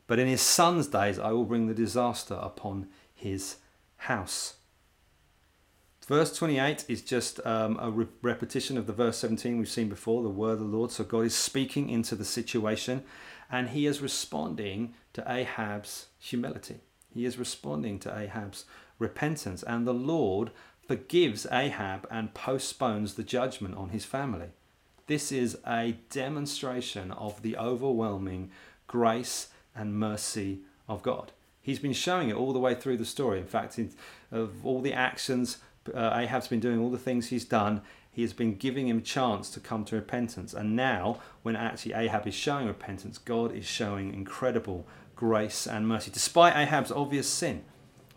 but 0.07 0.18
in 0.18 0.27
his 0.27 0.40
son's 0.40 0.87
days 0.87 1.18
I 1.18 1.33
will 1.33 1.44
bring 1.44 1.66
the 1.66 1.75
disaster 1.75 2.35
upon 2.35 2.88
his 3.14 3.57
house. 3.96 4.55
Verse 6.11 6.37
28 6.37 6.87
is 6.88 7.03
just 7.03 7.38
um, 7.46 7.79
a 7.81 7.88
re- 7.88 8.09
repetition 8.20 8.77
of 8.77 8.88
the 8.88 8.92
verse 8.92 9.16
17 9.18 9.59
we've 9.59 9.68
seen 9.68 9.88
before, 9.88 10.25
the 10.25 10.29
word 10.29 10.55
of 10.55 10.59
the 10.59 10.64
Lord. 10.64 10.90
So 10.90 11.05
God 11.05 11.20
is 11.20 11.37
speaking 11.37 11.88
into 11.88 12.16
the 12.16 12.25
situation 12.25 13.05
and 13.49 13.68
he 13.68 13.87
is 13.87 14.03
responding 14.03 14.94
to 15.12 15.23
Ahab's 15.25 16.07
humility. 16.18 16.81
He 17.14 17.25
is 17.25 17.38
responding 17.38 18.01
to 18.01 18.18
Ahab's 18.18 18.64
repentance. 18.99 19.62
And 19.62 19.87
the 19.87 19.94
Lord 19.94 20.51
forgives 20.85 21.46
Ahab 21.49 22.09
and 22.11 22.35
postpones 22.35 23.14
the 23.14 23.23
judgment 23.23 23.77
on 23.77 23.90
his 23.90 24.05
family. 24.05 24.49
This 25.07 25.31
is 25.31 25.59
a 25.64 25.94
demonstration 26.11 27.12
of 27.12 27.42
the 27.42 27.57
overwhelming 27.57 28.51
grace 28.88 29.51
and 29.77 29.94
mercy 29.94 30.62
of 30.88 31.05
God. 31.05 31.31
He's 31.62 31.79
been 31.79 31.92
showing 31.92 32.31
it 32.31 32.37
all 32.37 32.53
the 32.53 32.59
way 32.59 32.75
through 32.75 32.96
the 32.96 33.05
story. 33.05 33.38
In 33.38 33.46
fact, 33.46 33.79
in, 33.79 33.92
of 34.33 34.66
all 34.66 34.81
the 34.81 34.94
actions 34.94 35.59
uh, 35.94 36.12
Ahab's 36.14 36.48
been 36.48 36.60
doing 36.60 36.78
all 36.78 36.90
the 36.90 36.98
things 36.98 37.28
he's 37.28 37.44
done. 37.44 37.82
He 38.12 38.22
has 38.22 38.32
been 38.32 38.56
giving 38.56 38.88
him 38.88 39.02
chance 39.02 39.50
to 39.50 39.60
come 39.60 39.84
to 39.86 39.96
repentance. 39.96 40.52
And 40.52 40.76
now, 40.76 41.20
when 41.42 41.56
actually 41.56 41.94
Ahab 41.94 42.26
is 42.26 42.34
showing 42.34 42.66
repentance, 42.66 43.18
God 43.18 43.54
is 43.54 43.66
showing 43.66 44.12
incredible 44.12 44.86
grace 45.14 45.66
and 45.66 45.86
mercy. 45.86 46.10
Despite 46.10 46.56
Ahab's 46.56 46.90
obvious 46.90 47.28
sin, 47.28 47.64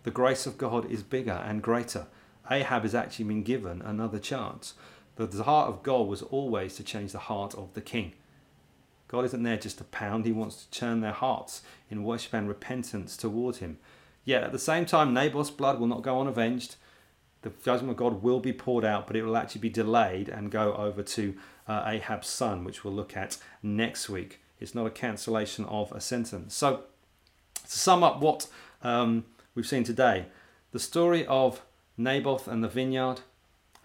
the 0.04 0.12
grace 0.12 0.46
of 0.46 0.58
God 0.58 0.90
is 0.92 1.04
bigger 1.04 1.44
and 1.46 1.62
greater. 1.62 2.08
Ahab 2.50 2.84
has 2.84 2.96
actually 2.96 3.26
been 3.26 3.44
given 3.44 3.82
another 3.82 4.20
chance. 4.20 4.74
The 5.16 5.44
heart 5.44 5.70
of 5.70 5.84
God 5.84 6.08
was 6.08 6.24
always 6.24 6.76
to 6.76 6.84
change 6.84 7.12
the 7.12 7.20
heart 7.20 7.54
of 7.56 7.74
the 7.74 7.82
king. 7.82 8.14
God 9.08 9.26
isn't 9.26 9.44
there 9.44 9.58
just 9.58 9.78
to 9.78 9.84
pound, 9.84 10.26
He 10.26 10.32
wants 10.32 10.66
to 10.66 10.72
turn 10.72 11.02
their 11.02 11.12
hearts 11.12 11.62
in 11.90 12.04
worship 12.04 12.34
and 12.34 12.48
repentance 12.48 13.16
toward 13.16 13.58
Him. 13.58 13.78
Yet 14.26 14.44
at 14.44 14.52
the 14.52 14.60
same 14.60 14.86
time, 14.86 15.14
Naboth's 15.14 15.52
blood 15.52 15.80
will 15.80 15.88
not 15.88 16.02
go 16.02 16.20
unavenged 16.20 16.78
the 17.44 17.52
judgment 17.64 17.92
of 17.92 17.98
God 17.98 18.24
will 18.24 18.40
be 18.40 18.54
poured 18.54 18.84
out, 18.84 19.06
but 19.06 19.16
it 19.16 19.24
will 19.24 19.38
actually 19.38 19.62
be 19.62 19.70
delayed 19.70 20.30
and 20.30 20.50
go 20.50 20.74
over 20.74 21.04
to 21.04 21.36
uh, 21.68 21.84
Ahab's 21.86 22.28
son, 22.28 22.64
which 22.64 22.84
we'll 22.84 22.94
look 22.94 23.16
at 23.16 23.38
next 23.62 24.10
week. 24.10 24.40
It's 24.60 24.74
not 24.74 24.88
a 24.88 24.92
cancellation 24.92 25.66
of 25.66 25.92
a 25.92 26.02
sentence. 26.02 26.56
So, 26.56 26.84
to 27.56 27.80
sum 27.80 28.04
up 28.04 28.22
what 28.22 28.48
um, 28.82 29.26
we've 29.56 29.68
seen 29.68 29.84
today, 29.84 30.28
the 30.72 30.80
story 30.80 31.26
of 31.28 31.62
Naboth 31.98 32.48
and 32.48 32.64
the 32.64 32.68
vineyard 32.68 33.22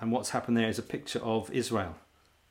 and 0.01 0.13
what's 0.13 0.31
happened 0.31 0.57
there 0.57 0.69
is 0.69 0.79
a 0.79 0.83
picture 0.83 1.19
of 1.21 1.51
Israel. 1.51 1.97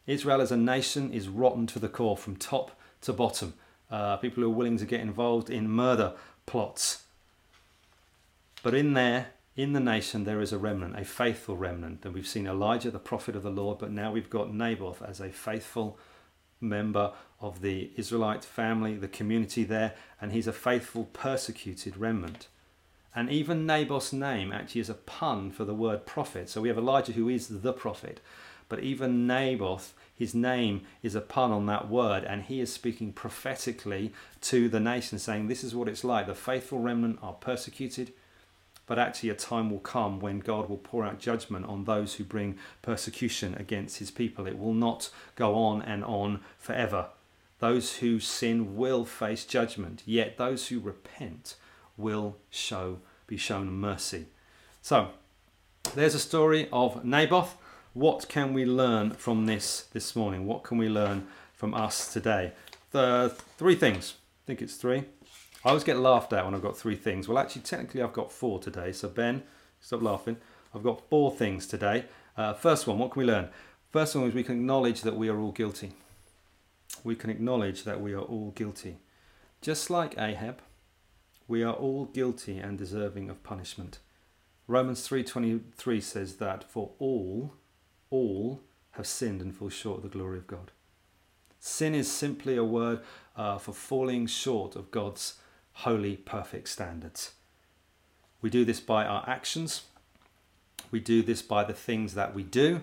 Israel 0.06 0.42
as 0.42 0.52
a 0.52 0.58
nation 0.58 1.12
is 1.12 1.28
rotten 1.28 1.68
to 1.68 1.80
the 1.80 1.90
core 1.90 2.18
from 2.18 2.36
top 2.36 2.72
to 3.02 3.14
bottom. 3.14 3.54
Uh, 3.90 4.18
people 4.18 4.44
who 4.44 4.50
are 4.50 4.54
willing 4.54 4.78
to 4.78 4.86
get 4.86 5.00
involved 5.00 5.50
in 5.50 5.70
murder 5.70 6.14
plots. 6.46 7.04
But 8.64 8.74
in 8.74 8.94
there, 8.94 9.28
in 9.58 9.74
the 9.74 9.80
nation 9.80 10.24
there 10.24 10.40
is 10.40 10.54
a 10.54 10.58
remnant, 10.58 10.98
a 10.98 11.04
faithful 11.04 11.58
remnant. 11.58 12.06
And 12.06 12.14
we've 12.14 12.28
seen 12.28 12.48
Elijah, 12.48 12.92
the 12.92 13.00
prophet 13.00 13.36
of 13.36 13.42
the 13.42 13.50
Lord, 13.50 13.80
but 13.80 13.92
now 13.92 14.12
we've 14.12 14.30
got 14.30 14.54
Naboth 14.54 15.02
as 15.02 15.20
a 15.20 15.30
faithful 15.30 15.98
member 16.62 17.12
of 17.42 17.62
the 17.62 17.92
Israelite 17.96 18.46
family, 18.46 18.96
the 18.96 19.08
community 19.08 19.64
there, 19.64 19.96
and 20.22 20.32
he's 20.32 20.48
a 20.48 20.54
faithful, 20.54 21.06
persecuted 21.06 21.98
remnant. 21.98 22.48
And 23.16 23.32
even 23.32 23.66
Naboth's 23.66 24.14
name 24.14 24.52
actually 24.52 24.82
is 24.82 24.90
a 24.90 24.94
pun 24.94 25.50
for 25.50 25.66
the 25.66 25.74
word 25.74 26.06
prophet. 26.06 26.50
So 26.50 26.62
we 26.62 26.68
have 26.68 26.78
Elijah 26.78 27.14
who 27.14 27.28
is 27.28 27.48
the 27.48 27.74
prophet, 27.74 28.20
but 28.70 28.82
even 28.82 29.26
Naboth, 29.26 29.94
his 30.14 30.36
name 30.36 30.82
is 31.02 31.16
a 31.16 31.22
pun 31.22 31.52
on 31.52 31.66
that 31.66 31.90
word, 31.90 32.24
and 32.24 32.44
he 32.44 32.60
is 32.60 32.72
speaking 32.72 33.12
prophetically 33.12 34.14
to 34.42 34.70
the 34.70 34.80
nation, 34.80 35.18
saying, 35.18 35.48
This 35.48 35.64
is 35.64 35.74
what 35.74 35.88
it's 35.88 36.04
like. 36.04 36.28
The 36.28 36.36
faithful 36.36 36.80
remnant 36.80 37.18
are 37.24 37.34
persecuted 37.34 38.14
but 38.88 38.98
actually 38.98 39.30
a 39.30 39.36
time 39.36 39.70
will 39.70 39.80
come 39.80 40.20
when 40.20 40.40
God 40.40 40.70
will 40.70 40.78
pour 40.78 41.06
out 41.06 41.20
judgment 41.20 41.66
on 41.66 41.84
those 41.84 42.16
who 42.16 42.24
bring 42.24 42.58
persecution 42.82 43.54
against 43.60 44.00
his 44.00 44.10
people. 44.10 44.48
It 44.48 44.58
will 44.58 44.74
not 44.74 45.10
go 45.36 45.56
on 45.56 45.82
and 45.82 46.04
on 46.04 46.40
forever. 46.58 47.10
Those 47.60 47.98
who 47.98 48.20
sin 48.20 48.76
will 48.78 49.04
face 49.06 49.46
judgment, 49.46 50.04
yet 50.06 50.38
those 50.38 50.70
who 50.70 50.80
repent 50.80 51.56
will 51.98 52.38
show 52.50 53.00
be 53.28 53.38
shown 53.38 53.70
mercy. 53.70 54.28
So, 54.82 55.10
there's 55.96 56.16
a 56.16 56.20
story 56.20 56.70
of 56.72 57.04
Naboth. 57.04 57.58
What 57.94 58.30
can 58.30 58.54
we 58.54 58.66
learn 58.66 59.12
from 59.12 59.48
this 59.48 59.82
this 59.92 60.16
morning? 60.16 60.46
What 60.46 60.64
can 60.64 60.78
we 60.78 60.88
learn 60.88 61.28
from 61.54 61.74
us 61.74 62.14
today? 62.14 62.54
The 62.92 63.36
three 63.58 63.76
things. 63.76 64.14
I 64.46 64.48
think 64.48 64.62
it's 64.62 64.76
three. 64.76 65.06
I 65.68 65.72
always 65.72 65.84
get 65.84 66.00
laughed 66.00 66.32
at 66.32 66.46
when 66.46 66.56
I've 66.56 66.62
got 66.62 66.78
three 66.78 66.96
things. 66.96 67.28
Well, 67.28 67.38
actually, 67.38 67.64
technically, 67.64 68.02
I've 68.02 68.14
got 68.14 68.32
four 68.32 68.58
today. 68.58 68.94
So, 68.94 69.10
Ben, 69.10 69.44
stop 69.82 70.02
laughing. 70.02 70.38
I've 70.74 70.82
got 70.82 71.10
four 71.10 71.30
things 71.30 71.68
today. 71.68 72.06
Uh, 72.38 72.54
first 72.54 72.88
one, 72.88 72.98
what 72.98 73.12
can 73.12 73.20
we 73.20 73.26
learn? 73.26 73.50
First 73.92 74.16
one 74.16 74.30
is 74.30 74.34
we 74.34 74.46
can 74.46 74.56
acknowledge 74.56 75.02
that 75.02 75.18
we 75.18 75.28
are 75.28 75.38
all 75.38 75.52
guilty. 75.52 75.92
We 77.04 77.18
can 77.18 77.30
acknowledge 77.30 77.84
that 77.84 78.00
we 78.00 78.14
are 78.14 78.22
all 78.22 78.52
guilty. 78.52 79.00
Just 79.60 79.90
like 79.90 80.18
Ahab, 80.18 80.62
we 81.50 81.64
are 81.64 81.74
all 81.74 82.06
guilty 82.06 82.60
and 82.60 82.78
deserving 82.78 83.30
of 83.30 83.44
punishment. 83.44 84.00
Romans 84.68 85.06
3:23 85.06 86.00
says 86.00 86.38
that 86.38 86.64
for 86.64 86.92
all 86.98 87.56
all 88.10 88.62
have 88.92 89.06
sinned 89.06 89.42
and 89.42 89.54
fall 89.54 89.68
short 89.68 89.98
of 89.98 90.04
the 90.04 90.18
glory 90.18 90.38
of 90.38 90.48
God. 90.48 90.72
Sin 91.60 91.94
is 91.94 92.10
simply 92.10 92.56
a 92.56 92.64
word 92.64 93.02
uh, 93.36 93.58
for 93.58 93.74
falling 93.74 94.28
short 94.28 94.78
of 94.78 94.92
God's 94.92 95.42
holy, 95.82 96.18
perfect 96.18 96.68
standards. 96.68 97.34
We 98.42 98.50
do 98.50 98.66
this 98.66 98.80
by 98.80 99.06
our 99.06 99.24
actions, 99.28 99.84
we 100.90 101.00
do 101.00 101.22
this 101.22 101.42
by 101.42 101.64
the 101.64 101.74
things 101.74 102.16
that 102.16 102.34
we 102.34 102.44
do, 102.44 102.82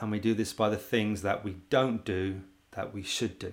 and 0.00 0.10
we 0.10 0.18
do 0.18 0.34
this 0.34 0.52
by 0.52 0.68
the 0.68 0.76
things 0.76 1.22
that 1.22 1.44
we 1.44 1.56
don't 1.70 2.04
do 2.04 2.42
that 2.72 2.92
we 2.92 3.02
should 3.02 3.38
do. 3.38 3.52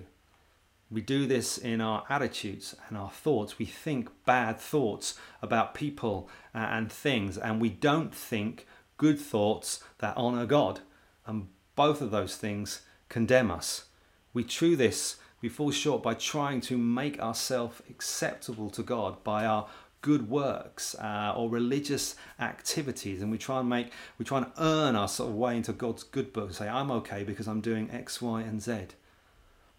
We 0.90 1.00
do 1.00 1.28
this 1.28 1.58
in 1.58 1.80
our 1.80 2.04
attitudes 2.10 2.76
and 2.90 2.98
our 2.98 3.12
thoughts. 3.12 3.58
We 3.58 3.66
think 3.66 4.10
bad 4.26 4.60
thoughts 4.60 5.18
about 5.42 5.74
people 5.74 6.28
and 6.54 6.92
things, 6.92 7.38
and 7.38 7.62
we 7.62 7.70
don't 7.70 8.14
think 8.14 8.68
good 8.98 9.18
thoughts 9.18 9.82
that 10.00 10.18
honour 10.18 10.46
God. 10.46 10.82
And 11.26 11.48
both 11.76 12.02
of 12.02 12.12
those 12.12 12.36
things 12.36 12.82
condemn 13.08 13.50
us. 13.50 13.86
We 14.34 14.44
chew 14.44 14.76
this 14.76 15.16
we 15.42 15.50
fall 15.50 15.72
short 15.72 16.04
by 16.04 16.14
trying 16.14 16.62
to 16.62 16.78
make 16.78 17.20
ourselves 17.20 17.82
acceptable 17.90 18.70
to 18.70 18.84
God 18.84 19.24
by 19.24 19.46
our 19.46 19.68
good 20.02 20.30
works 20.30 20.96
uh, 20.96 21.34
or 21.36 21.50
religious 21.50 22.16
activities 22.40 23.22
and 23.22 23.32
we 23.32 23.38
try 23.38 23.60
and 23.60 23.70
make 23.70 23.92
we 24.18 24.26
try 24.26 24.40
and 24.40 24.52
earn 24.58 24.96
our 24.96 25.08
sort 25.08 25.30
of 25.30 25.36
way 25.36 25.56
into 25.56 25.74
God's 25.74 26.04
good 26.04 26.34
book 26.34 26.54
say 26.54 26.68
I'm 26.68 26.90
okay 26.92 27.24
because 27.24 27.48
I'm 27.48 27.62
doing 27.62 27.90
X 27.92 28.22
Y 28.22 28.42
and 28.42 28.62
Z 28.62 28.88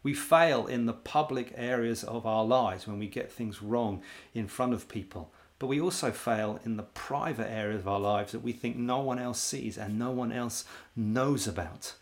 We 0.05 0.15
fail 0.15 0.67
in 0.67 0.87
the 0.87 0.93
public 0.93 1.53
areas 1.57 2.05
of 2.05 2.27
our 2.27 2.45
lives 2.45 2.87
when 2.87 2.99
we 2.99 3.09
get 3.09 3.31
things 3.33 3.63
wrong 3.63 4.03
in 4.35 4.49
front 4.49 4.75
of 4.75 4.89
people. 4.89 5.33
But 5.59 5.69
we 5.69 5.81
also 5.81 6.11
fail 6.11 6.59
in 6.65 6.77
the 6.77 6.83
private 6.83 7.49
areas 7.49 7.83
of 7.83 7.89
our 7.89 8.01
lives 8.01 8.33
that 8.33 8.43
we 8.43 8.53
think 8.53 8.77
no 8.77 8.99
one 8.99 9.21
else 9.21 9.41
sees 9.41 9.79
and 9.79 9.97
no 9.97 10.11
one 10.11 10.33
else 10.33 10.65
knows 10.97 11.47
about. 11.47 11.95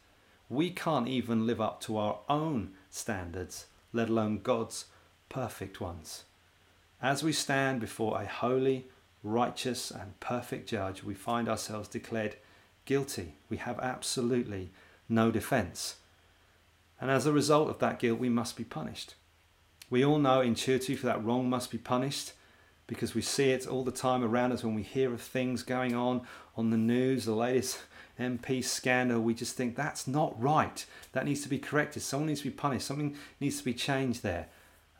We 0.49 0.71
can't 0.71 1.09
even 1.09 1.47
live 1.47 1.61
up 1.61 1.83
to 1.83 1.99
our 1.99 2.21
own 2.27 2.71
standards, 2.91 3.67
let 3.93 4.09
alone 4.09 4.41
God's 4.43 4.87
perfect 5.29 5.81
ones. 5.81 6.25
As 7.01 7.23
we 7.23 7.33
stand 7.33 7.81
before 7.81 8.21
a 8.21 8.27
holy, 8.27 8.87
righteous, 9.23 9.91
and 9.91 10.19
perfect 10.21 10.69
judge, 10.69 11.03
we 11.03 11.15
find 11.15 11.49
ourselves 11.49 11.89
declared 11.89 12.37
guilty. 12.85 13.35
We 13.49 13.57
have 13.59 13.79
absolutely 13.81 14.71
no 15.09 15.31
defense. 15.31 15.97
And 17.01 17.11
as 17.11 17.25
a 17.25 17.33
result 17.33 17.71
of 17.71 17.79
that 17.79 17.99
guilt, 17.99 18.19
we 18.19 18.29
must 18.29 18.57
be 18.57 18.65
punished. 18.65 19.15
We 19.89 20.05
all 20.05 20.19
know 20.19 20.41
intuitively 20.41 21.09
that 21.09 21.25
wrong 21.25 21.49
must 21.49 21.71
be 21.71 21.79
punished 21.79 22.33
because 22.87 23.15
we 23.15 23.23
see 23.23 23.51
it 23.51 23.67
all 23.67 23.85
the 23.85 23.91
time 23.91 24.23
around 24.23 24.53
us 24.53 24.65
when 24.65 24.75
we 24.75 24.83
hear 24.83 25.13
of 25.15 25.23
things 25.23 25.63
going 25.63 25.95
on 25.95 26.23
on 26.57 26.71
the 26.71 26.77
news, 26.77 27.25
the 27.25 27.35
latest 27.35 27.79
MP 28.21 28.63
scandal. 28.63 29.21
We 29.21 29.35
just 29.35 29.57
think 29.57 29.75
that's 29.75 30.07
not 30.07 30.41
right. 30.41 30.85
That 31.13 31.25
needs 31.25 31.41
to 31.43 31.49
be 31.49 31.59
corrected. 31.59 32.03
Someone 32.03 32.29
needs 32.29 32.43
to 32.43 32.51
be 32.51 32.55
punished. 32.55 32.87
Something 32.87 33.17
needs 33.41 33.59
to 33.59 33.65
be 33.65 33.75
changed 33.75 34.23
there. 34.23 34.49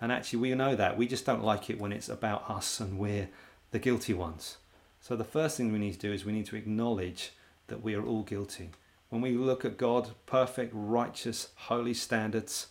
And 0.01 0.11
actually, 0.11 0.39
we 0.39 0.55
know 0.55 0.75
that. 0.75 0.97
We 0.97 1.07
just 1.07 1.27
don't 1.27 1.45
like 1.45 1.69
it 1.69 1.79
when 1.79 1.93
it's 1.93 2.09
about 2.09 2.49
us 2.49 2.81
and 2.81 2.99
we're 2.99 3.29
the 3.71 3.79
guilty 3.79 4.15
ones. 4.15 4.57
So, 5.01 5.15
the 5.15 5.25
first 5.25 5.57
thing 5.57 5.73
we 5.73 5.79
need 5.79 5.95
to 5.95 5.99
do 5.99 6.13
is 6.13 6.25
we 6.25 6.33
need 6.33 6.47
to 6.47 6.57
acknowledge 6.57 7.33
that 7.69 7.83
we 7.83 7.95
are 7.95 8.05
all 8.05 8.23
guilty. 8.23 8.71
When 9.11 9.21
we 9.21 9.33
look 9.33 9.65
at 9.65 9.77
God, 9.77 10.11
perfect, 10.27 10.73
righteous, 10.75 11.49
holy 11.57 11.95
standards, 11.95 12.69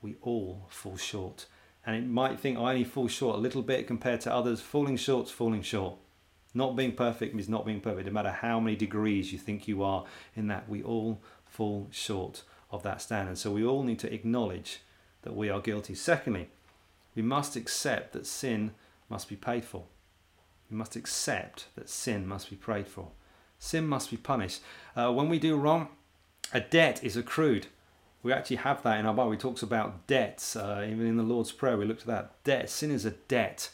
we 0.00 0.16
all 0.22 0.66
fall 0.68 0.96
short. 0.96 1.46
And 1.84 1.96
it 1.96 2.06
might 2.06 2.40
think 2.40 2.58
I 2.58 2.70
only 2.70 2.84
fall 2.84 3.08
short 3.08 3.36
a 3.36 3.40
little 3.40 3.62
bit 3.62 3.86
compared 3.86 4.20
to 4.22 4.32
others. 4.32 4.60
Falling 4.60 4.96
short's 4.96 5.30
falling 5.30 5.62
short. 5.62 5.96
Not 6.54 6.76
being 6.76 6.92
perfect 6.92 7.34
means 7.34 7.48
not 7.48 7.64
being 7.64 7.80
perfect. 7.80 8.06
No 8.06 8.12
matter 8.12 8.30
how 8.30 8.60
many 8.60 8.76
degrees 8.76 9.32
you 9.32 9.38
think 9.38 9.66
you 9.66 9.82
are 9.82 10.04
in 10.36 10.48
that, 10.48 10.68
we 10.68 10.82
all 10.82 11.20
fall 11.44 11.88
short 11.90 12.42
of 12.70 12.82
that 12.82 13.00
standard. 13.00 13.38
So 13.38 13.50
we 13.50 13.64
all 13.64 13.82
need 13.82 13.98
to 14.00 14.12
acknowledge 14.12 14.80
that 15.22 15.34
we 15.34 15.48
are 15.48 15.60
guilty. 15.60 15.94
Secondly, 15.94 16.48
we 17.14 17.22
must 17.22 17.56
accept 17.56 18.12
that 18.12 18.26
sin 18.26 18.72
must 19.08 19.28
be 19.28 19.36
paid 19.36 19.64
for. 19.64 19.84
We 20.70 20.76
must 20.76 20.96
accept 20.96 21.66
that 21.76 21.88
sin 21.88 22.26
must 22.26 22.50
be 22.50 22.56
prayed 22.56 22.88
for. 22.88 23.08
Sin 23.58 23.86
must 23.86 24.10
be 24.10 24.16
punished. 24.16 24.60
Uh, 24.96 25.12
when 25.12 25.28
we 25.28 25.38
do 25.38 25.56
wrong, 25.56 25.88
a 26.52 26.60
debt 26.60 27.02
is 27.04 27.16
accrued. 27.16 27.66
We 28.22 28.32
actually 28.32 28.56
have 28.56 28.82
that 28.82 28.98
in 28.98 29.06
our 29.06 29.14
Bible. 29.14 29.32
It 29.32 29.40
talks 29.40 29.62
about 29.62 30.06
debts. 30.06 30.56
Uh, 30.56 30.86
even 30.88 31.06
in 31.06 31.16
the 31.16 31.22
Lord's 31.22 31.52
Prayer, 31.52 31.76
we 31.76 31.84
looked 31.84 32.02
at 32.02 32.06
that. 32.08 32.44
Debt. 32.44 32.70
Sin 32.70 32.90
is 32.90 33.04
a 33.04 33.10
debt. 33.10 33.70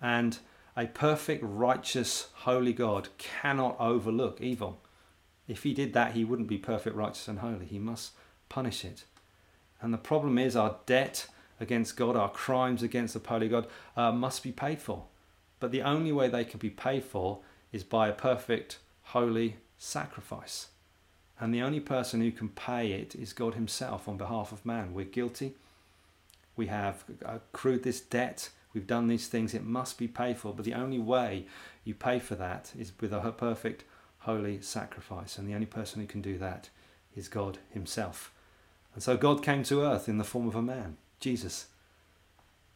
And 0.00 0.38
a 0.76 0.86
perfect, 0.86 1.42
righteous, 1.44 2.28
holy 2.34 2.72
God 2.72 3.08
cannot 3.18 3.76
overlook 3.78 4.40
evil. 4.40 4.80
If 5.46 5.62
he 5.62 5.74
did 5.74 5.92
that, 5.92 6.12
he 6.12 6.24
wouldn't 6.24 6.48
be 6.48 6.58
perfect, 6.58 6.96
righteous, 6.96 7.28
and 7.28 7.38
holy. 7.40 7.66
He 7.66 7.78
must 7.78 8.12
punish 8.48 8.84
it. 8.84 9.04
And 9.80 9.92
the 9.92 9.98
problem 9.98 10.38
is 10.38 10.56
our 10.56 10.76
debt 10.86 11.26
against 11.60 11.96
God, 11.96 12.16
our 12.16 12.30
crimes 12.30 12.82
against 12.82 13.14
the 13.14 13.28
holy 13.28 13.48
God, 13.48 13.66
uh, 13.96 14.12
must 14.12 14.42
be 14.42 14.52
paid 14.52 14.80
for. 14.80 15.04
But 15.60 15.70
the 15.70 15.82
only 15.82 16.12
way 16.12 16.28
they 16.28 16.44
can 16.44 16.58
be 16.58 16.70
paid 16.70 17.04
for 17.04 17.40
is 17.72 17.84
by 17.84 18.08
a 18.08 18.12
perfect, 18.12 18.78
holy 19.02 19.56
sacrifice. 19.78 20.68
And 21.38 21.52
the 21.52 21.62
only 21.62 21.80
person 21.80 22.20
who 22.20 22.30
can 22.30 22.48
pay 22.48 22.92
it 22.92 23.14
is 23.14 23.32
God 23.32 23.54
Himself 23.54 24.08
on 24.08 24.16
behalf 24.16 24.52
of 24.52 24.64
man. 24.64 24.94
We're 24.94 25.04
guilty. 25.04 25.54
We 26.56 26.66
have 26.68 27.04
accrued 27.24 27.82
this 27.82 28.00
debt. 28.00 28.50
We've 28.74 28.86
done 28.86 29.06
these 29.06 29.28
things. 29.28 29.54
It 29.54 29.64
must 29.64 29.96
be 29.96 30.08
paid 30.08 30.36
for. 30.36 30.52
But 30.52 30.64
the 30.64 30.74
only 30.74 30.98
way 30.98 31.46
you 31.84 31.94
pay 31.94 32.18
for 32.18 32.34
that 32.34 32.72
is 32.78 32.92
with 33.00 33.12
a 33.12 33.32
perfect, 33.32 33.84
holy 34.18 34.60
sacrifice. 34.60 35.38
And 35.38 35.48
the 35.48 35.54
only 35.54 35.66
person 35.66 36.00
who 36.00 36.06
can 36.06 36.20
do 36.20 36.36
that 36.38 36.68
is 37.14 37.28
God 37.28 37.58
Himself. 37.70 38.32
And 38.94 39.02
so 39.02 39.16
God 39.16 39.42
came 39.42 39.62
to 39.64 39.82
earth 39.82 40.08
in 40.08 40.18
the 40.18 40.24
form 40.24 40.48
of 40.48 40.56
a 40.56 40.62
man. 40.62 40.96
Jesus. 41.20 41.66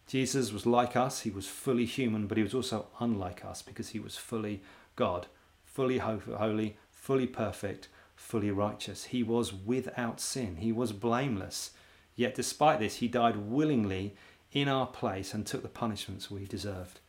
Jesus 0.06 0.52
was 0.52 0.64
like 0.64 0.96
us, 0.96 1.20
he 1.20 1.30
was 1.30 1.46
fully 1.46 1.84
human, 1.84 2.26
but 2.26 2.38
he 2.38 2.42
was 2.42 2.54
also 2.54 2.87
unlike 2.98 3.44
us 3.44 3.61
because 3.61 3.90
he 3.90 4.00
was 4.00 4.16
fully 4.16 4.62
God, 4.96 5.26
fully 5.66 5.98
holy, 5.98 6.78
fully 6.90 7.26
perfect, 7.26 7.88
fully 8.16 8.50
righteous. 8.50 9.04
He 9.04 9.22
was 9.22 9.52
without 9.52 10.18
sin, 10.18 10.56
he 10.56 10.72
was 10.72 10.92
blameless. 10.92 11.72
Yet, 12.16 12.34
despite 12.34 12.80
this, 12.80 12.96
he 12.96 13.06
died 13.06 13.37
willingly 13.37 14.16
in 14.52 14.68
our 14.68 14.87
place 14.87 15.34
and 15.34 15.46
took 15.46 15.62
the 15.62 15.68
punishments 15.68 16.30
we 16.30 16.46
deserved. 16.46 17.00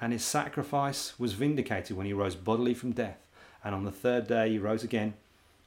And 0.00 0.12
his 0.12 0.24
sacrifice 0.24 1.18
was 1.18 1.34
vindicated 1.34 1.96
when 1.96 2.06
he 2.06 2.12
rose 2.12 2.34
bodily 2.34 2.74
from 2.74 2.92
death. 2.92 3.18
And 3.62 3.74
on 3.74 3.84
the 3.84 3.92
third 3.92 4.26
day, 4.26 4.50
he 4.50 4.58
rose 4.58 4.82
again, 4.82 5.14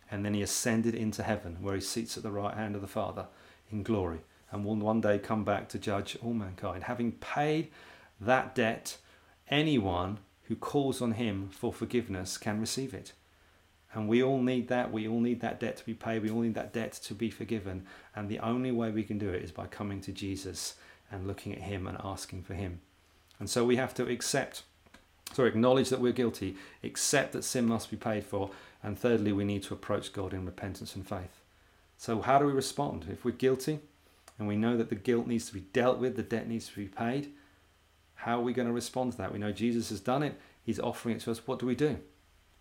and 0.09 0.25
then 0.25 0.33
he 0.33 0.41
ascended 0.41 0.95
into 0.95 1.21
heaven, 1.21 1.57
where 1.61 1.75
he 1.75 1.81
sits 1.81 2.17
at 2.17 2.23
the 2.23 2.31
right 2.31 2.55
hand 2.55 2.75
of 2.75 2.81
the 2.81 2.87
Father 2.87 3.27
in 3.71 3.83
glory 3.83 4.21
and 4.53 4.63
will 4.63 4.75
one 4.75 5.01
day 5.01 5.17
come 5.17 5.43
back 5.43 5.67
to 5.67 5.79
judge 5.79 6.15
all 6.23 6.33
mankind. 6.33 6.83
Having 6.83 7.13
paid 7.13 7.71
that 8.21 8.53
debt, 8.53 8.97
anyone 9.49 10.19
who 10.43 10.55
calls 10.55 11.01
on 11.01 11.13
him 11.13 11.49
for 11.51 11.73
forgiveness 11.73 12.37
can 12.37 12.61
receive 12.61 12.93
it. 12.93 13.13
And 13.93 14.07
we 14.07 14.21
all 14.21 14.41
need 14.41 14.67
that. 14.67 14.91
We 14.91 15.07
all 15.07 15.19
need 15.19 15.41
that 15.41 15.59
debt 15.59 15.77
to 15.77 15.85
be 15.85 15.95
paid. 15.95 16.21
We 16.21 16.29
all 16.29 16.41
need 16.41 16.53
that 16.53 16.71
debt 16.71 16.93
to 17.03 17.15
be 17.15 17.31
forgiven. 17.31 17.85
And 18.15 18.29
the 18.29 18.39
only 18.39 18.71
way 18.71 18.91
we 18.91 19.03
can 19.03 19.17
do 19.17 19.29
it 19.29 19.43
is 19.43 19.51
by 19.51 19.65
coming 19.65 20.01
to 20.01 20.11
Jesus 20.11 20.75
and 21.13 21.27
looking 21.27 21.53
at 21.53 21.61
him 21.61 21.87
and 21.87 21.97
asking 22.03 22.43
for 22.43 22.55
him. 22.55 22.81
And 23.39 23.49
so 23.49 23.63
we 23.63 23.75
have 23.75 23.93
to 23.95 24.09
accept, 24.09 24.63
sorry, 25.33 25.49
acknowledge 25.49 25.89
that 25.89 26.01
we're 26.01 26.11
guilty, 26.11 26.55
accept 26.83 27.33
that 27.33 27.43
sin 27.43 27.65
must 27.65 27.91
be 27.91 27.97
paid 27.97 28.25
for, 28.25 28.51
and 28.81 28.97
thirdly, 28.97 29.31
we 29.31 29.45
need 29.45 29.63
to 29.63 29.73
approach 29.73 30.11
God 30.11 30.33
in 30.33 30.45
repentance 30.45 30.95
and 30.95 31.07
faith. 31.07 31.41
So, 31.97 32.21
how 32.21 32.37
do 32.37 32.45
we 32.45 32.51
respond? 32.51 33.05
If 33.09 33.23
we're 33.23 33.31
guilty, 33.31 33.79
and 34.37 34.47
we 34.47 34.57
know 34.57 34.75
that 34.75 34.89
the 34.89 34.95
guilt 34.95 35.27
needs 35.27 35.45
to 35.47 35.53
be 35.53 35.61
dealt 35.61 35.99
with, 35.99 36.15
the 36.15 36.23
debt 36.23 36.49
needs 36.49 36.67
to 36.67 36.75
be 36.75 36.87
paid, 36.87 37.31
how 38.15 38.39
are 38.39 38.43
we 38.43 38.53
going 38.53 38.67
to 38.67 38.73
respond 38.73 39.13
to 39.13 39.17
that? 39.19 39.31
We 39.31 39.39
know 39.39 39.51
Jesus 39.51 39.89
has 39.89 40.01
done 40.01 40.23
it, 40.23 40.39
He's 40.63 40.79
offering 40.79 41.15
it 41.15 41.21
to 41.21 41.31
us. 41.31 41.45
What 41.45 41.59
do 41.59 41.65
we 41.65 41.75
do? 41.75 41.97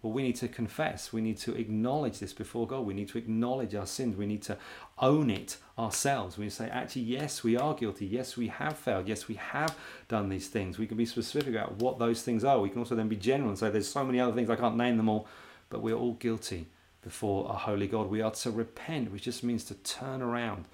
Well, 0.02 0.12
we 0.12 0.24
need 0.24 0.36
to 0.36 0.48
confess. 0.48 1.12
We 1.12 1.20
need 1.20 1.38
to 1.38 1.54
acknowledge 1.54 2.18
this 2.18 2.32
before 2.32 2.66
God. 2.66 2.84
We 2.84 2.92
need 2.92 3.08
to 3.10 3.18
acknowledge 3.18 3.72
our 3.76 3.86
sins. 3.86 4.16
We 4.16 4.26
need 4.26 4.42
to 4.42 4.58
own 4.98 5.30
it 5.30 5.58
ourselves. 5.78 6.36
We 6.36 6.50
say, 6.50 6.68
actually, 6.68 7.02
yes, 7.02 7.44
we 7.44 7.56
are 7.56 7.72
guilty. 7.72 8.06
Yes, 8.06 8.36
we 8.36 8.48
have 8.48 8.76
failed. 8.76 9.06
Yes, 9.06 9.28
we 9.28 9.36
have 9.36 9.76
done 10.08 10.28
these 10.28 10.48
things. 10.48 10.76
We 10.76 10.88
can 10.88 10.96
be 10.96 11.06
specific 11.06 11.54
about 11.54 11.76
what 11.76 12.00
those 12.00 12.22
things 12.22 12.42
are. 12.42 12.58
We 12.58 12.68
can 12.68 12.80
also 12.80 12.96
then 12.96 13.08
be 13.08 13.16
general 13.16 13.50
and 13.50 13.58
say, 13.58 13.70
there's 13.70 13.88
so 13.88 14.04
many 14.04 14.18
other 14.18 14.32
things, 14.32 14.50
I 14.50 14.56
can't 14.56 14.76
name 14.76 14.96
them 14.96 15.08
all, 15.08 15.28
but 15.70 15.82
we're 15.82 15.96
all 15.96 16.14
guilty 16.14 16.66
before 17.02 17.48
a 17.48 17.52
holy 17.52 17.86
God. 17.86 18.10
We 18.10 18.22
are 18.22 18.32
to 18.32 18.50
repent, 18.50 19.12
which 19.12 19.22
just 19.22 19.44
means 19.44 19.62
to 19.64 19.74
turn 19.74 20.20
around 20.20 20.64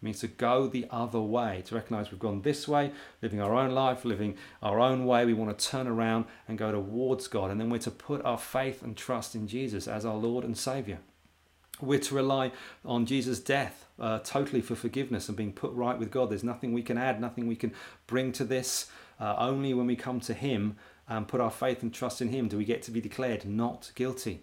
means 0.00 0.20
to 0.20 0.28
go 0.28 0.68
the 0.68 0.86
other 0.90 1.20
way, 1.20 1.62
to 1.66 1.74
recognize 1.74 2.10
we've 2.10 2.20
gone 2.20 2.42
this 2.42 2.68
way, 2.68 2.92
living 3.20 3.40
our 3.40 3.54
own 3.54 3.72
life, 3.72 4.04
living 4.04 4.36
our 4.62 4.78
own 4.78 5.06
way. 5.06 5.24
We 5.24 5.34
want 5.34 5.56
to 5.56 5.68
turn 5.68 5.86
around 5.86 6.26
and 6.46 6.56
go 6.56 6.70
towards 6.70 7.26
God. 7.26 7.50
And 7.50 7.60
then 7.60 7.70
we're 7.70 7.78
to 7.78 7.90
put 7.90 8.24
our 8.24 8.38
faith 8.38 8.82
and 8.82 8.96
trust 8.96 9.34
in 9.34 9.48
Jesus 9.48 9.88
as 9.88 10.04
our 10.04 10.16
Lord 10.16 10.44
and 10.44 10.56
Savior. 10.56 10.98
We're 11.80 12.00
to 12.00 12.14
rely 12.14 12.52
on 12.84 13.06
Jesus' 13.06 13.40
death 13.40 13.86
uh, 14.00 14.18
totally 14.20 14.60
for 14.60 14.74
forgiveness 14.74 15.28
and 15.28 15.36
being 15.36 15.52
put 15.52 15.72
right 15.72 15.98
with 15.98 16.10
God. 16.10 16.30
There's 16.30 16.44
nothing 16.44 16.72
we 16.72 16.82
can 16.82 16.98
add, 16.98 17.20
nothing 17.20 17.46
we 17.46 17.56
can 17.56 17.72
bring 18.06 18.32
to 18.32 18.44
this. 18.44 18.90
Uh, 19.20 19.34
only 19.38 19.74
when 19.74 19.86
we 19.86 19.96
come 19.96 20.20
to 20.20 20.34
Him 20.34 20.76
and 21.08 21.26
put 21.26 21.40
our 21.40 21.50
faith 21.50 21.82
and 21.82 21.92
trust 21.92 22.20
in 22.20 22.28
Him 22.28 22.48
do 22.48 22.56
we 22.56 22.64
get 22.64 22.82
to 22.82 22.90
be 22.90 23.00
declared 23.00 23.44
not 23.44 23.90
guilty. 23.94 24.42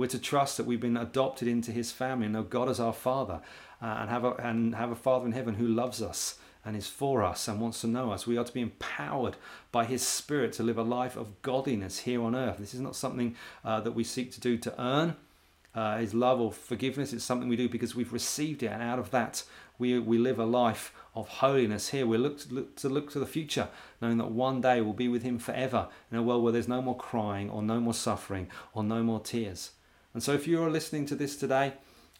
We're 0.00 0.06
to 0.06 0.18
trust 0.18 0.56
that 0.56 0.64
we've 0.64 0.80
been 0.80 0.96
adopted 0.96 1.46
into 1.46 1.72
His 1.72 1.92
family 1.92 2.26
know 2.26 2.42
God 2.42 2.70
as 2.70 2.80
our 2.80 2.94
Father 2.94 3.42
uh, 3.82 3.98
and 4.00 4.08
have 4.08 4.24
a, 4.24 4.32
and 4.36 4.74
have 4.74 4.90
a 4.90 4.96
Father 4.96 5.26
in 5.26 5.32
heaven 5.32 5.56
who 5.56 5.66
loves 5.66 6.00
us 6.00 6.38
and 6.64 6.74
is 6.74 6.86
for 6.86 7.22
us 7.22 7.46
and 7.46 7.60
wants 7.60 7.82
to 7.82 7.86
know 7.86 8.10
us. 8.10 8.26
We 8.26 8.38
are 8.38 8.44
to 8.44 8.54
be 8.54 8.62
empowered 8.62 9.36
by 9.70 9.84
His 9.84 10.00
Spirit 10.00 10.54
to 10.54 10.62
live 10.62 10.78
a 10.78 10.82
life 10.82 11.18
of 11.18 11.42
godliness 11.42 11.98
here 11.98 12.22
on 12.22 12.34
earth. 12.34 12.56
This 12.56 12.72
is 12.72 12.80
not 12.80 12.96
something 12.96 13.36
uh, 13.62 13.82
that 13.82 13.92
we 13.92 14.02
seek 14.02 14.32
to 14.32 14.40
do 14.40 14.56
to 14.56 14.82
earn 14.82 15.16
uh, 15.74 15.98
His 15.98 16.14
love 16.14 16.40
or 16.40 16.50
forgiveness. 16.50 17.12
It's 17.12 17.22
something 17.22 17.50
we 17.50 17.56
do 17.56 17.68
because 17.68 17.94
we've 17.94 18.14
received 18.14 18.62
it, 18.62 18.68
and 18.68 18.82
out 18.82 18.98
of 18.98 19.10
that, 19.10 19.42
we, 19.78 19.98
we 19.98 20.16
live 20.16 20.38
a 20.38 20.46
life 20.46 20.94
of 21.14 21.28
holiness 21.28 21.90
here. 21.90 22.06
We 22.06 22.16
look 22.16 22.38
to, 22.38 22.54
look 22.54 22.76
to 22.76 22.88
look 22.88 23.10
to 23.10 23.18
the 23.18 23.26
future, 23.26 23.68
knowing 24.00 24.16
that 24.16 24.30
one 24.30 24.62
day 24.62 24.80
we'll 24.80 24.94
be 24.94 25.08
with 25.08 25.24
Him 25.24 25.38
forever 25.38 25.88
in 26.10 26.16
a 26.16 26.22
world 26.22 26.42
where 26.42 26.54
there's 26.54 26.68
no 26.68 26.80
more 26.80 26.96
crying 26.96 27.50
or 27.50 27.62
no 27.62 27.80
more 27.80 27.92
suffering 27.92 28.48
or 28.72 28.82
no 28.82 29.02
more 29.02 29.20
tears. 29.20 29.72
And 30.12 30.22
so, 30.22 30.32
if 30.32 30.48
you 30.48 30.62
are 30.62 30.70
listening 30.70 31.06
to 31.06 31.14
this 31.14 31.36
today, 31.36 31.74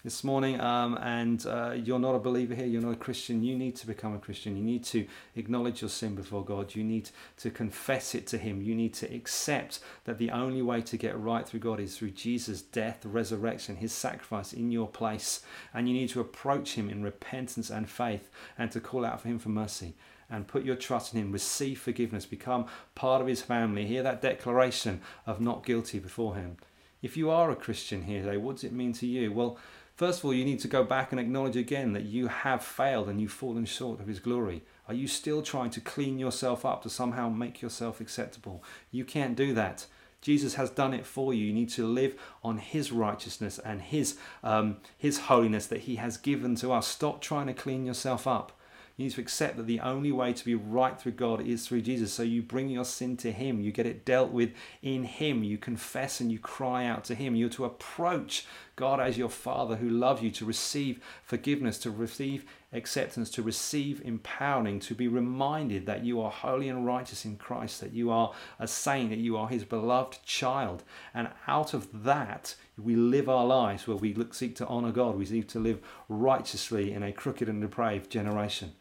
this 0.04 0.24
morning 0.24 0.58
um, 0.60 0.96
and 1.02 1.44
uh, 1.46 1.72
you're 1.72 1.98
not 1.98 2.14
a 2.14 2.18
believer 2.18 2.54
here, 2.54 2.66
you're 2.66 2.80
not 2.80 2.92
a 2.92 2.96
Christian, 2.96 3.42
you 3.42 3.56
need 3.56 3.76
to 3.76 3.86
become 3.86 4.14
a 4.14 4.18
Christian. 4.18 4.56
You 4.56 4.62
need 4.62 4.84
to 4.84 5.06
acknowledge 5.36 5.82
your 5.82 5.90
sin 5.90 6.14
before 6.14 6.44
God. 6.44 6.74
You 6.74 6.84
need 6.84 7.10
to 7.38 7.50
confess 7.50 8.14
it 8.14 8.26
to 8.28 8.38
Him. 8.38 8.62
You 8.62 8.74
need 8.74 8.94
to 8.94 9.14
accept 9.14 9.80
that 10.04 10.18
the 10.18 10.30
only 10.30 10.62
way 10.62 10.80
to 10.82 10.96
get 10.96 11.18
right 11.18 11.46
through 11.46 11.60
God 11.60 11.80
is 11.80 11.98
through 11.98 12.12
Jesus' 12.12 12.62
death, 12.62 13.04
resurrection, 13.04 13.76
His 13.76 13.92
sacrifice 13.92 14.52
in 14.52 14.70
your 14.70 14.88
place. 14.88 15.42
And 15.74 15.88
you 15.88 15.94
need 15.94 16.10
to 16.10 16.20
approach 16.20 16.74
Him 16.74 16.88
in 16.88 17.02
repentance 17.02 17.70
and 17.70 17.88
faith 17.88 18.30
and 18.56 18.70
to 18.72 18.80
call 18.80 19.04
out 19.04 19.20
for 19.20 19.28
Him 19.28 19.38
for 19.38 19.50
mercy 19.50 19.94
and 20.30 20.46
put 20.46 20.64
your 20.64 20.76
trust 20.76 21.12
in 21.12 21.20
Him, 21.20 21.32
receive 21.32 21.80
forgiveness, 21.80 22.24
become 22.24 22.66
part 22.94 23.20
of 23.20 23.26
His 23.26 23.42
family. 23.42 23.84
Hear 23.84 24.04
that 24.04 24.22
declaration 24.22 25.00
of 25.26 25.40
not 25.40 25.66
guilty 25.66 25.98
before 25.98 26.36
Him. 26.36 26.56
If 27.02 27.16
you 27.16 27.30
are 27.30 27.50
a 27.50 27.56
Christian 27.56 28.02
here 28.02 28.22
today, 28.22 28.36
what 28.36 28.56
does 28.56 28.64
it 28.64 28.72
mean 28.72 28.92
to 28.94 29.06
you? 29.06 29.32
Well, 29.32 29.58
First 30.00 30.20
of 30.20 30.24
all, 30.24 30.32
you 30.32 30.46
need 30.46 30.60
to 30.60 30.66
go 30.66 30.82
back 30.82 31.12
and 31.12 31.20
acknowledge 31.20 31.56
again 31.56 31.92
that 31.92 32.06
you 32.06 32.28
have 32.28 32.64
failed 32.64 33.10
and 33.10 33.20
you've 33.20 33.32
fallen 33.32 33.66
short 33.66 34.00
of 34.00 34.06
His 34.06 34.18
glory. 34.18 34.62
Are 34.88 34.94
you 34.94 35.06
still 35.06 35.42
trying 35.42 35.68
to 35.72 35.80
clean 35.82 36.18
yourself 36.18 36.64
up 36.64 36.82
to 36.84 36.88
somehow 36.88 37.28
make 37.28 37.60
yourself 37.60 38.00
acceptable? 38.00 38.64
You 38.90 39.04
can't 39.04 39.36
do 39.36 39.52
that. 39.52 39.84
Jesus 40.22 40.54
has 40.54 40.70
done 40.70 40.94
it 40.94 41.04
for 41.04 41.34
you. 41.34 41.44
You 41.44 41.52
need 41.52 41.68
to 41.72 41.86
live 41.86 42.18
on 42.42 42.56
His 42.56 42.92
righteousness 42.92 43.58
and 43.58 43.82
His 43.82 44.16
um, 44.42 44.78
His 44.96 45.18
holiness 45.18 45.66
that 45.66 45.82
He 45.82 45.96
has 45.96 46.16
given 46.16 46.54
to 46.56 46.72
us. 46.72 46.88
Stop 46.88 47.20
trying 47.20 47.48
to 47.48 47.52
clean 47.52 47.84
yourself 47.84 48.26
up. 48.26 48.58
You 49.00 49.06
need 49.06 49.14
to 49.14 49.22
accept 49.22 49.56
that 49.56 49.66
the 49.66 49.80
only 49.80 50.12
way 50.12 50.34
to 50.34 50.44
be 50.44 50.54
right 50.54 51.00
through 51.00 51.12
God 51.12 51.40
is 51.40 51.66
through 51.66 51.80
Jesus. 51.80 52.12
So 52.12 52.22
you 52.22 52.42
bring 52.42 52.68
your 52.68 52.84
sin 52.84 53.16
to 53.16 53.32
Him, 53.32 53.62
you 53.62 53.72
get 53.72 53.86
it 53.86 54.04
dealt 54.04 54.30
with 54.30 54.52
in 54.82 55.04
Him, 55.04 55.42
you 55.42 55.56
confess 55.56 56.20
and 56.20 56.30
you 56.30 56.38
cry 56.38 56.84
out 56.84 57.04
to 57.04 57.14
Him. 57.14 57.34
You're 57.34 57.48
to 57.48 57.64
approach 57.64 58.44
God 58.76 59.00
as 59.00 59.16
your 59.16 59.30
Father 59.30 59.76
who 59.76 59.88
loves 59.88 60.20
you, 60.20 60.30
to 60.32 60.44
receive 60.44 61.02
forgiveness, 61.22 61.78
to 61.78 61.90
receive 61.90 62.44
acceptance, 62.74 63.30
to 63.30 63.42
receive 63.42 64.02
empowering, 64.04 64.80
to 64.80 64.94
be 64.94 65.08
reminded 65.08 65.86
that 65.86 66.04
you 66.04 66.20
are 66.20 66.30
holy 66.30 66.68
and 66.68 66.84
righteous 66.84 67.24
in 67.24 67.36
Christ, 67.36 67.80
that 67.80 67.94
you 67.94 68.10
are 68.10 68.34
a 68.58 68.68
saint, 68.68 69.08
that 69.08 69.18
you 69.18 69.34
are 69.38 69.48
His 69.48 69.64
beloved 69.64 70.22
child. 70.26 70.84
And 71.14 71.30
out 71.46 71.72
of 71.72 72.04
that, 72.04 72.54
we 72.76 72.96
live 72.96 73.30
our 73.30 73.46
lives 73.46 73.86
where 73.86 73.96
we 73.96 74.12
look, 74.12 74.34
seek 74.34 74.56
to 74.56 74.66
honor 74.66 74.92
God, 74.92 75.16
we 75.16 75.24
seek 75.24 75.48
to 75.48 75.58
live 75.58 75.80
righteously 76.10 76.92
in 76.92 77.02
a 77.02 77.14
crooked 77.14 77.48
and 77.48 77.62
depraved 77.62 78.10
generation. 78.10 78.72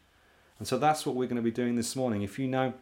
And 0.60 0.68
so 0.68 0.78
that's 0.78 1.06
what 1.06 1.16
we're 1.16 1.26
going 1.26 1.36
to 1.36 1.42
be 1.42 1.50
doing 1.50 1.74
this 1.74 1.96
morning. 1.96 2.20
If 2.20 2.38
you 2.38 2.46
know 2.46 2.74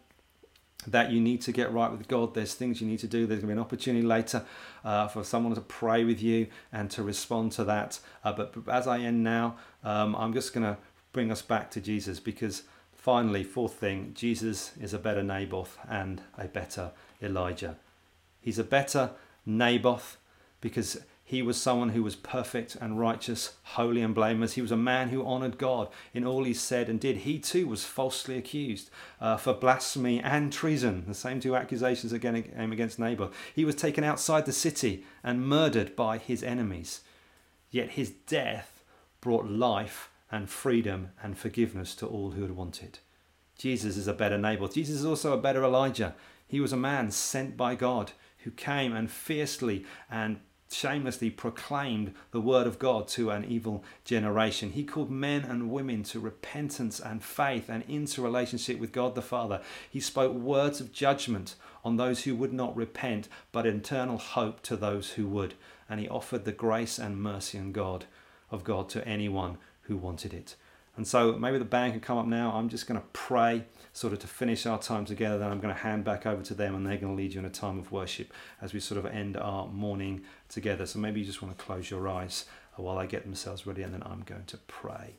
that 0.88 1.12
you 1.12 1.20
need 1.20 1.40
to 1.42 1.52
get 1.52 1.72
right 1.72 1.90
with 1.90 2.08
God, 2.08 2.34
there's 2.34 2.54
things 2.54 2.80
you 2.80 2.88
need 2.88 2.98
to 2.98 3.06
do. 3.06 3.24
There's 3.24 3.40
going 3.40 3.42
to 3.42 3.46
be 3.46 3.52
an 3.52 3.58
opportunity 3.60 4.04
later 4.04 4.44
uh, 4.84 5.06
for 5.06 5.22
someone 5.22 5.54
to 5.54 5.60
pray 5.60 6.02
with 6.02 6.20
you 6.20 6.48
and 6.72 6.90
to 6.90 7.04
respond 7.04 7.52
to 7.52 7.64
that. 7.64 8.00
Uh, 8.24 8.32
but, 8.32 8.52
as 8.68 8.88
I 8.88 8.98
end 8.98 9.22
now, 9.22 9.56
um, 9.84 10.16
I'm 10.16 10.32
just 10.32 10.52
going 10.52 10.64
to 10.64 10.76
bring 11.12 11.30
us 11.30 11.40
back 11.40 11.70
to 11.70 11.80
Jesus 11.80 12.18
because 12.18 12.64
finally, 12.92 13.44
fourth 13.44 13.74
thing, 13.74 14.12
Jesus 14.12 14.72
is 14.80 14.92
a 14.92 14.98
better 14.98 15.22
Naboth 15.22 15.78
and 15.88 16.20
a 16.36 16.48
better 16.48 16.90
Elijah. 17.22 17.76
He's 18.40 18.58
a 18.58 18.64
better 18.64 19.12
Naboth 19.46 20.16
because 20.60 21.00
he 21.28 21.42
was 21.42 21.60
someone 21.60 21.90
who 21.90 22.02
was 22.02 22.16
perfect 22.16 22.74
and 22.74 22.98
righteous, 22.98 23.52
holy 23.62 24.00
and 24.00 24.14
blameless. 24.14 24.54
He 24.54 24.62
was 24.62 24.72
a 24.72 24.78
man 24.78 25.10
who 25.10 25.26
honored 25.26 25.58
God 25.58 25.90
in 26.14 26.24
all 26.24 26.42
he 26.44 26.54
said 26.54 26.88
and 26.88 26.98
did. 26.98 27.18
He 27.18 27.38
too 27.38 27.68
was 27.68 27.84
falsely 27.84 28.38
accused 28.38 28.88
uh, 29.20 29.36
for 29.36 29.52
blasphemy 29.52 30.20
and 30.20 30.50
treason, 30.50 31.04
the 31.06 31.12
same 31.12 31.38
two 31.38 31.54
accusations 31.54 32.14
again 32.14 32.42
came 32.44 32.72
against 32.72 32.98
Naboth. 32.98 33.34
He 33.54 33.66
was 33.66 33.74
taken 33.74 34.04
outside 34.04 34.46
the 34.46 34.54
city 34.54 35.04
and 35.22 35.46
murdered 35.46 35.94
by 35.94 36.16
his 36.16 36.42
enemies. 36.42 37.02
Yet 37.70 37.90
his 37.90 38.08
death 38.08 38.82
brought 39.20 39.44
life 39.44 40.08
and 40.32 40.48
freedom 40.48 41.10
and 41.22 41.36
forgiveness 41.36 41.94
to 41.96 42.06
all 42.06 42.30
who 42.30 42.40
had 42.40 42.56
wanted. 42.56 43.00
Jesus 43.58 43.98
is 43.98 44.08
a 44.08 44.14
better 44.14 44.38
Naboth. 44.38 44.72
Jesus 44.72 45.00
is 45.00 45.04
also 45.04 45.34
a 45.34 45.42
better 45.42 45.62
Elijah. 45.62 46.14
He 46.46 46.58
was 46.58 46.72
a 46.72 46.78
man 46.78 47.10
sent 47.10 47.54
by 47.54 47.74
God 47.74 48.12
who 48.44 48.50
came 48.50 48.96
and 48.96 49.10
fiercely 49.10 49.84
and 50.10 50.40
shamelessly 50.70 51.30
proclaimed 51.30 52.14
the 52.30 52.40
word 52.40 52.66
of 52.66 52.78
God 52.78 53.08
to 53.08 53.30
an 53.30 53.44
evil 53.44 53.84
generation. 54.04 54.72
He 54.72 54.84
called 54.84 55.10
men 55.10 55.42
and 55.44 55.70
women 55.70 56.02
to 56.04 56.20
repentance 56.20 57.00
and 57.00 57.22
faith 57.22 57.68
and 57.68 57.84
into 57.88 58.22
relationship 58.22 58.78
with 58.78 58.92
God 58.92 59.14
the 59.14 59.22
Father. 59.22 59.60
He 59.90 60.00
spoke 60.00 60.34
words 60.34 60.80
of 60.80 60.92
judgment 60.92 61.54
on 61.84 61.96
those 61.96 62.24
who 62.24 62.34
would 62.36 62.52
not 62.52 62.76
repent, 62.76 63.28
but 63.52 63.66
eternal 63.66 64.18
hope 64.18 64.62
to 64.62 64.76
those 64.76 65.12
who 65.12 65.26
would. 65.26 65.54
And 65.88 66.00
he 66.00 66.08
offered 66.08 66.44
the 66.44 66.52
grace 66.52 66.98
and 66.98 67.22
mercy 67.22 67.56
and 67.58 67.72
God 67.72 68.04
of 68.50 68.64
God 68.64 68.88
to 68.90 69.06
anyone 69.06 69.58
who 69.82 69.96
wanted 69.96 70.34
it. 70.34 70.54
And 70.96 71.06
so 71.06 71.32
maybe 71.32 71.58
the 71.58 71.64
band 71.64 71.92
can 71.92 72.00
come 72.00 72.18
up 72.18 72.26
now. 72.26 72.52
I'm 72.52 72.68
just 72.68 72.86
going 72.86 73.00
to 73.00 73.06
pray 73.12 73.64
sort 73.92 74.12
of 74.12 74.18
to 74.20 74.26
finish 74.26 74.66
our 74.66 74.78
time 74.78 75.04
together. 75.04 75.38
Then 75.38 75.50
I'm 75.50 75.60
going 75.60 75.74
to 75.74 75.80
hand 75.80 76.04
back 76.04 76.26
over 76.26 76.42
to 76.42 76.54
them 76.54 76.74
and 76.74 76.86
they're 76.86 76.96
going 76.96 77.16
to 77.16 77.22
lead 77.22 77.34
you 77.34 77.40
in 77.40 77.46
a 77.46 77.50
time 77.50 77.78
of 77.78 77.92
worship 77.92 78.32
as 78.60 78.72
we 78.72 78.80
sort 78.80 78.98
of 78.98 79.06
end 79.06 79.36
our 79.36 79.66
morning 79.68 80.22
together. 80.48 80.86
So 80.86 80.98
maybe 80.98 81.20
you 81.20 81.26
just 81.26 81.42
want 81.42 81.56
to 81.56 81.64
close 81.64 81.90
your 81.90 82.08
eyes 82.08 82.46
uh, 82.78 82.82
while 82.82 82.98
I 82.98 83.06
get 83.06 83.24
themselves 83.24 83.66
ready 83.66 83.82
and 83.82 83.92
then 83.92 84.02
I'm 84.04 84.22
going 84.22 84.44
to 84.46 84.56
pray. 84.66 85.14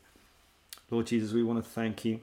Lord 0.90 1.06
Jesus, 1.06 1.32
we 1.32 1.42
want 1.42 1.62
to 1.62 1.70
thank 1.70 2.04
you 2.04 2.20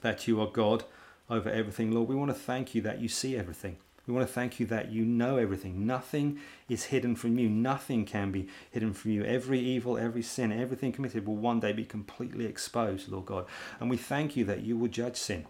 that 0.00 0.26
you 0.26 0.40
are 0.40 0.46
God 0.46 0.84
over 1.30 1.50
everything. 1.50 1.92
Lord, 1.92 2.08
we 2.08 2.16
want 2.16 2.30
to 2.30 2.34
thank 2.34 2.74
you 2.74 2.82
that 2.82 3.00
you 3.00 3.08
see 3.08 3.36
everything. 3.36 3.76
We 4.08 4.14
want 4.14 4.26
to 4.26 4.32
thank 4.32 4.58
you 4.58 4.64
that 4.66 4.90
you 4.90 5.04
know 5.04 5.36
everything. 5.36 5.86
Nothing 5.86 6.40
is 6.66 6.84
hidden 6.84 7.14
from 7.14 7.38
you. 7.38 7.50
Nothing 7.50 8.06
can 8.06 8.32
be 8.32 8.48
hidden 8.70 8.94
from 8.94 9.10
you. 9.10 9.22
Every 9.22 9.60
evil, 9.60 9.98
every 9.98 10.22
sin, 10.22 10.50
everything 10.50 10.92
committed 10.92 11.26
will 11.26 11.36
one 11.36 11.60
day 11.60 11.72
be 11.74 11.84
completely 11.84 12.46
exposed, 12.46 13.10
Lord 13.10 13.26
God. 13.26 13.44
And 13.78 13.90
we 13.90 13.98
thank 13.98 14.34
you 14.34 14.46
that 14.46 14.62
you 14.62 14.78
will 14.78 14.88
judge 14.88 15.16
sin, 15.16 15.44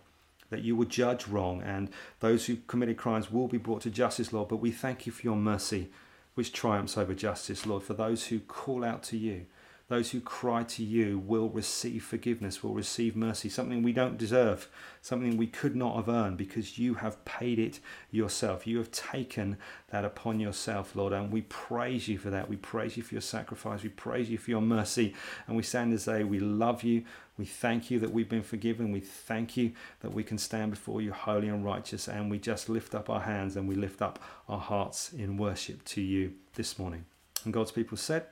that 0.50 0.62
you 0.62 0.74
will 0.74 0.86
judge 0.86 1.28
wrong, 1.28 1.62
and 1.62 1.88
those 2.18 2.46
who 2.46 2.56
committed 2.66 2.96
crimes 2.96 3.30
will 3.30 3.46
be 3.46 3.58
brought 3.58 3.82
to 3.82 3.90
justice, 3.90 4.32
Lord. 4.32 4.48
But 4.48 4.56
we 4.56 4.72
thank 4.72 5.06
you 5.06 5.12
for 5.12 5.22
your 5.22 5.36
mercy, 5.36 5.90
which 6.34 6.52
triumphs 6.52 6.98
over 6.98 7.14
justice, 7.14 7.64
Lord, 7.64 7.84
for 7.84 7.94
those 7.94 8.26
who 8.26 8.40
call 8.40 8.84
out 8.84 9.04
to 9.04 9.16
you 9.16 9.46
those 9.88 10.10
who 10.10 10.20
cry 10.20 10.62
to 10.62 10.84
you 10.84 11.18
will 11.18 11.48
receive 11.48 12.04
forgiveness, 12.04 12.62
will 12.62 12.74
receive 12.74 13.16
mercy, 13.16 13.48
something 13.48 13.82
we 13.82 13.92
don't 13.94 14.18
deserve, 14.18 14.68
something 15.00 15.38
we 15.38 15.46
could 15.46 15.74
not 15.74 15.96
have 15.96 16.10
earned 16.10 16.36
because 16.36 16.78
you 16.78 16.94
have 16.94 17.24
paid 17.24 17.58
it 17.58 17.80
yourself. 18.10 18.66
You 18.66 18.76
have 18.78 18.90
taken 18.90 19.56
that 19.90 20.04
upon 20.04 20.40
yourself, 20.40 20.94
Lord, 20.94 21.14
and 21.14 21.32
we 21.32 21.40
praise 21.42 22.06
you 22.06 22.18
for 22.18 22.28
that. 22.28 22.50
We 22.50 22.56
praise 22.56 22.98
you 22.98 23.02
for 23.02 23.14
your 23.14 23.22
sacrifice. 23.22 23.82
We 23.82 23.88
praise 23.88 24.28
you 24.28 24.36
for 24.36 24.50
your 24.50 24.60
mercy. 24.60 25.14
And 25.46 25.56
we 25.56 25.62
stand 25.62 25.92
to 25.92 25.98
say, 25.98 26.22
We 26.22 26.38
love 26.38 26.82
you. 26.82 27.04
We 27.38 27.46
thank 27.46 27.90
you 27.90 27.98
that 28.00 28.12
we've 28.12 28.28
been 28.28 28.42
forgiven. 28.42 28.92
We 28.92 29.00
thank 29.00 29.56
you 29.56 29.72
that 30.00 30.12
we 30.12 30.22
can 30.22 30.36
stand 30.36 30.70
before 30.70 31.00
you 31.00 31.12
holy 31.12 31.48
and 31.48 31.64
righteous. 31.64 32.08
And 32.08 32.30
we 32.30 32.38
just 32.38 32.68
lift 32.68 32.94
up 32.94 33.08
our 33.08 33.20
hands 33.20 33.56
and 33.56 33.66
we 33.66 33.74
lift 33.74 34.02
up 34.02 34.18
our 34.48 34.58
hearts 34.58 35.14
in 35.14 35.38
worship 35.38 35.84
to 35.86 36.02
you 36.02 36.34
this 36.54 36.78
morning. 36.78 37.06
And 37.44 37.54
God's 37.54 37.70
people 37.70 37.96
said, 37.96 38.26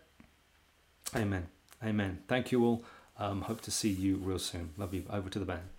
Amen. 1.15 1.47
Amen. 1.85 2.23
Thank 2.29 2.53
you 2.53 2.65
all. 2.65 2.85
Um, 3.19 3.43
hope 3.43 3.61
to 3.63 3.71
see 3.71 3.91
you 3.91 4.17
real 4.17 4.39
soon. 4.39 4.71
Love 4.77 4.93
you. 4.93 5.05
Over 5.11 5.31
to 5.31 5.39
the 5.39 5.45
band. 5.45 5.76